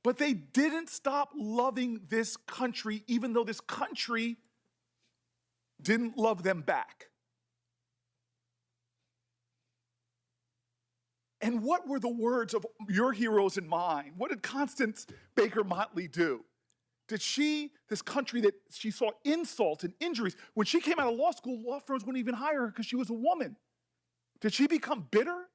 But 0.04 0.18
they 0.18 0.34
didn't 0.34 0.90
stop 0.90 1.32
loving 1.36 2.02
this 2.10 2.38
country, 2.38 3.04
even 3.08 3.34
though 3.34 3.44
this 3.44 3.62
country 3.62 4.38
didn't 5.82 6.18
love 6.18 6.44
them 6.44 6.62
back. 6.62 7.08
And 11.44 11.62
what 11.62 11.86
were 11.86 12.00
the 12.00 12.08
words 12.08 12.54
of 12.54 12.66
your 12.88 13.12
heroes 13.12 13.58
and 13.58 13.68
mine? 13.68 14.14
What 14.16 14.30
did 14.30 14.41
Constance 14.41 15.06
Baker 15.36 15.66
Motley 15.66 16.08
do? 16.08 16.46
Did 17.10 17.22
she, 17.22 17.72
this 17.89 18.02
country 18.02 18.39
that 18.41 18.54
she 18.72 18.91
saw 18.91 19.12
insult 19.26 19.84
and 19.84 19.94
injuries, 20.00 20.38
when 20.54 20.66
she 20.66 20.80
came 20.80 21.00
out 21.00 21.12
of 21.12 21.20
law 21.20 21.32
school, 21.32 21.62
law 21.62 21.80
firms 21.80 22.06
wouldn't 22.06 22.22
even 22.22 22.36
hire 22.36 22.62
her 22.62 22.68
because 22.68 22.86
she 22.86 22.96
was 22.96 23.10
a 23.10 23.14
woman. 23.14 23.58
Did 24.39 24.54
she 24.54 24.68
become 24.68 25.10
bitter? 25.12 25.50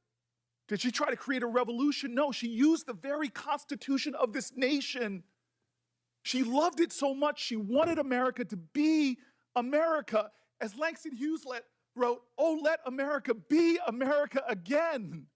Did 0.69 0.83
she 0.83 0.91
try 0.91 1.09
to 1.09 1.17
create 1.17 1.43
a 1.43 1.47
revolution? 1.47 2.15
No, 2.15 2.33
she 2.33 2.49
used 2.49 2.87
the 2.87 2.93
very 2.93 3.31
constitution 3.31 4.15
of 4.15 4.35
this 4.35 4.53
nation. 4.55 5.23
She 6.23 6.43
loved 6.43 6.81
it 6.81 6.93
so 6.93 7.15
much, 7.15 7.43
she 7.43 7.57
wanted 7.57 7.99
America 7.99 8.45
to 8.45 8.57
be 8.57 9.17
America. 9.57 10.31
As 10.61 10.77
Langston 10.77 11.17
Hughes 11.17 11.47
wrote, 11.97 12.21
Oh, 12.37 12.61
let 12.63 12.81
America 12.85 13.33
be 13.33 13.79
America 13.87 14.43
again 14.47 15.29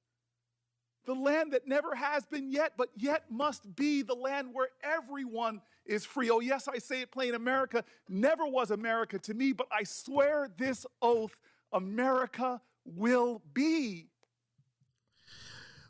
the 1.07 1.15
land 1.15 1.53
that 1.53 1.67
never 1.67 1.95
has 1.95 2.25
been 2.25 2.51
yet, 2.51 2.73
but 2.77 2.89
yet 2.97 3.25
must 3.31 3.75
be 3.75 4.03
the 4.03 4.15
land 4.15 4.49
where 4.53 4.69
everyone 4.83 5.61
is 5.85 6.05
free. 6.05 6.31
Oh, 6.31 6.41
yes, 6.41 6.69
I 6.69 6.79
say 6.79 7.03
it 7.03 7.11
plain 7.11 7.35
America 7.35 7.85
never 8.09 8.47
was 8.47 8.71
America 8.71 9.19
to 9.21 9.35
me, 9.35 9.53
but 9.53 9.67
I 9.73 9.83
swear 9.85 10.49
this 10.57 10.87
oath 11.01 11.37
America 11.73 12.61
will 12.85 13.43
be. 13.53 14.09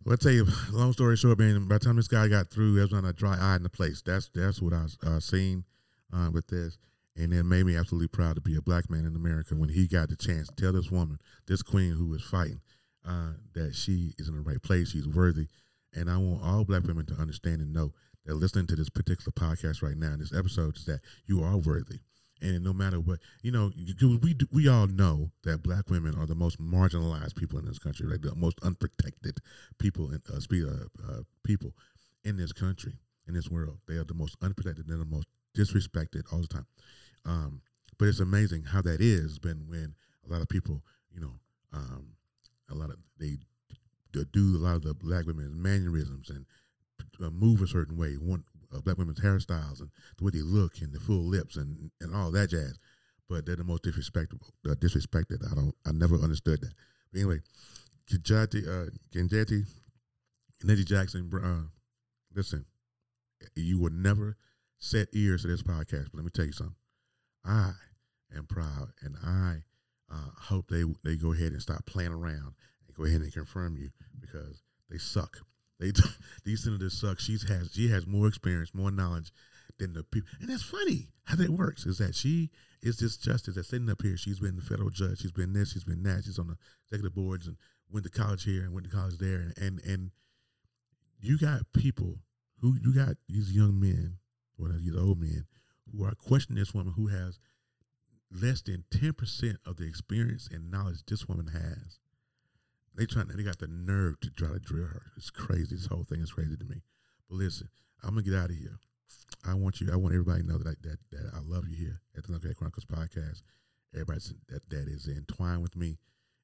Well, 0.04 0.14
I 0.14 0.16
tell 0.16 0.32
you, 0.32 0.46
long 0.72 0.92
story 0.92 1.16
short, 1.16 1.38
man. 1.38 1.68
By 1.68 1.76
the 1.76 1.84
time 1.84 1.96
this 1.96 2.08
guy 2.08 2.26
got 2.28 2.50
through, 2.50 2.74
there 2.74 2.82
was 2.82 2.92
not 2.92 3.04
a 3.04 3.12
dry 3.12 3.36
eye 3.38 3.56
in 3.56 3.62
the 3.62 3.68
place. 3.68 4.02
That's 4.02 4.30
that's 4.34 4.60
what 4.60 4.72
I 4.72 4.86
uh, 5.06 5.20
seeing 5.20 5.64
uh, 6.12 6.30
with 6.32 6.48
this, 6.48 6.78
and 7.16 7.32
it 7.32 7.44
made 7.44 7.66
me 7.66 7.76
absolutely 7.76 8.08
proud 8.08 8.34
to 8.34 8.40
be 8.40 8.56
a 8.56 8.62
black 8.62 8.90
man 8.90 9.04
in 9.04 9.14
America 9.14 9.54
when 9.54 9.68
he 9.68 9.86
got 9.86 10.08
the 10.08 10.16
chance 10.16 10.48
to 10.48 10.54
tell 10.54 10.72
this 10.72 10.90
woman, 10.90 11.20
this 11.46 11.62
queen 11.62 11.92
who 11.92 12.06
was 12.06 12.22
fighting, 12.22 12.60
uh, 13.06 13.32
that 13.54 13.74
she 13.74 14.14
is 14.18 14.28
in 14.28 14.34
the 14.34 14.40
right 14.40 14.62
place. 14.62 14.90
She's 14.90 15.08
worthy. 15.08 15.48
And 15.94 16.10
I 16.10 16.16
want 16.16 16.42
all 16.42 16.64
black 16.64 16.84
women 16.84 17.06
to 17.06 17.14
understand 17.14 17.60
and 17.60 17.72
know 17.72 17.92
that 18.24 18.34
listening 18.34 18.66
to 18.68 18.76
this 18.76 18.88
particular 18.88 19.32
podcast 19.32 19.82
right 19.82 19.96
now, 19.96 20.12
in 20.12 20.20
this 20.20 20.34
episode, 20.34 20.76
is 20.76 20.86
that 20.86 21.00
you 21.26 21.42
are 21.42 21.56
worthy. 21.56 22.00
And 22.40 22.64
no 22.64 22.72
matter 22.72 22.98
what, 22.98 23.20
you 23.42 23.52
know, 23.52 23.70
we 24.20 24.36
we 24.50 24.68
all 24.68 24.88
know 24.88 25.30
that 25.44 25.62
black 25.62 25.88
women 25.88 26.16
are 26.18 26.26
the 26.26 26.34
most 26.34 26.60
marginalized 26.60 27.36
people 27.36 27.58
in 27.58 27.66
this 27.66 27.78
country, 27.78 28.06
like 28.06 28.22
the 28.22 28.34
most 28.34 28.58
unprotected 28.64 29.38
people 29.78 30.10
in 30.10 30.20
uh, 30.28 30.36
uh, 30.36 31.12
uh, 31.12 31.22
people 31.44 31.72
in 32.24 32.36
this 32.36 32.52
country, 32.52 32.94
in 33.28 33.34
this 33.34 33.48
world. 33.48 33.78
They 33.86 33.94
are 33.94 34.04
the 34.04 34.14
most 34.14 34.36
unprotected. 34.42 34.88
They're 34.88 34.98
the 34.98 35.04
most 35.04 35.28
disrespected 35.56 36.32
all 36.32 36.40
the 36.40 36.48
time. 36.48 36.66
Um, 37.24 37.62
but 37.96 38.08
it's 38.08 38.18
amazing 38.18 38.64
how 38.64 38.82
that 38.82 39.00
is. 39.00 39.38
Been 39.38 39.66
when 39.68 39.94
a 40.28 40.32
lot 40.32 40.42
of 40.42 40.48
people, 40.48 40.82
you 41.14 41.20
know, 41.20 41.34
um, 41.72 42.08
a 42.72 42.74
lot 42.74 42.90
of 42.90 42.96
they 43.18 43.36
do 44.12 44.56
a 44.56 44.62
lot 44.62 44.76
of 44.76 44.82
the 44.82 44.94
black 44.94 45.26
women's 45.26 45.54
mannerisms 45.54 46.30
and 46.30 46.44
uh, 47.22 47.30
move 47.30 47.62
a 47.62 47.66
certain 47.66 47.96
way. 47.96 48.14
One 48.14 48.44
uh, 48.74 48.80
black 48.80 48.98
women's 48.98 49.20
hairstyles 49.20 49.80
and 49.80 49.90
the 50.18 50.24
way 50.24 50.30
they 50.32 50.42
look 50.42 50.78
and 50.80 50.92
the 50.92 51.00
full 51.00 51.24
lips 51.24 51.56
and 51.56 51.90
and 52.00 52.14
all 52.14 52.30
that 52.32 52.50
jazz. 52.50 52.78
But 53.28 53.46
they're 53.46 53.56
the 53.56 53.64
most 53.64 53.82
disrespectful, 53.82 54.40
uh, 54.68 54.74
disrespected. 54.74 55.50
I 55.50 55.54
don't. 55.54 55.74
I 55.86 55.92
never 55.92 56.16
understood 56.16 56.60
that. 56.60 56.72
But 57.12 57.20
anyway, 57.20 57.40
Kajati, 58.10 58.66
uh, 58.66 58.90
Kenjati, 59.14 59.64
Nettie 60.64 60.84
Jackson. 60.84 61.30
Uh, 61.32 61.68
listen, 62.34 62.66
you 63.54 63.78
will 63.78 63.92
never 63.92 64.36
set 64.78 65.08
ears 65.14 65.42
to 65.42 65.48
this 65.48 65.62
podcast. 65.62 66.10
But 66.10 66.16
let 66.16 66.24
me 66.24 66.30
tell 66.30 66.44
you 66.44 66.52
something. 66.52 66.76
I 67.44 67.72
am 68.36 68.46
proud, 68.46 68.88
and 69.02 69.16
I 69.24 69.62
uh, 70.12 70.30
hope 70.38 70.68
they 70.68 70.84
they 71.04 71.16
go 71.16 71.32
ahead 71.32 71.52
and 71.52 71.62
stop 71.62 71.86
playing 71.86 72.12
around 72.12 72.54
and 72.86 72.96
go 72.96 73.04
ahead 73.04 73.20
and 73.20 73.32
confirm 73.32 73.76
you 73.76 73.90
because 74.20 74.62
they 74.90 74.98
suck. 74.98 75.38
They 75.80 75.92
these 76.44 76.64
senators 76.64 77.00
suck. 77.00 77.18
She's 77.18 77.48
has 77.48 77.72
she 77.72 77.88
has 77.88 78.06
more 78.06 78.28
experience, 78.28 78.74
more 78.74 78.90
knowledge 78.90 79.32
than 79.78 79.94
the 79.94 80.02
people. 80.02 80.28
And 80.40 80.50
that's 80.50 80.62
funny 80.62 81.08
how 81.24 81.36
that 81.36 81.50
works. 81.50 81.86
Is 81.86 81.98
that 81.98 82.14
she 82.14 82.50
is 82.82 82.98
this 82.98 83.16
justice 83.16 83.54
that's 83.54 83.68
sitting 83.68 83.90
up 83.90 84.02
here. 84.02 84.16
She's 84.16 84.40
been 84.40 84.56
the 84.56 84.62
federal 84.62 84.90
judge. 84.90 85.20
She's 85.20 85.32
been 85.32 85.52
this. 85.52 85.72
She's 85.72 85.84
been 85.84 86.02
that. 86.02 86.24
She's 86.24 86.38
on 86.38 86.48
the 86.48 86.56
executive 86.86 87.14
boards 87.14 87.46
and 87.46 87.56
went 87.90 88.04
to 88.04 88.10
college 88.10 88.44
here 88.44 88.62
and 88.62 88.74
went 88.74 88.90
to 88.90 88.94
college 88.94 89.18
there. 89.18 89.40
And 89.40 89.54
and, 89.56 89.80
and 89.84 90.10
you 91.20 91.38
got 91.38 91.72
people 91.72 92.18
who 92.60 92.76
you 92.80 92.94
got 92.94 93.16
these 93.28 93.52
young 93.52 93.80
men 93.80 94.18
or 94.58 94.68
these 94.68 94.96
old 94.96 95.20
men 95.20 95.46
who 95.90 96.04
are 96.04 96.14
questioning 96.14 96.58
this 96.58 96.74
woman 96.74 96.92
who 96.96 97.08
has 97.08 97.38
less 98.32 98.62
than 98.62 98.84
10% 98.90 99.56
of 99.66 99.76
the 99.76 99.86
experience 99.86 100.48
and 100.50 100.70
knowledge 100.70 101.04
this 101.06 101.28
woman 101.28 101.48
has. 101.48 101.98
They 102.94 103.06
trying 103.06 103.28
they 103.28 103.42
got 103.42 103.58
the 103.58 103.68
nerve 103.68 104.20
to 104.20 104.30
try 104.30 104.48
to 104.48 104.58
drill 104.58 104.86
her. 104.86 105.02
It's 105.16 105.30
crazy. 105.30 105.74
This 105.76 105.86
whole 105.86 106.04
thing 106.04 106.20
is 106.20 106.32
crazy 106.32 106.56
to 106.56 106.64
me. 106.64 106.82
But 107.28 107.38
listen, 107.38 107.68
I'm 108.02 108.10
gonna 108.10 108.22
get 108.22 108.34
out 108.34 108.50
of 108.50 108.56
here. 108.56 108.78
I 109.46 109.54
want 109.54 109.80
you, 109.80 109.90
I 109.92 109.96
want 109.96 110.14
everybody 110.14 110.42
to 110.42 110.48
know 110.48 110.58
that 110.58 110.68
I, 110.68 110.88
that, 110.88 110.98
that 111.10 111.30
I 111.34 111.40
love 111.44 111.68
you 111.68 111.76
here 111.76 112.00
at 112.16 112.26
the 112.26 112.32
Knucklehead 112.32 112.56
Chronicles 112.56 112.84
podcast. 112.84 113.42
Everybody 113.94 114.20
that, 114.48 114.68
that 114.70 114.88
is 114.88 115.08
entwined 115.08 115.62
with 115.62 115.76
me, 115.76 115.98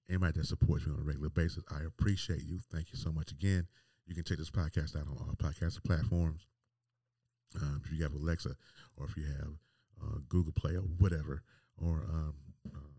anybody 0.08 0.32
that 0.38 0.46
supports 0.46 0.86
me 0.86 0.92
on 0.94 1.00
a 1.00 1.04
regular 1.04 1.28
basis, 1.28 1.64
I 1.70 1.84
appreciate 1.86 2.44
you. 2.44 2.60
Thank 2.72 2.92
you 2.92 2.98
so 2.98 3.12
much 3.12 3.30
again. 3.30 3.66
You 4.06 4.14
can 4.14 4.24
check 4.24 4.38
this 4.38 4.50
podcast 4.50 4.96
out 4.96 5.06
on 5.06 5.16
all 5.18 5.34
podcast 5.36 5.82
platforms. 5.84 6.46
Um, 7.56 7.82
if 7.84 7.92
you 7.92 8.02
have 8.02 8.14
Alexa 8.14 8.56
or 8.96 9.06
if 9.06 9.16
you 9.16 9.24
have 9.24 9.52
uh, 10.02 10.18
Google 10.28 10.52
Play 10.52 10.76
or 10.76 10.82
whatever, 10.98 11.42
or 11.82 12.06
um, 12.10 12.34
um, 12.74 12.90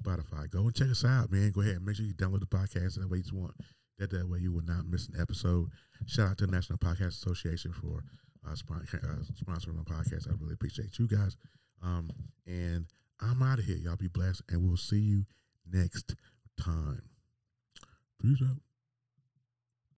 Spotify. 0.00 0.50
Go 0.50 0.60
and 0.60 0.74
check 0.74 0.90
us 0.90 1.04
out, 1.04 1.30
man. 1.30 1.50
Go 1.50 1.60
ahead 1.60 1.76
and 1.76 1.86
make 1.86 1.96
sure 1.96 2.06
you 2.06 2.14
download 2.14 2.40
the 2.40 2.46
podcast 2.46 2.98
that 2.98 3.08
way 3.10 3.22
you 3.24 3.38
want. 3.38 3.54
That 3.98 4.10
that 4.12 4.28
way 4.28 4.38
you 4.38 4.52
will 4.52 4.64
not 4.64 4.86
miss 4.86 5.08
an 5.08 5.20
episode. 5.20 5.70
Shout 6.06 6.30
out 6.30 6.38
to 6.38 6.46
the 6.46 6.52
National 6.52 6.78
Podcast 6.78 7.08
Association 7.08 7.72
for 7.72 8.04
uh, 8.46 8.52
uh, 8.52 8.76
sponsoring 9.44 9.76
my 9.76 9.82
podcast. 9.82 10.28
I 10.28 10.34
really 10.40 10.54
appreciate 10.54 10.98
you 10.98 11.08
guys. 11.08 11.36
Um, 11.82 12.10
and 12.46 12.86
I'm 13.20 13.42
out 13.42 13.58
of 13.58 13.64
here. 13.64 13.76
Y'all 13.76 13.96
be 13.96 14.08
blessed, 14.08 14.42
and 14.48 14.66
we'll 14.66 14.76
see 14.76 15.00
you 15.00 15.26
next 15.70 16.14
time. 16.60 17.02
Peace 18.22 18.38
out. 18.42 18.67